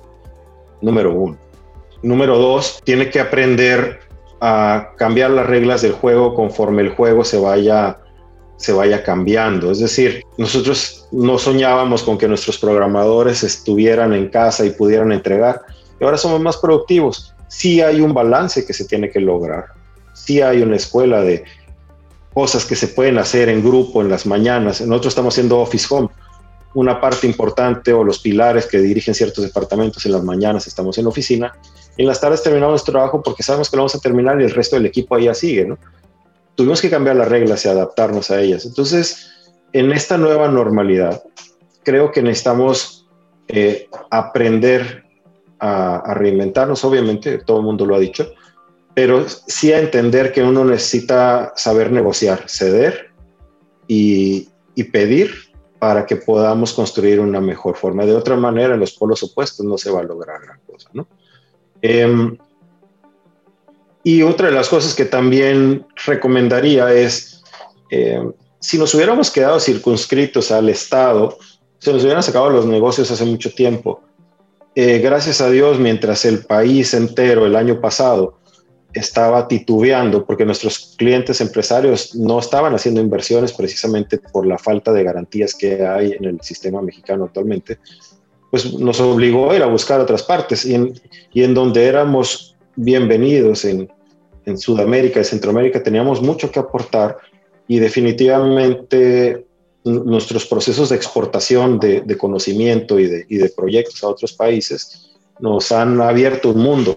Número 0.81 1.13
uno. 1.13 1.37
Número 2.03 2.39
dos, 2.39 2.81
tiene 2.85 3.11
que 3.11 3.19
aprender 3.19 3.99
a 4.41 4.93
cambiar 4.97 5.33
las 5.33 5.47
reglas 5.47 5.83
del 5.83 5.93
juego 5.93 6.35
conforme 6.35 6.83
el 6.83 6.91
juego 6.91 7.25
se 7.25 7.39
vaya, 7.39 7.99
se 8.57 8.73
vaya 8.73 9.03
cambiando. 9.03 9.73
Es 9.73 9.81
decir, 9.81 10.23
nosotros 10.37 11.09
no 11.11 11.39
soñábamos 11.39 12.05
con 12.05 12.17
que 12.17 12.29
nuestros 12.29 12.59
programadores 12.59 13.43
estuvieran 13.43 14.13
en 14.13 14.29
casa 14.29 14.65
y 14.65 14.71
pudieran 14.71 15.11
entregar, 15.11 15.63
y 16.01 16.05
ahora 16.05 16.17
somos 16.17 16.41
más 16.41 16.57
productivos. 16.59 17.35
Sí 17.49 17.81
hay 17.81 18.01
un 18.01 18.15
balance 18.15 18.65
que 18.65 18.73
se 18.73 18.85
tiene 18.85 19.11
que 19.11 19.21
lograr, 19.21 19.67
sí 20.15 20.41
hay 20.41 20.63
una 20.63 20.77
escuela 20.77 21.23
de 21.23 21.45
cosas 22.33 22.65
que 22.65 22.77
se 22.77 22.89
pueden 22.89 23.19
hacer 23.19 23.49
en 23.49 23.65
grupo 23.65 24.01
en 24.03 24.11
las 24.11 24.27
mañanas. 24.27 24.81
Nosotros 24.81 25.13
estamos 25.13 25.35
haciendo 25.35 25.59
Office 25.59 25.87
Home. 25.91 26.09
Una 26.75 27.01
parte 27.01 27.27
importante 27.27 27.93
o 27.93 28.05
los 28.05 28.19
pilares 28.19 28.67
que 28.67 28.79
dirigen 28.79 29.15
ciertos 29.15 29.43
departamentos 29.43 30.05
en 30.05 30.13
las 30.13 30.23
mañanas 30.23 30.67
estamos 30.67 30.99
en 30.99 31.07
oficina 31.07 31.53
en 31.99 32.07
las 32.07 32.21
tardes 32.21 32.43
terminamos 32.43 32.75
nuestro 32.75 32.93
trabajo 32.93 33.23
porque 33.23 33.43
sabemos 33.43 33.69
que 33.69 33.77
lo 33.77 33.83
vamos 33.83 33.97
a 33.97 33.99
terminar 33.99 34.41
y 34.41 34.45
el 34.45 34.53
resto 34.53 34.77
del 34.77 34.87
equipo 34.87 35.17
ahí 35.17 35.29
sigue, 35.35 35.67
¿no? 35.67 35.79
Tuvimos 36.55 36.81
que 36.81 36.89
cambiar 36.89 37.17
las 37.17 37.29
reglas 37.29 37.65
y 37.65 37.69
adaptarnos 37.69 38.31
a 38.31 38.41
ellas. 38.41 38.65
Entonces, 38.65 39.31
en 39.73 39.91
esta 39.93 40.17
nueva 40.17 40.49
normalidad, 40.49 41.23
creo 41.83 42.13
que 42.13 42.23
necesitamos 42.23 43.09
eh, 43.49 43.89
aprender 44.11 45.05
a, 45.61 46.15
reinventarnos, 46.15 46.85
obviamente, 46.85 47.39
todo 47.39 47.59
el 47.59 47.65
mundo 47.65 47.87
lo 47.87 47.95
ha 47.95 47.99
dicho, 47.99 48.33
pero 48.95 49.27
sí 49.29 49.73
a 49.73 49.79
entender 49.79 50.33
que 50.33 50.43
uno 50.43 50.65
necesita 50.65 51.53
saber 51.57 51.93
negociar, 51.93 52.49
ceder 52.49 53.11
y, 53.87 54.49
pedir 54.93 55.33
para 55.81 56.07
que 56.07 56.17
podamos 56.17 56.73
construir 56.73 57.19
una 57.19 57.41
mejor 57.41 57.77
forma. 57.77 58.07
De 58.07 58.15
otra 58.15 58.37
manera, 58.37 58.75
en 58.75 58.81
los 58.81 58.93
polos 58.93 59.23
opuestos 59.25 59.67
no 59.67 59.77
se 59.77 59.91
va 59.91 60.01
a 60.01 60.05
lograr 60.05 60.41
gran 60.41 60.61
cosa, 60.67 60.89
¿no? 60.93 61.07
Em, 61.83 62.37
y 64.05 64.23
otra 64.23 64.49
de 64.49 64.55
las 64.55 64.69
cosas 64.69 64.95
que 64.95 65.05
también 65.05 65.85
recomendaría 66.07 66.93
es, 66.93 67.43
em, 67.91 68.33
si 68.61 68.79
nos 68.79 68.95
hubiéramos 68.95 69.31
quedado 69.31 69.61
circunscritos 69.61 70.51
al 70.51 70.69
Estado, 70.69 71.37
se 71.79 71.93
nos 71.93 72.03
hubieran 72.03 72.23
sacado 72.23 72.51
los 72.51 72.67
negocios 72.67 73.11
hace 73.11 73.25
mucho 73.25 73.53
tiempo. 73.55 74.01
Eh, 74.81 75.01
gracias 75.01 75.41
a 75.41 75.51
Dios, 75.51 75.81
mientras 75.81 76.25
el 76.25 76.45
país 76.45 76.95
entero 76.95 77.45
el 77.45 77.57
año 77.57 77.81
pasado 77.81 78.39
estaba 78.93 79.49
titubeando 79.49 80.25
porque 80.25 80.45
nuestros 80.45 80.95
clientes 80.97 81.41
empresarios 81.41 82.15
no 82.15 82.39
estaban 82.39 82.73
haciendo 82.77 83.01
inversiones 83.01 83.53
precisamente 83.53 84.19
por 84.19 84.47
la 84.47 84.57
falta 84.57 84.93
de 84.93 85.03
garantías 85.03 85.57
que 85.57 85.85
hay 85.85 86.13
en 86.13 86.27
el 86.27 86.41
sistema 86.43 86.81
mexicano 86.81 87.25
actualmente, 87.25 87.79
pues 88.53 88.73
nos 88.73 89.01
obligó 89.01 89.51
a 89.51 89.57
ir 89.57 89.65
a 89.65 89.67
buscar 89.67 89.99
otras 89.99 90.23
partes. 90.23 90.65
Y 90.65 90.77
en, 91.43 91.55
donde 91.55 91.85
éramos 91.85 92.57
bienvenidos 92.77 93.65
en, 93.65 93.91
en 94.45 94.59
Sudamérica 94.59 95.19
y 95.19 95.25
Centroamérica 95.25 95.83
teníamos 95.83 96.23
mucho 96.23 96.53
que 96.53 96.61
aportar 96.61 97.17
y 97.67 97.81
definitivamente 97.81 99.48
nuestros 99.89 100.47
procesos 100.47 100.89
de 100.89 100.97
exportación 100.97 101.79
de, 101.79 102.17
conocimiento 102.17 102.99
y 102.99 103.07
de, 103.07 103.53
proyectos 103.57 104.03
a 104.03 104.09
otros 104.09 104.33
países 104.33 105.11
nos 105.41 105.71
han 105.73 106.01
abierto 106.01 106.51
un 106.51 106.59
mundo 106.63 106.97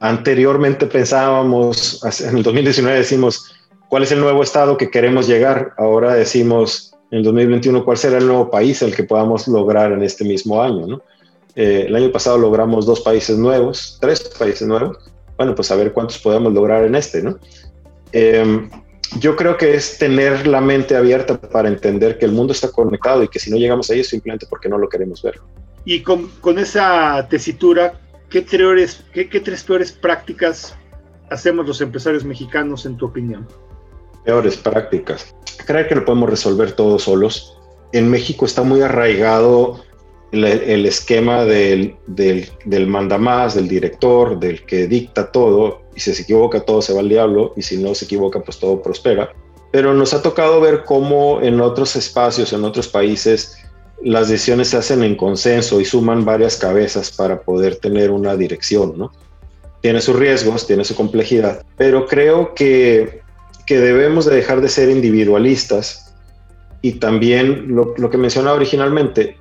Anteriormente 0.00 0.86
pensábamos, 0.86 2.02
en 2.22 2.38
el 2.38 2.42
2019 2.42 2.98
decimos, 2.98 3.52
¿cuál 3.90 4.02
es 4.02 4.12
el 4.12 4.20
nuevo 4.20 4.42
estado 4.42 4.78
que 4.78 4.90
queremos 4.90 5.28
llegar? 5.28 5.74
Ahora 5.76 6.14
decimos, 6.14 6.96
en 7.10 7.18
el 7.18 7.24
2021, 7.24 7.84
¿cuál 7.84 7.98
será 7.98 8.16
el 8.16 8.26
nuevo 8.26 8.50
país 8.50 8.82
al 8.82 8.94
que 8.94 9.04
podamos 9.04 9.46
lograr 9.46 9.92
en 9.92 10.02
este 10.02 10.24
mismo 10.24 10.62
año? 10.62 11.02
Eh, 11.54 11.84
el 11.86 11.94
año 11.94 12.10
pasado 12.10 12.38
logramos 12.38 12.86
dos 12.86 13.02
países 13.02 13.36
nuevos, 13.36 13.98
tres 14.00 14.22
países 14.38 14.66
nuevos. 14.66 14.96
Bueno, 15.36 15.54
pues 15.54 15.70
a 15.70 15.76
ver 15.76 15.92
cuántos 15.92 16.16
podemos 16.16 16.54
lograr 16.54 16.84
en 16.84 16.94
este, 16.94 17.22
¿no? 17.22 17.38
Em, 18.12 18.70
yo 19.18 19.36
creo 19.36 19.56
que 19.56 19.74
es 19.74 19.98
tener 19.98 20.46
la 20.46 20.60
mente 20.60 20.96
abierta 20.96 21.40
para 21.40 21.68
entender 21.68 22.18
que 22.18 22.26
el 22.26 22.32
mundo 22.32 22.52
está 22.52 22.70
conectado 22.70 23.22
y 23.22 23.28
que 23.28 23.38
si 23.38 23.50
no 23.50 23.56
llegamos 23.56 23.90
ahí 23.90 24.00
es 24.00 24.08
simplemente 24.08 24.46
porque 24.48 24.68
no 24.68 24.78
lo 24.78 24.88
queremos 24.88 25.22
ver. 25.22 25.40
Y 25.84 26.02
con, 26.02 26.28
con 26.40 26.58
esa 26.58 27.26
tesitura, 27.28 28.00
¿qué, 28.28 28.44
qué, 28.44 29.40
tres 29.40 29.64
peores 29.64 29.92
prácticas 29.92 30.76
hacemos 31.30 31.66
los 31.66 31.80
empresarios 31.80 32.24
mexicanos 32.24 32.86
en 32.86 32.96
tu 32.96 33.06
opinión? 33.06 33.48
Peores 34.24 34.56
prácticas. 34.56 35.34
Creo 35.66 35.88
que 35.88 35.94
lo 35.94 36.04
podemos 36.04 36.30
resolver 36.30 36.72
todos 36.72 37.02
solos. 37.04 37.58
En 37.92 38.08
México 38.10 38.44
está 38.44 38.62
muy 38.62 38.82
arraigado 38.82 39.80
el, 40.32 40.86
esquema 40.86 41.44
del, 41.44 41.96
del, 42.06 42.48
del 42.64 42.86
mandamás, 42.86 43.54
del 43.54 43.68
director, 43.68 44.38
del 44.38 44.64
que 44.64 44.86
dicta 44.86 45.30
todo, 45.30 45.82
y 45.94 46.00
si 46.00 46.14
se 46.14 46.22
equivoca 46.22 46.60
todo 46.60 46.82
se 46.82 46.92
va 46.92 47.00
al 47.00 47.08
diablo, 47.08 47.52
y 47.56 47.62
si 47.62 47.76
no 47.76 47.94
se 47.94 48.04
equivoca 48.04 48.40
pues 48.40 48.58
todo 48.58 48.82
prospera. 48.82 49.32
Pero 49.72 49.94
nos 49.94 50.14
ha 50.14 50.22
tocado 50.22 50.60
ver 50.60 50.84
cómo 50.84 51.40
en 51.42 51.60
otros 51.60 51.96
espacios, 51.96 52.52
en 52.52 52.64
otros 52.64 52.88
países, 52.88 53.56
las 54.02 54.28
decisiones 54.28 54.68
se 54.68 54.76
hacen 54.76 55.02
en 55.02 55.16
consenso 55.16 55.80
y 55.80 55.84
suman 55.84 56.24
varias 56.24 56.56
cabezas 56.56 57.10
para 57.10 57.40
poder 57.42 57.76
tener 57.76 58.10
una 58.10 58.36
dirección, 58.36 58.94
¿no? 58.96 59.12
Tiene 59.80 60.00
sus 60.00 60.16
riesgos, 60.16 60.66
tiene 60.66 60.84
su 60.84 60.94
complejidad, 60.94 61.64
pero 61.76 62.06
creo 62.06 62.54
que, 62.54 63.22
que 63.66 63.78
debemos 63.78 64.26
de 64.26 64.36
dejar 64.36 64.60
de 64.60 64.68
ser 64.68 64.90
individualistas 64.90 66.14
y 66.82 66.92
también 66.92 67.74
lo, 67.74 67.94
lo 67.96 68.10
que 68.10 68.18
mencionaba 68.18 68.56
originalmente, 68.56 69.36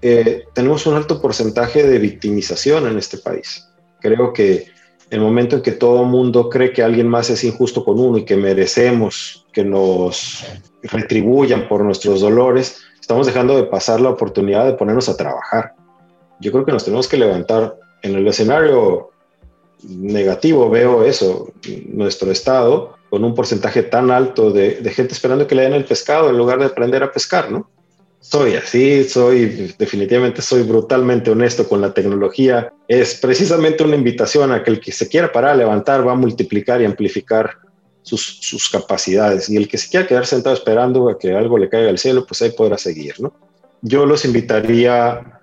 eh, 0.00 0.44
tenemos 0.54 0.86
un 0.86 0.94
alto 0.94 1.20
porcentaje 1.20 1.86
de 1.86 1.98
victimización 1.98 2.86
en 2.86 2.98
este 2.98 3.18
país. 3.18 3.66
Creo 4.00 4.32
que 4.32 4.66
el 5.10 5.20
momento 5.20 5.56
en 5.56 5.62
que 5.62 5.72
todo 5.72 6.02
el 6.02 6.08
mundo 6.08 6.50
cree 6.50 6.72
que 6.72 6.82
alguien 6.82 7.08
más 7.08 7.30
es 7.30 7.42
injusto 7.44 7.84
con 7.84 7.98
uno 7.98 8.18
y 8.18 8.24
que 8.24 8.36
merecemos 8.36 9.46
que 9.52 9.64
nos 9.64 10.44
retribuyan 10.82 11.66
por 11.66 11.82
nuestros 11.82 12.20
dolores, 12.20 12.82
estamos 13.00 13.26
dejando 13.26 13.56
de 13.56 13.64
pasar 13.64 14.00
la 14.00 14.10
oportunidad 14.10 14.66
de 14.66 14.74
ponernos 14.74 15.08
a 15.08 15.16
trabajar. 15.16 15.74
Yo 16.40 16.52
creo 16.52 16.64
que 16.64 16.72
nos 16.72 16.84
tenemos 16.84 17.08
que 17.08 17.16
levantar. 17.16 17.76
En 18.00 18.14
el 18.14 18.28
escenario 18.28 19.10
negativo 19.82 20.70
veo 20.70 21.04
eso, 21.04 21.52
nuestro 21.86 22.30
estado 22.30 22.96
con 23.10 23.24
un 23.24 23.34
porcentaje 23.34 23.82
tan 23.82 24.10
alto 24.10 24.52
de, 24.52 24.76
de, 24.76 24.90
gente 24.90 25.14
esperando 25.14 25.46
que 25.46 25.54
le 25.54 25.62
den 25.62 25.72
el 25.72 25.84
pescado 25.84 26.28
en 26.28 26.36
lugar 26.36 26.60
de 26.60 26.66
aprender 26.66 27.02
a 27.02 27.10
pescar, 27.10 27.50
¿no? 27.50 27.68
Soy 28.20 28.54
así, 28.54 29.04
soy 29.04 29.74
definitivamente 29.78 30.42
soy 30.42 30.62
brutalmente 30.62 31.30
honesto 31.30 31.68
con 31.68 31.80
la 31.80 31.94
tecnología. 31.94 32.72
Es 32.88 33.14
precisamente 33.14 33.84
una 33.84 33.94
invitación 33.94 34.52
a 34.52 34.62
que 34.62 34.70
el 34.70 34.80
que 34.80 34.92
se 34.92 35.08
quiera 35.08 35.32
parar 35.32 35.52
a 35.52 35.56
levantar 35.56 36.06
va 36.06 36.12
a 36.12 36.16
multiplicar 36.16 36.82
y 36.82 36.84
amplificar 36.84 37.58
sus, 38.02 38.68
capacidades. 38.70 39.48
Y 39.48 39.56
el 39.56 39.68
que 39.68 39.78
se 39.78 39.88
quiera 39.88 40.06
quedar 40.06 40.26
sentado 40.26 40.54
esperando 40.54 41.08
a 41.08 41.18
que 41.18 41.32
algo 41.32 41.58
le 41.58 41.68
caiga 41.68 41.90
al 41.90 41.98
cielo, 41.98 42.26
pues 42.26 42.42
ahí 42.42 42.50
podrá 42.50 42.78
seguir, 42.78 43.20
¿no? 43.20 43.32
Yo 43.82 44.06
los 44.06 44.24
invitaría 44.24 45.40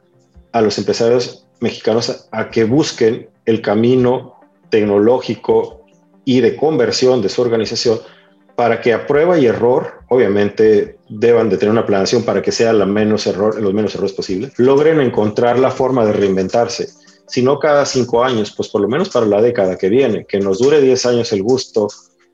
a 0.51 0.61
los 0.61 0.77
empresarios 0.77 1.47
mexicanos 1.59 2.27
a, 2.31 2.49
que 2.49 2.65
busquen 2.65 3.29
el 3.45 3.61
camino 3.61 4.35
tecnológico 4.69 5.85
y 6.25 6.41
de 6.41 6.55
conversión 6.55 7.21
de 7.21 7.29
su 7.29 7.41
organización 7.41 7.99
para 8.55 8.81
que 8.81 8.93
a 8.93 9.07
prueba 9.07 9.37
y 9.37 9.45
error, 9.45 10.01
obviamente 10.09 10.94
deban 11.09 11.49
de 11.49 11.57
tener 11.57 11.71
una 11.71 11.85
planeación 11.85 12.23
para 12.23 12.41
que 12.41 12.51
sea 12.51 12.73
la 12.73 12.85
menos 12.85 13.27
error, 13.27 13.61
los 13.61 13.73
menos 13.73 13.93
errores 13.95 14.13
posibles, 14.13 14.57
logren 14.57 14.99
encontrar 15.01 15.59
la 15.59 15.71
forma 15.71 16.05
de 16.05 16.13
reinventarse. 16.13 16.89
Si 17.27 17.41
no 17.41 17.59
cada 17.59 17.85
cinco 17.85 18.23
años, 18.23 18.53
pues 18.55 18.69
por 18.69 18.81
lo 18.81 18.87
menos 18.87 19.09
para 19.09 19.25
la 19.25 19.41
década 19.41 19.77
que 19.77 19.89
viene, 19.89 20.25
que 20.25 20.39
nos 20.39 20.59
dure 20.59 20.81
diez 20.81 21.05
años 21.05 21.31
el 21.33 21.43
gusto 21.43 21.87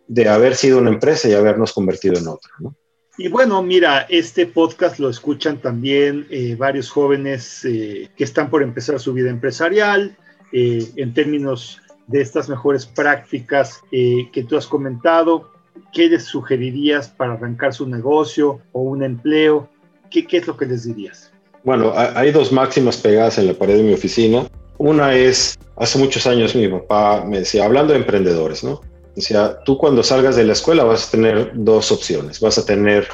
de 0.08 0.28
haber 0.28 0.56
sido 0.56 0.80
una 0.80 0.90
empresa 0.90 1.30
y 1.30 1.34
habernos 1.34 1.74
convertido 1.74 2.18
en 2.18 2.28
otra. 2.28 2.52
¿no? 2.60 2.76
Y 3.18 3.28
bueno, 3.28 3.62
mira, 3.62 4.08
este 4.10 4.48
podcast 4.48 4.98
lo 4.98 5.10
escuchan 5.10 5.62
también 5.62 6.26
eh, 6.30 6.56
varios 6.56 6.90
jóvenes 6.90 7.64
eh, 7.66 8.10
que 8.18 8.24
están 8.24 8.50
por 8.50 8.64
empezar 8.64 9.00
su 9.00 9.14
vida 9.14 9.30
empresarial, 9.30 10.18
eh, 10.52 10.86
en 10.96 11.14
términos 11.14 11.82
de 12.08 12.22
estas 12.22 12.50
mejores 12.50 12.86
prácticas 12.86 13.80
que 13.92 14.46
tú 14.50 14.58
has 14.58 14.68
comentado. 14.68 15.51
¿Qué 15.94 16.10
les 16.10 16.24
sugerirías 16.24 17.10
para 17.10 17.34
arrancar 17.34 17.74
su 17.74 17.88
negocio 17.88 18.60
o 18.72 18.82
un 18.82 19.04
empleo? 19.04 19.70
¿Qué, 20.10 20.26
qué 20.26 20.38
es 20.38 20.48
lo 20.48 20.58
que 20.58 20.66
les 20.66 20.86
dirías? 20.86 21.32
Bueno, 21.64 21.94
hay 21.96 22.32
dos 22.32 22.52
máximas 22.52 22.98
pegadas 22.98 23.38
en 23.38 23.48
la 23.48 23.54
pared 23.54 23.78
de 23.78 23.84
mi 23.84 23.94
oficina. 23.94 24.48
Una 24.78 25.14
es, 25.14 25.60
hace 25.78 26.00
muchos 26.00 26.26
años 26.26 26.56
mi 26.56 26.68
papá 26.68 27.24
me 27.26 27.40
decía, 27.40 27.66
hablando 27.66 27.94
de 27.94 28.00
emprendedores, 28.00 28.64
¿no? 28.64 28.82
Sea, 29.18 29.62
tú 29.64 29.78
cuando 29.78 30.04
salgas 30.04 30.36
de 30.36 30.46
la 30.46 30.54
escuela 30.54 30.84
vas 30.84 31.08
a 31.08 31.12
tener 31.12 31.52
dos 31.54 31.92
opciones. 31.92 32.40
Vas 32.40 32.58
a 32.58 32.66
tener 32.66 33.08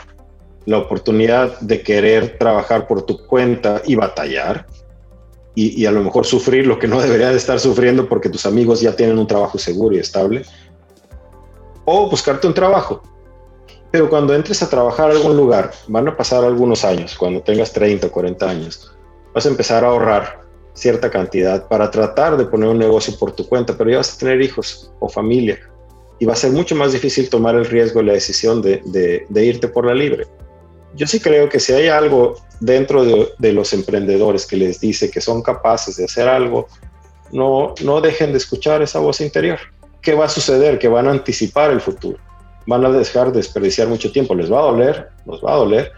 la 0.65 0.77
oportunidad 0.77 1.59
de 1.59 1.81
querer 1.81 2.37
trabajar 2.37 2.87
por 2.87 3.05
tu 3.05 3.25
cuenta 3.25 3.81
y 3.85 3.95
batallar 3.95 4.67
y, 5.55 5.87
a 5.87 5.91
lo 5.91 6.03
mejor 6.03 6.23
sufrir 6.23 6.67
lo 6.67 6.77
que 6.77 6.87
no 6.87 7.01
deberías 7.01 7.31
de 7.31 7.37
estar 7.37 7.59
sufriendo 7.59 8.07
porque 8.07 8.29
tus 8.29 8.45
amigos 8.45 8.79
ya 8.79 8.95
tienen 8.95 9.17
un 9.17 9.25
trabajo 9.25 9.57
seguro 9.57 9.95
y 9.95 9.99
estable. 9.99 10.43
O 11.89 12.09
buscarte 12.09 12.45
un 12.47 12.53
trabajo. 12.53 13.01
Pero 13.91 14.09
cuando 14.09 14.35
entres 14.35 14.61
a 14.61 14.69
trabajar 14.69 15.09
a 15.09 15.13
algún 15.13 15.37
lugar, 15.37 15.71
van 15.87 16.05
a 16.09 16.17
pasar 16.17 16.43
algunos 16.43 16.83
años, 16.83 17.15
cuando 17.17 17.41
tengas 17.41 17.71
30 17.71 18.07
o 18.07 18.11
40 18.11 18.49
años, 18.49 18.93
vas 19.33 19.45
a 19.45 19.49
empezar 19.49 19.85
a 19.85 19.87
ahorrar 19.87 20.41
cierta 20.73 21.09
cantidad 21.09 21.65
para 21.69 21.89
tratar 21.89 22.35
de 22.35 22.45
poner 22.45 22.67
un 22.67 22.77
negocio 22.77 23.17
por 23.17 23.31
tu 23.31 23.47
cuenta, 23.47 23.77
pero 23.77 23.89
ya 23.89 23.97
vas 23.97 24.13
a 24.13 24.17
tener 24.17 24.41
hijos 24.41 24.91
o 24.99 25.07
familia 25.07 25.57
y 26.19 26.25
va 26.25 26.33
a 26.33 26.35
ser 26.35 26.51
mucho 26.51 26.75
más 26.75 26.91
difícil 26.91 27.29
tomar 27.29 27.55
el 27.55 27.65
riesgo 27.65 28.01
y 28.01 28.05
la 28.05 28.13
decisión 28.13 28.61
de, 28.61 28.81
de, 29.29 29.45
irte 29.45 29.69
por 29.69 29.85
la 29.85 29.93
libre. 29.93 30.27
Yo 30.93 31.07
sí 31.07 31.21
creo 31.21 31.47
que 31.47 31.59
si 31.61 31.71
hay 31.71 31.87
algo 31.87 32.35
dentro 32.59 33.05
de, 33.05 33.29
de, 33.37 33.53
los 33.53 33.71
emprendedores 33.71 34.45
que 34.45 34.57
les 34.57 34.81
dice 34.81 35.09
que 35.09 35.21
son 35.21 35.41
capaces 35.41 35.95
de 35.95 36.05
hacer 36.05 36.27
algo, 36.27 36.67
no, 37.31 37.75
no 37.83 38.01
dejen 38.01 38.31
de 38.31 38.39
escuchar 38.39 38.81
esa 38.81 38.99
voz 38.99 39.21
interior. 39.21 39.59
¿Qué 40.07 40.15
va 40.15 40.23
a 40.23 40.29
suceder? 40.29 40.79
Que 40.79 40.87
van 40.87 41.05
a 41.09 41.11
anticipar 41.11 41.69
el 41.69 41.81
futuro. 41.81 42.17
Van 42.65 42.85
a 42.85 42.89
dejar 42.89 43.33
de 43.33 43.39
desperdiciar 43.39 43.89
mucho 43.89 44.09
tiempo. 44.09 44.33
Les 44.35 44.49
va 44.49 44.59
a 44.59 44.71
doler, 44.71 45.09
nos 45.25 45.43
va 45.43 45.51
a 45.51 45.57
doler, 45.57 45.91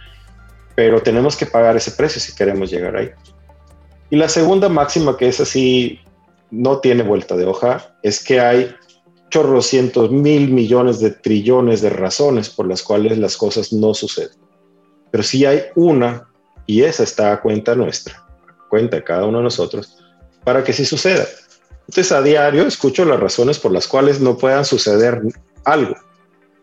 pero 0.76 0.99
tenemos 0.99 1.38
que 1.38 1.45
pagar 1.45 1.78
ese 1.78 1.91
precio 1.91 2.20
si 2.20 2.34
queremos 2.34 2.72
llegar 2.72 2.95
ahí. 2.95 3.12
Y 4.10 4.16
la 4.16 4.28
segunda 4.28 4.68
máxima, 4.68 5.16
que 5.16 5.28
es 5.28 5.39
así, 5.39 5.99
no 6.49 6.80
tiene 6.80 7.03
vuelta 7.03 7.38
de 7.38 7.45
hoja, 7.45 7.99
es 8.01 8.24
que 8.24 8.39
hay 8.39 8.76
chorrocientos 9.30 10.10
mil 10.10 10.49
millones 10.49 10.99
de 10.99 11.12
trillones 11.12 11.84
de 11.84 11.91
razones 11.91 12.49
por 12.49 12.68
las 12.68 12.82
cuales 12.82 13.16
las 13.20 13.38
cosas 13.38 13.72
no 13.72 13.93
suceden. 13.93 14.39
Pero 15.12 15.22
sí 15.22 15.45
hay 15.45 15.66
una, 15.76 16.28
y 16.66 16.82
esa 16.82 17.03
está 17.03 17.32
a 17.32 17.41
cuenta 17.41 17.76
nuestra, 17.76 18.16
a 18.18 18.68
cuenta 18.70 18.95
de 18.95 19.03
cada 19.03 19.28
uno 19.28 19.38
de 19.38 19.43
nosotros, 19.43 19.99
para 20.43 20.64
que 20.64 20.74
sí 20.74 20.84
suceda. 20.84 21.28
Entonces 21.90 22.12
a 22.12 22.22
diario 22.22 22.68
escucho 22.68 23.04
las 23.04 23.20
razones 23.20 23.58
por 23.58 23.72
las 23.72 23.88
cuales 23.88 24.22
no 24.22 24.38
puedan 24.38 24.64
suceder 24.64 25.24
algo. 25.66 25.96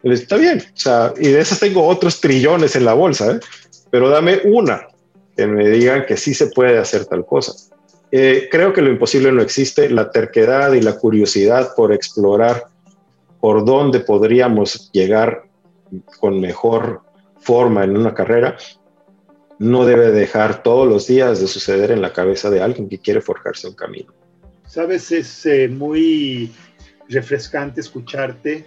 Está 0.05 0.37
bien, 0.37 0.61
o 0.61 0.77
sea, 0.77 1.13
y 1.19 1.31
de 1.31 1.41
esas 1.41 1.59
tengo 1.59 1.85
otros 1.85 2.21
trillones 2.21 2.77
en 2.77 2.85
la 2.85 2.95
bolsa, 2.95 3.33
¿eh? 3.33 3.41
pero 3.91 4.09
dame 4.09 4.43
una 4.45 4.87
que 5.37 5.49
me 5.49 5.69
digan 5.69 6.07
que 6.07 6.17
sí 6.17 6.33
se 6.33 6.47
puede 6.47 6.79
hacer 6.79 7.07
tal 7.07 7.27
cosa. 7.27 7.55
Eh, 8.13 8.47
creo 8.53 8.73
que 8.73 8.83
lo 8.83 8.89
imposible 8.89 9.33
no 9.33 9.43
existe, 9.43 9.91
la 9.91 10.13
terquedad 10.13 10.75
y 10.75 10.81
la 10.81 10.97
curiosidad 10.97 11.75
por 11.75 11.93
explorar 11.93 12.67
por 13.41 13.65
dónde 13.65 13.99
podríamos 13.99 14.93
llegar 14.93 15.43
con 16.21 16.39
mejor 16.41 17.01
forma 17.41 17.83
en 17.83 17.97
una 17.97 18.15
carrera, 18.15 18.57
no 19.59 19.87
debe 19.87 20.13
dejar 20.13 20.63
todos 20.63 20.87
los 20.87 21.09
días 21.09 21.41
de 21.41 21.49
suceder 21.49 21.91
en 21.91 22.01
la 22.01 22.13
cabeza 22.13 22.49
de 22.49 22.63
alguien 22.63 22.89
que 22.89 23.01
quiere 23.01 23.21
forjarse 23.21 23.67
un 23.67 23.75
camino. 23.75 24.13
Sabes, 24.67 25.13
es 25.13 25.47
eh, 25.47 25.69
muy 25.69 26.53
refrescante 27.09 27.81
escucharte, 27.81 28.67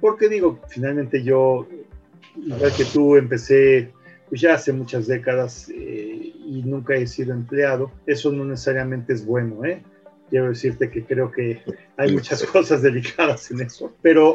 porque 0.00 0.28
digo, 0.28 0.60
finalmente 0.68 1.22
yo, 1.22 1.66
igual 2.36 2.72
que 2.76 2.84
tú, 2.84 3.16
empecé 3.16 3.92
pues 4.28 4.42
ya 4.42 4.54
hace 4.54 4.72
muchas 4.72 5.08
décadas 5.08 5.68
eh, 5.70 6.32
y 6.46 6.62
nunca 6.64 6.94
he 6.94 7.06
sido 7.08 7.34
empleado. 7.34 7.90
Eso 8.06 8.30
no 8.30 8.44
necesariamente 8.44 9.12
es 9.12 9.26
bueno, 9.26 9.64
¿eh? 9.64 9.82
quiero 10.30 10.48
decirte 10.48 10.88
que 10.88 11.04
creo 11.04 11.30
que 11.30 11.60
hay 11.96 12.12
muchas 12.12 12.42
cosas 12.44 12.80
delicadas 12.80 13.50
en 13.50 13.60
eso, 13.62 13.92
pero, 14.00 14.32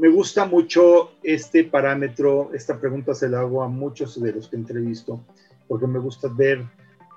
me 0.00 0.08
gusta 0.08 0.44
mucho 0.44 1.12
este 1.22 1.64
parámetro, 1.64 2.50
esta 2.52 2.78
pregunta 2.78 3.14
se 3.14 3.28
la 3.28 3.40
hago 3.40 3.62
a 3.62 3.68
muchos 3.68 4.20
de 4.20 4.32
los 4.32 4.48
que 4.48 4.56
entrevisto, 4.56 5.24
porque 5.66 5.86
me 5.86 5.98
gusta 5.98 6.28
ver 6.28 6.64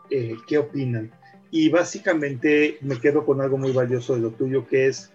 eh, 0.09 0.35
qué 0.47 0.57
opinan. 0.59 1.11
Y 1.51 1.69
básicamente 1.69 2.77
me 2.81 2.97
quedo 2.97 3.25
con 3.25 3.41
algo 3.41 3.57
muy 3.57 3.73
valioso 3.73 4.15
de 4.15 4.21
lo 4.21 4.31
tuyo, 4.31 4.65
que 4.67 4.87
es 4.87 5.11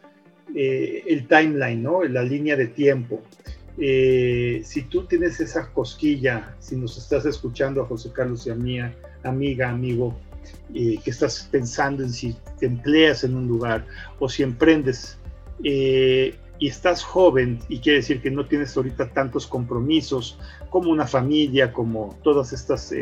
eh, 0.54 1.02
el 1.06 1.26
timeline, 1.26 1.82
¿no? 1.82 2.04
La 2.04 2.22
línea 2.22 2.56
de 2.56 2.68
tiempo. 2.68 3.22
Eh, 3.78 4.62
si 4.64 4.82
tú 4.82 5.06
tienes 5.06 5.40
esa 5.40 5.70
cosquilla, 5.72 6.54
si 6.60 6.76
nos 6.76 6.96
estás 6.96 7.26
escuchando 7.26 7.82
a 7.82 7.86
José 7.86 8.10
Carlos 8.12 8.46
y 8.46 8.50
a 8.50 8.54
mí, 8.54 8.78
amiga, 9.24 9.70
amigo, 9.70 10.16
eh, 10.72 10.98
que 11.02 11.10
estás 11.10 11.48
pensando 11.50 12.02
en 12.02 12.10
si 12.10 12.36
te 12.58 12.66
empleas 12.66 13.24
en 13.24 13.34
un 13.34 13.48
lugar 13.48 13.84
o 14.18 14.28
si 14.28 14.42
emprendes 14.42 15.18
y 15.58 16.68
estás 16.68 17.02
joven 17.02 17.58
y 17.68 17.78
quiere 17.78 17.98
decir 17.98 18.20
que 18.20 18.30
no 18.30 18.46
tienes 18.46 18.76
ahorita 18.76 19.10
tantos 19.12 19.46
compromisos 19.46 20.38
como 20.70 20.90
una 20.90 21.06
familia, 21.06 21.72
como 21.72 22.18
todas 22.22 22.52
estas 22.52 22.92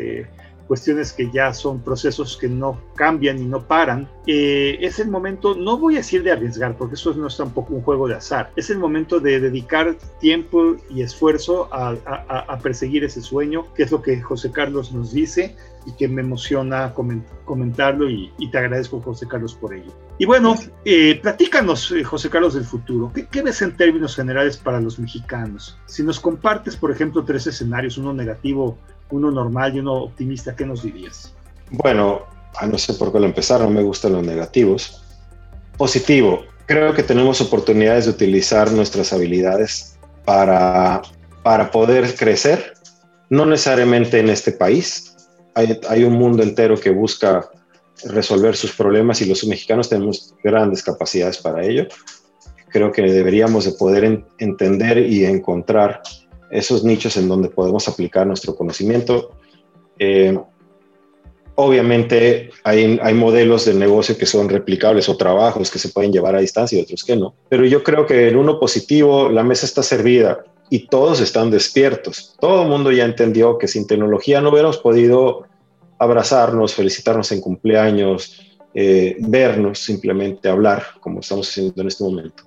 cuestiones 0.67 1.13
que 1.13 1.29
ya 1.31 1.53
son 1.53 1.81
procesos 1.81 2.37
que 2.37 2.47
no 2.47 2.79
cambian 2.95 3.39
y 3.39 3.45
no 3.45 3.67
paran, 3.67 4.09
eh, 4.27 4.77
es 4.81 4.99
el 4.99 5.09
momento, 5.09 5.55
no 5.55 5.77
voy 5.77 5.95
a 5.95 5.97
decir 5.97 6.23
de 6.23 6.31
arriesgar, 6.31 6.75
porque 6.77 6.95
eso 6.95 7.13
no 7.13 7.27
es 7.27 7.37
tampoco 7.37 7.73
un 7.73 7.81
juego 7.81 8.07
de 8.07 8.15
azar, 8.15 8.51
es 8.55 8.69
el 8.69 8.79
momento 8.79 9.19
de 9.19 9.39
dedicar 9.39 9.95
tiempo 10.19 10.75
y 10.89 11.01
esfuerzo 11.01 11.69
a, 11.71 11.95
perseguir 12.61 13.03
ese 13.03 13.21
sueño, 13.21 13.71
que 13.75 13.83
es 13.83 13.91
lo 13.91 14.01
que 14.01 14.19
José 14.21 14.51
Carlos 14.51 14.91
nos 14.91 15.11
dice 15.11 15.55
y 15.85 15.91
que 15.91 16.07
me 16.07 16.21
emociona 16.21 16.93
comentarlo 17.45 18.09
y, 18.09 18.31
te 18.51 18.57
agradezco 18.57 19.01
José 19.01 19.27
Carlos 19.27 19.53
por 19.53 19.73
ello. 19.73 19.91
Y 20.17 20.25
bueno, 20.25 20.55
eh, 20.85 21.19
platícanos 21.21 21.91
eh, 21.91 22.03
José 22.03 22.29
Carlos 22.29 22.53
del 22.53 22.63
futuro, 22.63 23.11
¿Qué, 23.13 23.27
¿qué 23.27 23.41
ves 23.41 23.61
en 23.61 23.75
términos 23.75 24.15
generales 24.15 24.57
para 24.57 24.79
los 24.79 24.97
mexicanos? 24.97 25.77
Si 25.85 26.01
nos 26.01 26.19
compartes, 26.19 26.75
por 26.75 26.89
ejemplo, 26.89 27.23
tres 27.23 27.45
escenarios, 27.45 27.97
uno 27.97 28.13
negativo, 28.13 28.77
uno 29.11 29.31
normal 29.31 29.75
y 29.75 29.79
uno 29.79 29.93
optimista, 29.93 30.55
¿qué 30.55 30.65
nos 30.65 30.83
dirías? 30.83 31.33
Bueno, 31.71 32.23
no 32.69 32.77
sé 32.77 32.93
por 32.93 33.11
qué 33.11 33.19
lo 33.19 33.25
empezar, 33.25 33.61
no 33.61 33.69
me 33.69 33.83
gustan 33.83 34.13
los 34.13 34.23
negativos. 34.23 35.03
Positivo, 35.77 36.43
creo 36.65 36.93
que 36.93 37.03
tenemos 37.03 37.41
oportunidades 37.41 38.05
de 38.05 38.11
utilizar 38.11 38.71
nuestras 38.71 39.13
habilidades 39.13 39.97
para, 40.23 41.01
para 41.43 41.71
poder 41.71 42.15
crecer, 42.15 42.73
no 43.29 43.45
necesariamente 43.45 44.19
en 44.19 44.29
este 44.29 44.51
país. 44.51 45.15
Hay 45.55 46.03
un 46.03 46.13
mundo 46.13 46.43
entero 46.43 46.77
que 46.77 46.89
busca 46.89 47.49
resolver 48.03 48.55
sus 48.55 48.73
problemas 48.73 49.21
y 49.21 49.25
los 49.25 49.45
mexicanos 49.45 49.89
tenemos 49.89 50.35
grandes 50.43 50.83
capacidades 50.83 51.37
para 51.37 51.63
ello. 51.63 51.87
Creo 52.69 52.91
que 52.91 53.01
deberíamos 53.03 53.63
de 53.65 53.71
poder 53.71 54.25
entender 54.37 54.97
y 54.97 55.23
encontrar 55.25 56.01
esos 56.51 56.83
nichos 56.83 57.17
en 57.17 57.27
donde 57.27 57.49
podemos 57.49 57.87
aplicar 57.87 58.25
nuestro 58.27 58.55
conocimiento. 58.55 59.31
Eh, 59.99 60.37
obviamente 61.55 62.49
hay, 62.63 63.13
modelos 63.13 63.65
de 63.65 63.73
negocio 63.73 64.17
que 64.17 64.25
son 64.25 64.49
replicables 64.49 65.09
o 65.09 65.17
trabajos 65.17 65.71
que 65.71 65.79
se 65.79 65.89
pueden 65.89 66.11
llevar 66.11 66.35
a 66.35 66.39
distancia 66.39 66.77
y 66.77 66.81
otros 66.81 67.03
que 67.03 67.15
no. 67.15 67.33
Pero 67.49 67.65
yo 67.65 67.83
creo 67.83 68.05
que 68.05 68.29
en 68.29 68.35
uno 68.35 68.59
positivo 68.59 69.29
la 69.29 69.43
mesa 69.43 69.65
está 69.65 69.81
servida 69.81 70.43
y 70.69 70.87
todos 70.87 71.21
están 71.21 71.51
despiertos. 71.51 72.35
Todo 72.39 72.63
el 72.63 72.69
mundo 72.69 72.91
ya 72.91 73.05
entendió 73.05 73.57
que 73.57 73.67
sin 73.67 73.87
tecnología 73.87 74.41
no 74.41 74.49
hubiéramos 74.49 74.77
podido 74.77 75.45
abrazarnos, 75.97 76.73
felicitarnos 76.73 77.31
en 77.31 77.41
cumpleaños, 77.41 78.41
eh, 78.73 79.15
vernos, 79.19 79.79
simplemente 79.79 80.49
hablar 80.49 80.83
como 80.99 81.21
estamos 81.21 81.49
haciendo 81.49 81.81
en 81.81 81.87
este 81.87 82.03
momento. 82.03 82.43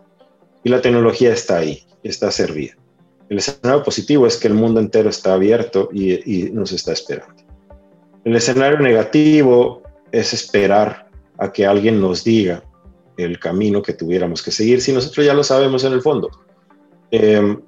Y 0.62 0.68
la 0.68 0.82
tecnología 0.82 1.32
está 1.32 1.58
ahí, 1.58 1.82
está 2.02 2.30
servida. 2.30 2.77
El 3.28 3.38
escenario 3.38 3.82
positivo 3.82 4.26
es 4.26 4.36
que 4.36 4.48
el 4.48 4.54
mundo 4.54 4.80
entero 4.80 5.10
está 5.10 5.34
abierto 5.34 5.90
y, 5.92 6.50
nos 6.52 6.72
está 6.72 6.92
esperando. 6.92 7.42
El 8.24 8.34
escenario 8.36 8.78
negativo 8.78 9.82
es 10.10 10.32
esperar 10.32 11.08
a 11.36 11.52
que 11.52 11.66
alguien 11.66 12.00
nos 12.00 12.24
diga 12.24 12.64
el 13.16 13.38
camino 13.38 13.82
que 13.82 13.92
tuviéramos 13.92 14.42
que 14.42 14.50
seguir 14.50 14.80
si 14.80 14.92
nosotros 14.92 15.26
ya 15.26 15.34
lo 15.34 15.44
sabemos 15.44 15.84
en 15.84 15.92
el 15.92 16.00
fondo. 16.00 16.30
Em, 17.10 17.60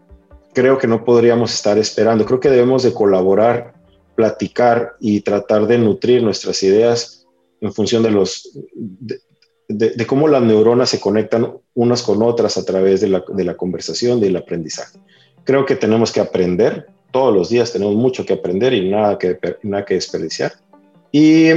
creo 0.55 0.79
que 0.79 0.87
no 0.87 1.05
podríamos 1.05 1.53
estar 1.53 1.77
esperando, 1.79 2.25
creo 2.25 2.41
que 2.41 2.51
debemos 2.51 2.83
de 2.83 2.95
colaborar, 2.95 3.75
platicar 4.15 4.95
y 4.99 5.21
tratar 5.21 5.67
de 5.67 5.79
nutrir 5.79 6.23
nuestras 6.23 6.63
ideas 6.63 7.27
en 7.61 7.73
función 7.73 8.03
de 9.69 10.07
cómo 10.07 10.29
las 10.29 10.43
neuronas 10.43 10.89
se 10.89 11.01
conectan 11.01 11.53
unas 11.75 12.03
con 12.03 12.23
otras 12.23 12.57
a 12.57 12.65
través 12.65 13.01
de 13.03 13.45
la 13.45 13.57
conversación, 13.57 14.21
del 14.21 14.37
aprendizaje 14.37 14.99
creo 15.45 15.67
que 15.67 15.77
tenemos 15.77 16.13
que 16.13 16.21
aprender, 16.21 16.87
todos 17.11 17.35
los 17.35 17.49
días 17.49 17.73
tenemos 17.73 17.95
mucho 17.95 18.25
que 18.25 18.35
aprender 18.35 18.73
y 18.73 18.89
nada 18.89 19.19
que, 19.19 19.39
nada 19.63 19.85
que 19.85 19.95
desperdiciar. 19.95 20.53
Y 21.13 21.51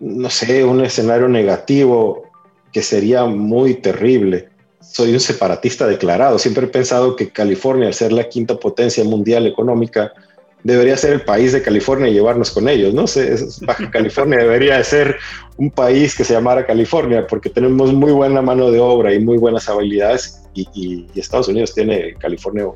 no 0.00 0.30
sé, 0.30 0.64
un 0.64 0.84
escenario 0.84 1.28
negativo 1.28 2.24
que 2.72 2.82
sería 2.82 3.24
muy 3.24 3.74
terrible. 3.74 4.48
Soy 4.80 5.12
un 5.12 5.20
separatista 5.20 5.86
declarado. 5.86 6.38
Siempre 6.38 6.66
he 6.66 6.68
pensado 6.68 7.16
que 7.16 7.30
California, 7.30 7.88
al 7.88 7.94
ser 7.94 8.12
la 8.12 8.28
quinta 8.28 8.56
potencia 8.56 9.04
mundial 9.04 9.46
económica, 9.46 10.12
debería 10.62 10.96
ser 10.96 11.12
el 11.12 11.22
país 11.22 11.52
de 11.52 11.62
California 11.62 12.08
y 12.08 12.14
llevarnos 12.14 12.50
con 12.50 12.68
ellos, 12.68 12.92
¿no? 12.92 13.06
sé, 13.06 13.36
Baja 13.62 13.88
California 13.92 14.38
debería 14.38 14.82
ser 14.82 15.16
un 15.58 15.70
país 15.70 16.16
que 16.16 16.24
se 16.24 16.32
llamara 16.32 16.66
California 16.66 17.24
porque 17.26 17.50
tenemos 17.50 17.92
muy 17.92 18.10
buena 18.10 18.42
mano 18.42 18.70
de 18.70 18.80
obra 18.80 19.14
y 19.14 19.20
muy 19.20 19.38
buenas 19.38 19.68
habilidades 19.68 20.42
y, 20.54 20.66
y 20.74 21.20
Estados 21.20 21.46
Unidos 21.48 21.72
tiene 21.72 22.14
California 22.14 22.66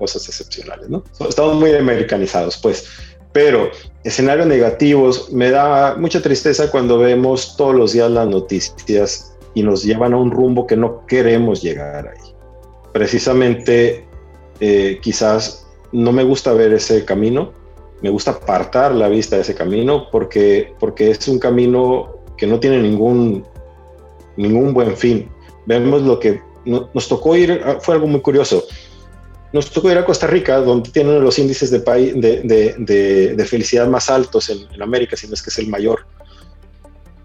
cosas 0.00 0.26
excepcionales, 0.26 0.88
¿no? 0.88 1.04
Estamos 1.28 1.54
muy 1.56 1.72
americanizados, 1.74 2.56
pues. 2.56 2.86
Pero 3.32 3.70
escenarios 4.02 4.48
negativos, 4.48 5.30
me 5.30 5.50
da 5.50 5.94
mucha 5.94 6.20
tristeza 6.20 6.70
cuando 6.70 6.98
vemos 6.98 7.54
todos 7.56 7.74
los 7.74 7.92
días 7.92 8.10
las 8.10 8.26
noticias 8.26 9.36
y 9.54 9.62
nos 9.62 9.84
llevan 9.84 10.14
a 10.14 10.16
un 10.16 10.30
rumbo 10.32 10.66
que 10.66 10.76
no 10.76 11.06
queremos 11.06 11.62
llegar 11.62 12.08
ahí. 12.08 12.34
Precisamente, 12.92 14.08
eh, 14.58 14.98
quizás 15.00 15.66
no 15.92 16.10
me 16.10 16.24
gusta 16.24 16.52
ver 16.54 16.72
ese 16.72 17.04
camino, 17.04 17.52
me 18.02 18.10
gusta 18.10 18.32
apartar 18.32 18.92
la 18.94 19.08
vista 19.08 19.36
de 19.36 19.42
ese 19.42 19.54
camino 19.54 20.08
porque, 20.10 20.74
porque 20.80 21.10
es 21.10 21.28
un 21.28 21.38
camino 21.38 22.16
que 22.38 22.46
no 22.46 22.58
tiene 22.58 22.80
ningún, 22.80 23.44
ningún 24.36 24.72
buen 24.72 24.96
fin. 24.96 25.28
Vemos 25.66 26.02
lo 26.02 26.18
que 26.18 26.40
nos 26.64 27.06
tocó 27.06 27.36
ir, 27.36 27.62
fue 27.80 27.94
algo 27.94 28.06
muy 28.06 28.20
curioso 28.20 28.64
nos 29.52 29.70
tocó 29.70 29.90
ir 29.90 29.98
a 29.98 30.04
Costa 30.04 30.26
Rica, 30.26 30.58
donde 30.58 30.90
tienen 30.90 31.22
los 31.22 31.38
índices 31.38 31.70
de, 31.70 31.80
de, 31.80 33.34
de, 33.34 33.44
felicidad 33.44 33.88
más 33.88 34.08
altos 34.08 34.48
en, 34.48 34.80
América, 34.80 35.16
si 35.16 35.26
no 35.26 35.34
es 35.34 35.42
que 35.42 35.50
es 35.50 35.58
el 35.58 35.68
mayor. 35.68 36.06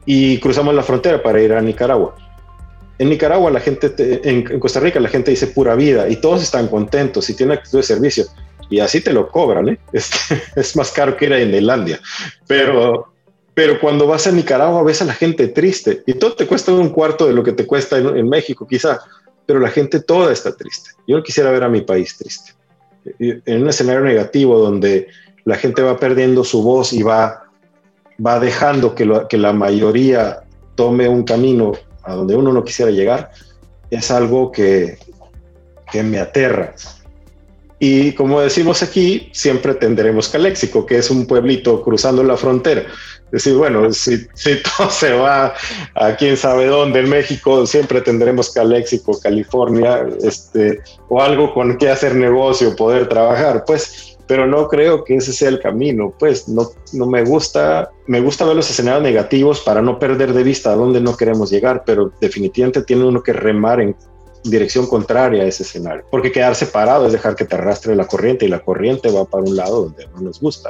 Y 0.06 0.40
cruzamos 0.40 0.74
la 0.74 0.84
frontera 0.84 1.22
para 1.22 1.42
ir 1.42 1.54
a 1.54 1.62
Nicaragua. 1.62 2.16
En 2.98 3.10
Nicaragua, 3.10 3.52
la 3.52 3.60
gente, 3.60 3.94
en, 4.24 4.60
Costa 4.60 4.80
Rica, 4.80 5.00
la 5.00 5.10
gente 5.10 5.32
dice 5.32 5.48
pura 5.48 5.76
vida 5.76 6.10
y 6.10 6.16
todos 6.16 6.42
están 6.42 6.68
contentos 6.68 7.30
y 7.30 7.36
tienen 7.36 7.58
actitud 7.58 7.80
de 7.80 7.84
servicio. 7.84 8.26
Y 8.70 8.80
así 8.80 9.02
te 9.02 9.14
lo 9.14 9.28
cobran, 9.28 9.70
¿eh? 9.70 9.80
es, 9.94 10.76
más 10.76 10.92
caro 10.92 11.16
que 11.16 11.26
ir 11.26 11.34
a 11.34 11.42
Indelandia. 11.42 12.00
Pero, 12.48 13.14
pero 13.54 13.80
cuando 13.80 14.08
vas 14.08 14.26
a 14.26 14.32
Nicaragua 14.32 14.82
ves 14.82 15.02
a 15.04 15.06
la 15.06 15.14
gente 15.14 15.50
triste 15.50 16.02
y 16.08 16.14
todo 16.14 16.34
te 16.34 16.48
cuesta 16.48 16.72
un 16.72 16.90
cuarto 16.90 17.28
de 17.28 17.34
lo 17.34 17.44
que 17.44 17.52
te 17.52 17.68
cuesta 17.68 17.98
en 17.98 18.28
México, 18.28 18.66
quizá 18.68 19.00
pero 19.46 19.60
la 19.60 19.70
gente 19.70 20.00
toda 20.00 20.32
está 20.34 20.56
triste. 20.56 20.91
Yo 21.08 21.18
no 21.18 21.24
quisiera 21.24 21.52
ver 21.52 21.64
a 21.64 21.70
mi 21.70 21.82
país 21.82 22.18
triste. 22.18 22.54
En 23.20 23.62
un 23.62 23.70
escenario 23.70 24.02
negativo 24.02 24.58
donde 24.58 25.08
la 25.43 25.56
gente 25.56 25.82
va 25.82 25.98
perdiendo 25.98 26.43
su 26.43 26.64
voz 26.64 26.91
y 26.91 27.04
va, 27.04 27.46
va 28.26 28.39
dejando 28.39 28.96
que, 28.96 29.08
que 29.30 29.38
la 29.38 29.54
mayoría 29.54 30.43
tome 30.76 31.08
un 31.08 31.24
camino 31.24 31.74
a 32.04 32.16
donde 32.16 32.36
uno 32.36 32.52
no 32.52 32.64
quisiera 32.64 32.91
llegar, 32.91 33.32
es 33.89 34.12
algo 34.12 34.52
que, 34.52 34.98
que 35.91 36.04
me 36.04 36.20
aterra. 36.20 36.74
Y 37.80 38.14
como 38.14 38.41
decimos 38.41 38.82
aquí, 38.82 39.30
siempre 39.34 39.76
tendremos 39.76 40.30
Caléxico, 40.30 40.86
que 40.86 40.98
es 40.98 41.12
un 41.12 41.28
pueblito 41.28 41.82
cruzando 41.84 42.24
la 42.24 42.38
frontera. 42.38 42.86
Decir, 43.36 43.56
bueno, 43.56 43.92
si, 43.92 44.26
si 44.34 44.64
todo 44.78 44.90
se 44.90 45.12
va 45.12 45.54
a 45.94 46.16
quién 46.16 46.38
sabe 46.38 46.68
dónde 46.68 47.02
en 47.02 47.10
México, 47.10 47.68
siempre 47.68 48.00
tendremos 48.00 48.50
Caléxico, 48.50 49.20
California, 49.20 50.08
este, 50.24 50.80
o 51.10 51.22
algo 51.22 51.54
con 51.54 51.78
que 51.78 51.90
hacer 51.90 52.16
negocio, 52.16 52.74
poder 52.78 53.10
trabajar, 53.10 53.66
pues, 53.68 54.18
pero 54.26 54.48
no 54.48 54.70
creo 54.70 55.04
que 55.04 55.18
ese 55.18 55.34
sea 55.34 55.50
el 55.50 55.60
camino, 55.60 56.14
pues, 56.18 56.48
no, 56.48 56.70
no 56.94 57.08
me 57.08 57.26
gusta, 57.26 57.92
me 58.08 58.22
gusta 58.22 58.46
ver 58.46 58.56
los 58.56 58.70
escenarios 58.70 59.04
negativos 59.04 59.60
para 59.60 59.82
no 59.82 60.00
perder 60.00 60.32
de 60.32 60.44
vista 60.44 60.72
a 60.72 60.76
dónde 60.78 61.02
no 61.02 61.18
queremos 61.18 61.52
llegar, 61.52 61.84
pero 61.86 62.14
definitivamente 62.22 62.84
tiene 62.84 63.04
uno 63.04 63.22
que 63.22 63.34
remar 63.34 63.82
en 63.82 63.98
dirección 64.46 64.88
contraria 64.88 65.44
a 65.44 65.48
ese 65.48 65.64
escenario. 65.64 66.06
Porque 66.10 66.32
quedarse 66.32 66.68
parado 66.68 67.08
es 67.08 67.12
dejar 67.12 67.36
que 67.36 67.44
te 67.44 67.56
arrastre 67.56 67.98
la 67.98 68.08
corriente 68.08 68.46
y 68.46 68.48
la 68.48 68.60
corriente 68.60 69.12
va 69.12 69.26
para 69.26 69.44
un 69.44 69.58
lado 69.58 69.84
donde 69.84 70.08
no 70.16 70.22
nos 70.22 70.40
gusta. 70.40 70.70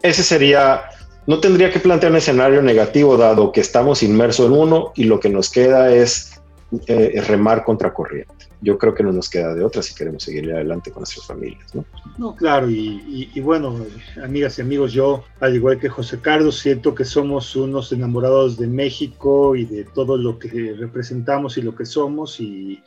Ese 0.00 0.22
sería, 0.22 0.84
no 1.26 1.40
tendría 1.40 1.70
que 1.70 1.80
plantear 1.80 2.12
un 2.12 2.18
escenario 2.18 2.62
negativo 2.62 3.16
dado 3.16 3.52
que 3.52 3.60
estamos 3.60 4.02
inmersos 4.02 4.46
en 4.46 4.52
uno 4.52 4.92
y 4.94 5.04
lo 5.04 5.18
que 5.20 5.28
nos 5.28 5.50
queda 5.50 5.92
es 5.92 6.40
eh, 6.86 7.22
remar 7.26 7.64
contra 7.64 7.92
corriente. 7.92 8.32
Yo 8.60 8.78
creo 8.78 8.94
que 8.94 9.02
no 9.02 9.12
nos 9.12 9.28
queda 9.28 9.54
de 9.54 9.62
otra 9.62 9.82
si 9.82 9.94
queremos 9.94 10.22
seguir 10.22 10.50
adelante 10.52 10.90
con 10.90 11.02
nuestras 11.02 11.26
familias. 11.26 11.74
No, 11.74 11.84
no 12.16 12.34
claro, 12.34 12.70
y, 12.70 13.30
y, 13.34 13.40
bueno, 13.40 13.76
amigas 14.22 14.58
y 14.58 14.62
amigos, 14.62 14.92
yo, 14.92 15.24
al 15.40 15.54
igual 15.54 15.78
que 15.78 15.88
José 15.88 16.18
Carlos, 16.20 16.58
siento 16.58 16.94
que 16.94 17.04
somos 17.04 17.54
unos 17.54 17.92
enamorados 17.92 18.56
de 18.56 18.66
México 18.66 19.54
y 19.56 19.66
de 19.66 19.84
todo 19.84 20.16
lo 20.16 20.38
que 20.38 20.74
representamos 20.78 21.58
y 21.58 21.62
lo 21.62 21.74
que 21.74 21.84
somos 21.84 22.40
y 22.40 22.82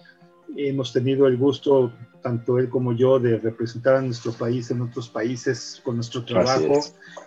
hemos 0.58 0.92
tenido 0.92 1.28
el 1.28 1.38
gusto, 1.38 1.94
tanto 2.22 2.58
él 2.58 2.70
como 2.70 2.94
yo, 2.94 3.20
de 3.20 3.38
representar 3.38 3.96
a 3.96 4.02
nuestro 4.02 4.32
país 4.34 4.72
en 4.72 4.82
otros 4.82 5.08
países 5.10 5.82
con 5.84 5.96
nuestro 5.96 6.26
trabajo. 6.26 6.80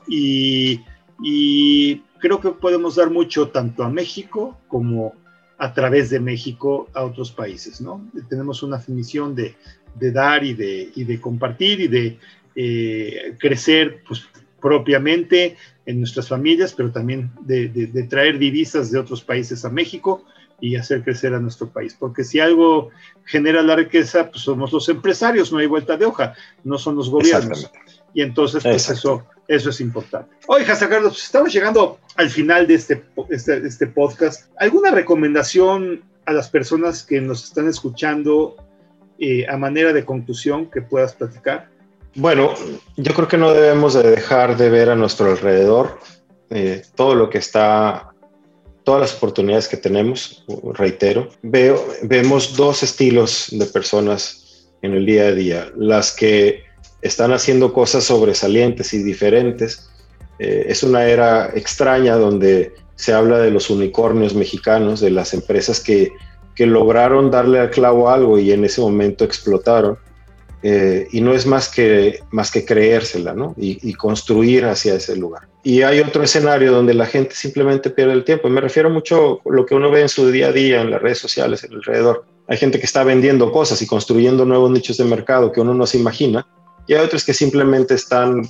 Y, 0.08 0.80
y, 1.22 2.02
creo 2.22 2.40
que 2.40 2.50
podemos 2.50 2.94
dar 2.94 3.10
mucho 3.10 3.48
tanto 3.48 3.82
a 3.82 3.90
México 3.90 4.56
como 4.68 5.14
a 5.58 5.74
través 5.74 6.08
de 6.08 6.20
México 6.20 6.88
a 6.94 7.04
otros 7.04 7.32
países, 7.32 7.80
¿no? 7.80 8.08
Tenemos 8.28 8.62
una 8.62 8.78
definición 8.78 9.34
de, 9.34 9.56
de 9.98 10.12
dar 10.12 10.44
y 10.44 10.54
de, 10.54 10.90
y 10.94 11.02
de, 11.02 11.20
compartir 11.20 11.80
y 11.80 11.88
de 11.88 12.18
eh, 12.54 13.36
crecer 13.40 14.02
pues, 14.06 14.24
propiamente 14.60 15.56
en 15.84 15.98
nuestras 15.98 16.28
familias, 16.28 16.72
pero 16.72 16.92
también 16.92 17.32
de, 17.40 17.68
de 17.68 18.02
traer 18.04 18.38
divisas 18.38 18.92
de 18.92 19.00
otros 19.00 19.22
países 19.22 19.64
a 19.64 19.70
México 19.70 20.24
y 20.60 20.76
hacer 20.76 21.02
crecer 21.02 21.34
a 21.34 21.40
nuestro 21.40 21.68
país. 21.68 21.96
Porque 21.98 22.22
si 22.22 22.38
algo 22.38 22.90
genera 23.24 23.62
la 23.62 23.74
riqueza, 23.74 24.30
pues 24.30 24.44
somos 24.44 24.72
los 24.72 24.88
empresarios, 24.88 25.52
no 25.52 25.58
hay 25.58 25.66
vuelta 25.66 25.96
de 25.96 26.06
hoja, 26.06 26.34
no 26.62 26.78
son 26.78 26.94
los 26.94 27.10
gobiernos. 27.10 27.68
Y 28.14 28.22
entonces, 28.22 28.62
pues 28.62 28.88
eso, 28.88 29.26
eso 29.49 29.70
es 29.70 29.80
importante. 29.80 30.34
José 30.47 30.88
Carlos, 30.88 31.12
pues, 31.12 31.24
estamos 31.24 31.53
llegando 31.53 31.99
al 32.16 32.30
final 32.30 32.66
de 32.66 32.74
este, 32.74 33.05
este, 33.30 33.66
este, 33.66 33.86
podcast. 33.86 34.51
¿Alguna 34.59 34.90
recomendación 34.90 36.03
a 36.26 36.32
las 36.32 36.49
personas 36.49 37.03
que 37.03 37.20
nos 37.20 37.45
están 37.45 37.68
escuchando 37.68 38.57
eh, 39.18 39.47
a 39.49 39.57
manera 39.57 39.93
de 39.93 40.05
conclusión 40.05 40.70
que 40.70 40.82
puedas 40.82 41.14
platicar? 41.14 41.68
Bueno, 42.14 42.55
yo 42.97 43.14
creo 43.14 43.28
que 43.28 43.38
no 43.38 43.53
debemos 43.53 43.95
de 43.95 44.03
dejar 44.03 44.57
de 44.57 44.68
ver 44.68 44.90
a 44.90 44.97
nuestro 44.97 45.30
alrededor 45.30 45.99
eh, 46.51 46.82
todo 46.95 47.14
lo 47.14 47.30
que 47.30 47.38
está 47.38 48.12
todas 48.84 49.01
las 49.01 49.14
oportunidades 49.14 49.68
que 49.68 49.76
tenemos, 49.76 50.45
reitero, 50.74 51.28
veo, 51.43 51.84
vemos 52.03 52.57
dos 52.57 52.82
estilos 52.82 53.47
de 53.53 53.64
personas 53.66 54.68
en 54.82 54.95
el 54.95 55.07
día 55.07 55.28
a 55.28 55.32
día. 55.32 55.72
Las 55.76 56.14
que 56.14 56.64
están 57.03 57.32
haciendo 57.32 57.72
cosas 57.72 58.05
sobresalientes 58.05 58.94
y 58.94 59.03
diferentes. 59.03 59.90
Eh, 60.38 60.66
es 60.68 60.82
una 60.82 61.05
era 61.05 61.50
extraña 61.55 62.16
donde 62.16 62.72
se 62.94 63.12
habla 63.12 63.38
de 63.38 63.50
los 63.50 63.68
unicornios 63.68 64.34
mexicanos, 64.34 65.00
de 65.00 65.11
las 65.11 65.34
empresas 65.34 65.80
que, 65.80 66.12
que 66.55 66.66
lograron 66.66 67.30
darle 67.30 67.59
al 67.59 67.70
clavo 67.70 68.09
algo 68.09 68.38
y 68.38 68.53
en 68.53 68.64
ese 68.64 68.80
momento 68.80 69.24
explotaron. 69.24 69.98
Eh, 70.64 71.09
y 71.11 71.20
no 71.20 71.34
es 71.34 71.44
más 71.44 71.68
que, 71.68 72.20
más 72.30 72.53
que 72.53 72.64
creérsela, 72.64 73.34
¿no? 73.34 73.53
Y, 73.57 73.94
construir 73.94 74.64
hacia 74.64 74.94
ese 74.94 75.16
lugar. 75.16 75.48
Y 75.64 75.82
hay 75.82 75.98
otro 75.98 76.22
escenario 76.22 76.70
donde 76.70 76.94
la 76.94 77.07
gente 77.07 77.34
simplemente 77.34 77.90
pierde 77.90 78.12
el 78.12 78.22
tiempo. 78.22 78.48
Me 78.48 78.61
refiero 78.61 78.88
mucho 78.88 79.40
a 79.44 79.53
lo 79.53 79.66
que 79.66 79.74
uno 79.74 79.90
ve 79.90 80.03
en 80.03 80.09
su 80.09 80.30
día 80.30 80.48
a 80.48 80.53
día, 80.53 80.80
en 80.80 80.90
las 80.92 81.03
redes 81.03 81.18
sociales, 81.18 81.64
en 81.64 81.74
alrededor. 81.74 82.24
Hay 82.46 82.59
gente 82.59 82.78
que 82.78 82.86
está 82.86 83.03
vendiendo 83.03 83.50
cosas 83.50 83.82
y 83.82 83.86
construyendo 83.86 84.44
nuevos 84.44 84.70
nichos 84.70 84.96
de 84.98 85.05
mercado 85.05 85.50
que 85.50 85.61
uno 85.61 85.74
no 85.74 85.84
se 85.84 85.98
imagina. 85.98 86.46
Y 86.86 86.94
hay 86.94 87.04
otros 87.04 87.24
que 87.24 87.34
simplemente 87.34 87.94
están 87.94 88.42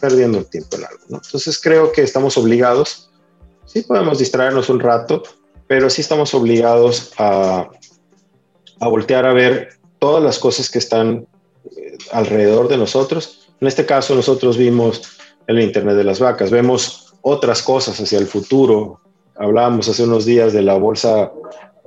perdiendo 0.00 0.38
el 0.38 0.46
tiempo 0.46 0.76
en 0.76 0.84
algo, 0.84 1.04
¿no? 1.08 1.20
Entonces 1.24 1.60
creo 1.60 1.92
que 1.92 2.02
estamos 2.02 2.36
obligados, 2.38 3.10
sí 3.64 3.82
podemos 3.82 4.18
distraernos 4.18 4.68
un 4.68 4.80
rato, 4.80 5.22
pero 5.66 5.90
sí 5.90 6.00
estamos 6.00 6.34
obligados 6.34 7.12
a, 7.18 7.68
a 8.80 8.88
voltear 8.88 9.26
a 9.26 9.32
ver 9.32 9.70
todas 9.98 10.22
las 10.22 10.38
cosas 10.38 10.70
que 10.70 10.78
están 10.78 11.26
alrededor 12.12 12.68
de 12.68 12.76
nosotros. 12.76 13.48
En 13.60 13.68
este 13.68 13.86
caso 13.86 14.14
nosotros 14.14 14.56
vimos 14.56 15.02
el 15.46 15.60
Internet 15.60 15.96
de 15.96 16.04
las 16.04 16.20
vacas, 16.20 16.50
vemos 16.50 17.14
otras 17.22 17.62
cosas 17.62 17.98
hacia 18.00 18.18
el 18.18 18.26
futuro. 18.26 19.00
Hablábamos 19.36 19.88
hace 19.88 20.04
unos 20.04 20.24
días 20.24 20.52
de 20.52 20.62
la 20.62 20.74
bolsa 20.74 21.32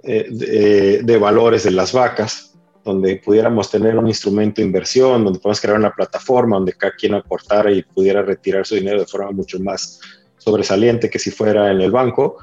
eh, 0.04 0.28
de, 0.30 1.02
de, 1.04 1.18
valores 1.18 1.64
de 1.64 1.72
las 1.72 1.94
vacas, 1.94 2.49
donde 2.90 3.18
pudiéramos 3.18 3.70
tener 3.70 3.98
un 3.98 4.08
instrumento 4.08 4.62
de 4.62 4.68
inversión, 4.68 5.24
donde 5.24 5.40
podemos 5.40 5.62
crear 5.62 5.78
una 5.78 5.94
plataforma 5.94 6.58
donde 6.58 6.74
cada 6.74 6.94
quien 6.94 7.14
aportara 7.14 7.72
y 7.72 7.84
pudiera 7.84 8.22
retirar 8.22 8.66
su 8.66 8.76
dinero 8.76 9.00
de 9.00 9.06
forma 9.06 9.32
mucho 9.32 9.60
más 9.60 10.00
sobresaliente 10.38 11.10
que 11.10 11.20
si 11.20 11.32
fuera 11.32 11.72
en 11.72 11.82
el 11.82 11.92
banco. 11.92 12.38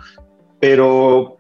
Pero 0.61 1.37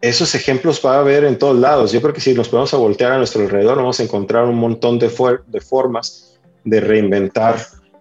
esos 0.00 0.34
ejemplos 0.34 0.80
va 0.84 0.96
a 0.96 1.00
haber 1.00 1.24
en 1.24 1.38
todos 1.38 1.58
lados. 1.58 1.92
Yo 1.92 2.00
creo 2.00 2.12
que 2.12 2.20
si 2.20 2.34
nos 2.34 2.48
podemos 2.48 2.74
a 2.74 2.76
voltear 2.76 3.12
a 3.12 3.18
nuestro 3.18 3.42
alrededor, 3.42 3.76
vamos 3.76 4.00
a 4.00 4.02
encontrar 4.02 4.44
un 4.44 4.56
montón 4.56 4.98
de, 4.98 5.10
de 5.46 5.60
formas 5.60 6.38
de 6.64 6.80
reinventar 6.80 7.56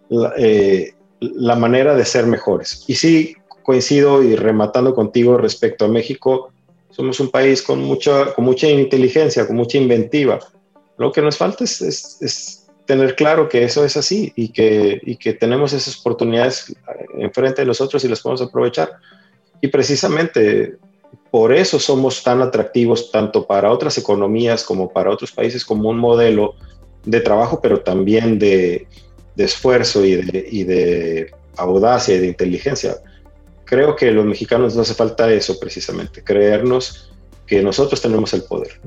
la, 0.10 0.34
eh, 0.38 0.94
la, 1.20 1.56
manera 1.56 1.96
de 1.96 2.06
ser 2.06 2.26
mejores. 2.26 2.84
Y 2.88 2.96
sí, 2.96 3.36
coincido 3.64 4.24
y 4.24 4.36
rematando 4.36 4.94
contigo 4.94 5.38
respecto 5.38 5.86
a 5.86 5.88
México, 5.88 6.52
somos 6.98 7.20
un 7.20 7.30
país 7.30 7.62
con 7.62 7.80
mucha, 7.84 8.34
con 8.34 8.44
mucha 8.44 8.68
inteligencia, 8.68 9.46
con 9.46 9.56
mucha 9.56 9.78
inventiva. 9.78 10.40
Lo 10.98 11.12
que 11.12 11.22
nos 11.22 11.38
falta 11.38 11.64
es, 11.64 12.66
tener 12.88 13.16
claro 13.16 13.48
que 13.50 13.64
eso 13.64 13.86
es 13.86 13.98
así 13.98 14.34
y 14.36 14.50
que, 14.50 15.00
y 15.04 15.18
que 15.18 15.34
tenemos 15.34 15.74
esas 15.74 16.00
oportunidades 16.00 16.74
enfrente 17.20 17.62
de 17.62 17.68
nosotros 17.68 18.04
y 18.04 18.08
las 18.08 18.22
podemos 18.22 18.42
aprovechar. 18.42 18.98
Y 19.62 19.68
precisamente 19.68 20.78
por 21.30 21.54
eso 21.54 21.78
somos 21.80 22.24
tan 22.24 22.42
atractivos 22.42 23.12
tanto 23.12 23.46
para 23.46 23.72
otras 23.72 23.98
economías 24.00 24.64
como 24.64 24.90
para 24.90 25.12
otros 25.12 25.32
países 25.32 25.64
como 25.64 25.90
un 25.90 26.00
modelo 26.00 26.56
de 27.06 27.22
trabajo, 27.22 27.60
pero 27.62 27.82
también 27.82 28.40
de, 28.40 28.88
esfuerzo 29.36 30.04
y 30.04 30.16
de, 30.16 31.32
audacia 31.58 32.16
y 32.16 32.20
de 32.20 32.28
inteligencia. 32.28 32.96
Creo 33.68 33.96
que 33.98 34.12
los 34.12 34.26
mexicanos 34.26 34.76
no 34.76 34.82
hace 34.82 34.94
falta 34.94 35.32
eso 35.32 35.60
precisamente, 35.60 36.24
creernos 36.24 37.12
que 37.46 37.62
nosotros 37.62 38.02
tenemos 38.02 38.34
el 38.34 38.44
poder. 38.44 38.80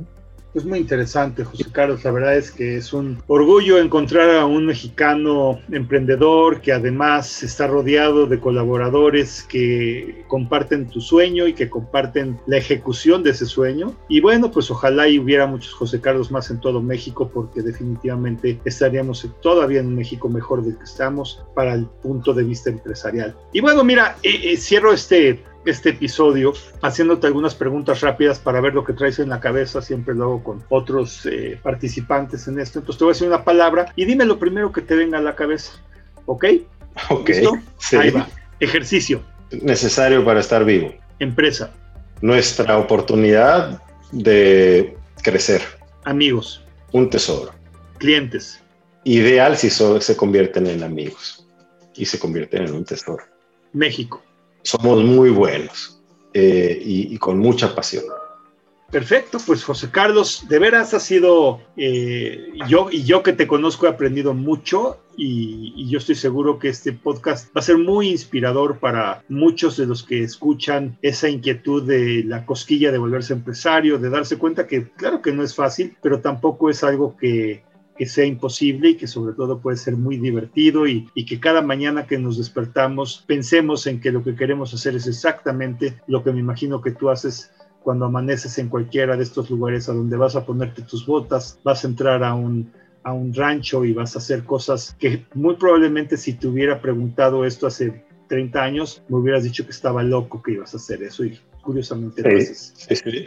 Es 0.52 0.64
muy 0.64 0.80
interesante, 0.80 1.44
José 1.44 1.66
Carlos. 1.70 2.02
La 2.02 2.10
verdad 2.10 2.36
es 2.36 2.50
que 2.50 2.76
es 2.76 2.92
un 2.92 3.22
orgullo 3.28 3.78
encontrar 3.78 4.30
a 4.30 4.46
un 4.46 4.66
mexicano 4.66 5.60
emprendedor 5.70 6.60
que 6.60 6.72
además 6.72 7.44
está 7.44 7.68
rodeado 7.68 8.26
de 8.26 8.40
colaboradores 8.40 9.44
que 9.44 10.24
comparten 10.26 10.88
tu 10.88 11.00
sueño 11.00 11.46
y 11.46 11.52
que 11.52 11.70
comparten 11.70 12.40
la 12.46 12.56
ejecución 12.56 13.22
de 13.22 13.30
ese 13.30 13.46
sueño. 13.46 13.94
Y 14.08 14.20
bueno, 14.20 14.50
pues 14.50 14.72
ojalá 14.72 15.06
y 15.06 15.20
hubiera 15.20 15.46
muchos 15.46 15.72
José 15.72 16.00
Carlos 16.00 16.32
más 16.32 16.50
en 16.50 16.58
todo 16.58 16.82
México 16.82 17.30
porque 17.32 17.62
definitivamente 17.62 18.60
estaríamos 18.64 19.28
todavía 19.40 19.78
en 19.78 19.86
un 19.86 19.94
México 19.94 20.28
mejor 20.28 20.64
del 20.64 20.76
que 20.76 20.84
estamos 20.84 21.44
para 21.54 21.74
el 21.74 21.86
punto 21.86 22.34
de 22.34 22.42
vista 22.42 22.70
empresarial. 22.70 23.36
Y 23.52 23.60
bueno, 23.60 23.84
mira, 23.84 24.16
eh, 24.24 24.40
eh, 24.42 24.56
cierro 24.56 24.92
este 24.92 25.44
este 25.64 25.90
episodio 25.90 26.52
haciéndote 26.82 27.26
algunas 27.26 27.54
preguntas 27.54 28.00
rápidas 28.00 28.38
para 28.38 28.60
ver 28.60 28.74
lo 28.74 28.84
que 28.84 28.92
traes 28.92 29.18
en 29.18 29.28
la 29.28 29.40
cabeza. 29.40 29.82
Siempre 29.82 30.14
lo 30.14 30.24
hago 30.24 30.44
con 30.44 30.64
otros 30.68 31.26
eh, 31.26 31.58
participantes 31.62 32.48
en 32.48 32.58
esto. 32.58 32.78
Entonces 32.78 32.98
te 32.98 33.04
voy 33.04 33.12
a 33.12 33.14
decir 33.14 33.28
una 33.28 33.44
palabra 33.44 33.92
y 33.96 34.04
dime 34.04 34.24
lo 34.24 34.38
primero 34.38 34.72
que 34.72 34.80
te 34.80 34.94
venga 34.94 35.18
a 35.18 35.22
la 35.22 35.34
cabeza. 35.34 35.72
¿Ok? 36.26 36.44
Ok. 37.10 37.28
¿Listo? 37.28 37.58
Ahí 37.98 38.10
va. 38.10 38.28
Ejercicio. 38.58 39.22
Necesario 39.62 40.24
para 40.24 40.40
estar 40.40 40.64
vivo. 40.64 40.94
Empresa. 41.18 41.72
Nuestra 42.20 42.78
oportunidad 42.78 43.82
de 44.12 44.96
crecer. 45.22 45.62
Amigos. 46.04 46.64
Un 46.92 47.10
tesoro. 47.10 47.52
Clientes. 47.98 48.62
Ideal 49.04 49.56
si 49.56 49.70
se 49.70 50.16
convierten 50.16 50.66
en 50.66 50.82
amigos 50.82 51.46
y 51.94 52.04
se 52.04 52.18
convierten 52.18 52.64
en 52.64 52.74
un 52.74 52.84
tesoro. 52.84 53.24
México 53.72 54.22
somos 54.62 55.02
muy 55.04 55.30
buenos 55.30 56.00
eh, 56.32 56.80
y, 56.84 57.16
con 57.18 57.38
mucha 57.38 57.74
pasión. 57.74 58.04
Perfecto, 58.90 59.38
pues 59.46 59.62
José 59.62 59.90
Carlos, 59.90 60.46
de 60.48 60.58
veras 60.58 60.94
ha 60.94 61.00
sido, 61.00 61.60
eh, 61.76 62.48
yo 62.68 62.88
y 62.90 63.04
yo 63.04 63.22
que 63.22 63.32
te 63.32 63.46
conozco 63.46 63.86
he 63.86 63.88
aprendido 63.88 64.34
mucho 64.34 64.98
y, 65.16 65.72
y, 65.76 65.88
yo 65.88 65.98
estoy 65.98 66.16
seguro 66.16 66.58
que 66.58 66.70
este 66.70 66.92
podcast 66.92 67.54
va 67.54 67.60
a 67.60 67.62
ser 67.62 67.78
muy 67.78 68.08
inspirador 68.08 68.78
para 68.78 69.22
muchos 69.28 69.76
de 69.76 69.86
los 69.86 70.02
que 70.02 70.24
escuchan 70.24 70.98
esa 71.02 71.28
inquietud 71.28 71.84
de 71.84 72.24
la 72.24 72.44
cosquilla 72.44 72.90
de 72.90 72.98
volverse 72.98 73.32
empresario, 73.32 73.98
de 73.98 74.10
darse 74.10 74.38
cuenta 74.38 74.66
que 74.66 74.88
claro 74.90 75.22
que 75.22 75.32
no 75.32 75.44
es 75.44 75.54
fácil, 75.54 75.96
pero 76.02 76.20
tampoco 76.20 76.68
es 76.68 76.82
algo 76.82 77.16
que, 77.16 77.62
que 78.00 78.06
sea 78.06 78.24
imposible 78.24 78.88
y 78.88 78.94
que 78.94 79.06
sobre 79.06 79.34
todo 79.34 79.60
puede 79.60 79.76
ser 79.76 79.94
muy 79.94 80.16
divertido 80.16 80.86
y, 80.86 81.06
y, 81.14 81.26
que 81.26 81.38
cada 81.38 81.60
mañana 81.60 82.06
que 82.06 82.16
nos 82.16 82.38
despertamos 82.38 83.24
pensemos 83.26 83.86
en 83.86 84.00
que 84.00 84.10
lo 84.10 84.24
que 84.24 84.34
queremos 84.34 84.72
hacer 84.72 84.96
es 84.96 85.06
exactamente 85.06 86.00
lo 86.06 86.24
que 86.24 86.32
me 86.32 86.40
imagino 86.40 86.80
que 86.80 86.92
tú 86.92 87.10
haces 87.10 87.50
cuando 87.82 88.06
amaneces 88.06 88.56
en 88.56 88.70
cualquiera 88.70 89.18
de 89.18 89.22
estos 89.22 89.50
lugares 89.50 89.90
a 89.90 89.92
donde 89.92 90.16
vas 90.16 90.34
a 90.34 90.46
ponerte 90.46 90.80
tus 90.80 91.04
botas, 91.04 91.58
vas 91.62 91.84
a 91.84 91.88
entrar 91.88 92.24
a 92.24 92.32
un, 92.32 92.72
a 93.02 93.12
un 93.12 93.34
rancho 93.34 93.84
y 93.84 93.92
vas 93.92 94.14
a 94.16 94.20
hacer 94.20 94.44
cosas 94.44 94.96
que 94.98 95.26
muy 95.34 95.56
probablemente 95.56 96.16
si 96.16 96.32
te 96.32 96.46
hubiera 96.46 96.80
preguntado 96.80 97.44
esto 97.44 97.66
hace 97.66 98.06
30 98.28 98.62
años, 98.62 99.02
me 99.10 99.18
hubieras 99.18 99.44
dicho 99.44 99.66
que 99.66 99.72
estaba 99.72 100.02
loco 100.02 100.42
que 100.42 100.52
ibas 100.52 100.72
a 100.72 100.78
hacer 100.78 101.02
eso 101.02 101.22
y 101.22 101.38
curiosamente 101.60 102.22
lo 102.22 102.34
haces. 102.34 102.72
Sí, 102.76 102.96
sí. 102.96 103.26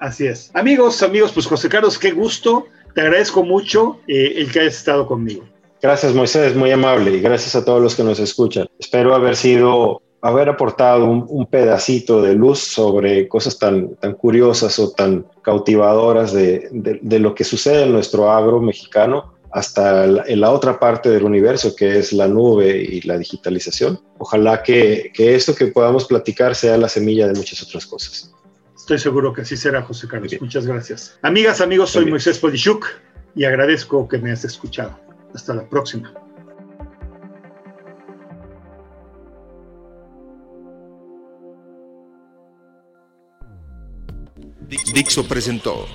Así 0.00 0.26
es. 0.26 0.50
Amigos, 0.54 1.04
amigos, 1.04 1.30
pues 1.32 1.46
José 1.46 1.68
Carlos, 1.68 1.98
qué 1.98 2.10
gusto. 2.10 2.66
Te 2.98 3.02
agradezco 3.02 3.44
mucho 3.44 4.00
eh, 4.08 4.32
el 4.38 4.50
que 4.50 4.58
hayas 4.58 4.74
estado 4.74 5.06
conmigo. 5.06 5.44
Gracias, 5.80 6.12
Moisés, 6.14 6.56
muy 6.56 6.72
amable 6.72 7.12
y 7.12 7.20
gracias 7.20 7.54
a 7.54 7.64
todos 7.64 7.80
los 7.80 7.94
que 7.94 8.02
nos 8.02 8.18
escuchan. 8.18 8.66
Espero 8.76 9.14
haber 9.14 9.36
sido 9.36 10.02
haber 10.20 10.48
aportado 10.48 11.04
un, 11.04 11.24
un, 11.28 11.46
pedacito 11.46 12.20
de 12.20 12.34
luz 12.34 12.58
sobre 12.58 13.28
cosas 13.28 13.56
tan, 13.56 13.94
tan 13.98 14.14
curiosas 14.14 14.80
o 14.80 14.90
tan 14.90 15.24
cautivadoras 15.42 16.32
de, 16.32 16.68
de, 16.72 16.98
de 17.00 17.18
lo 17.20 17.36
que 17.36 17.44
sucede 17.44 17.84
en 17.84 17.92
nuestro 17.92 18.32
agro 18.32 18.60
mexicano 18.60 19.32
hasta 19.52 20.04
la, 20.04 20.24
en 20.26 20.40
la 20.40 20.50
otra 20.50 20.80
parte 20.80 21.08
del 21.08 21.22
universo 21.22 21.76
que 21.76 22.00
es 22.00 22.12
la 22.12 22.26
nube 22.26 22.82
y 22.82 23.00
la 23.02 23.16
digitalización. 23.16 24.00
Ojalá 24.18 24.60
que, 24.60 25.12
que 25.14 25.36
esto 25.36 25.54
que 25.54 25.68
podamos 25.68 26.04
platicar 26.04 26.56
sea 26.56 26.76
la 26.76 26.88
semilla 26.88 27.28
de 27.28 27.34
muchas 27.34 27.62
otras 27.62 27.86
cosas. 27.86 28.32
Estoy 28.88 29.00
seguro 29.00 29.34
que 29.34 29.42
así 29.42 29.54
será, 29.54 29.82
José 29.82 30.08
Carlos. 30.08 30.34
Muchas 30.40 30.66
gracias. 30.66 31.18
Amigas, 31.20 31.60
amigos, 31.60 31.90
soy 31.90 32.06
Moisés 32.06 32.38
Polishuk 32.38 32.86
y 33.34 33.44
agradezco 33.44 34.08
que 34.08 34.16
me 34.16 34.30
hayas 34.30 34.46
escuchado. 34.46 34.98
Hasta 35.34 35.52
la 35.52 35.68
próxima. 35.68 36.10
Dixo 44.94 45.28
presentó 45.28 45.86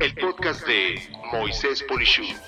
el 0.00 0.14
podcast 0.14 0.66
de 0.66 1.02
Moisés 1.30 1.82
Polishuk. 1.82 2.40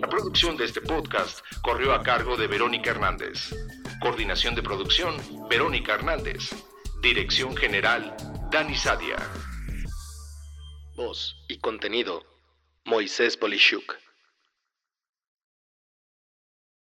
La 0.00 0.08
producción 0.08 0.56
de 0.56 0.66
este 0.66 0.80
podcast 0.80 1.40
corrió 1.60 1.92
a 1.92 2.04
cargo 2.04 2.36
de 2.36 2.46
Verónica 2.46 2.92
Hernández. 2.92 3.52
Coordinación 4.00 4.54
de 4.54 4.62
producción, 4.62 5.16
Verónica 5.50 5.94
Hernández. 5.94 6.52
Dirección 7.02 7.56
General, 7.56 8.14
Dani 8.52 8.76
Sadia. 8.76 9.16
Voz 10.94 11.34
y 11.48 11.58
contenido, 11.58 12.22
Moisés 12.84 13.36
Polishuk. 13.36 14.01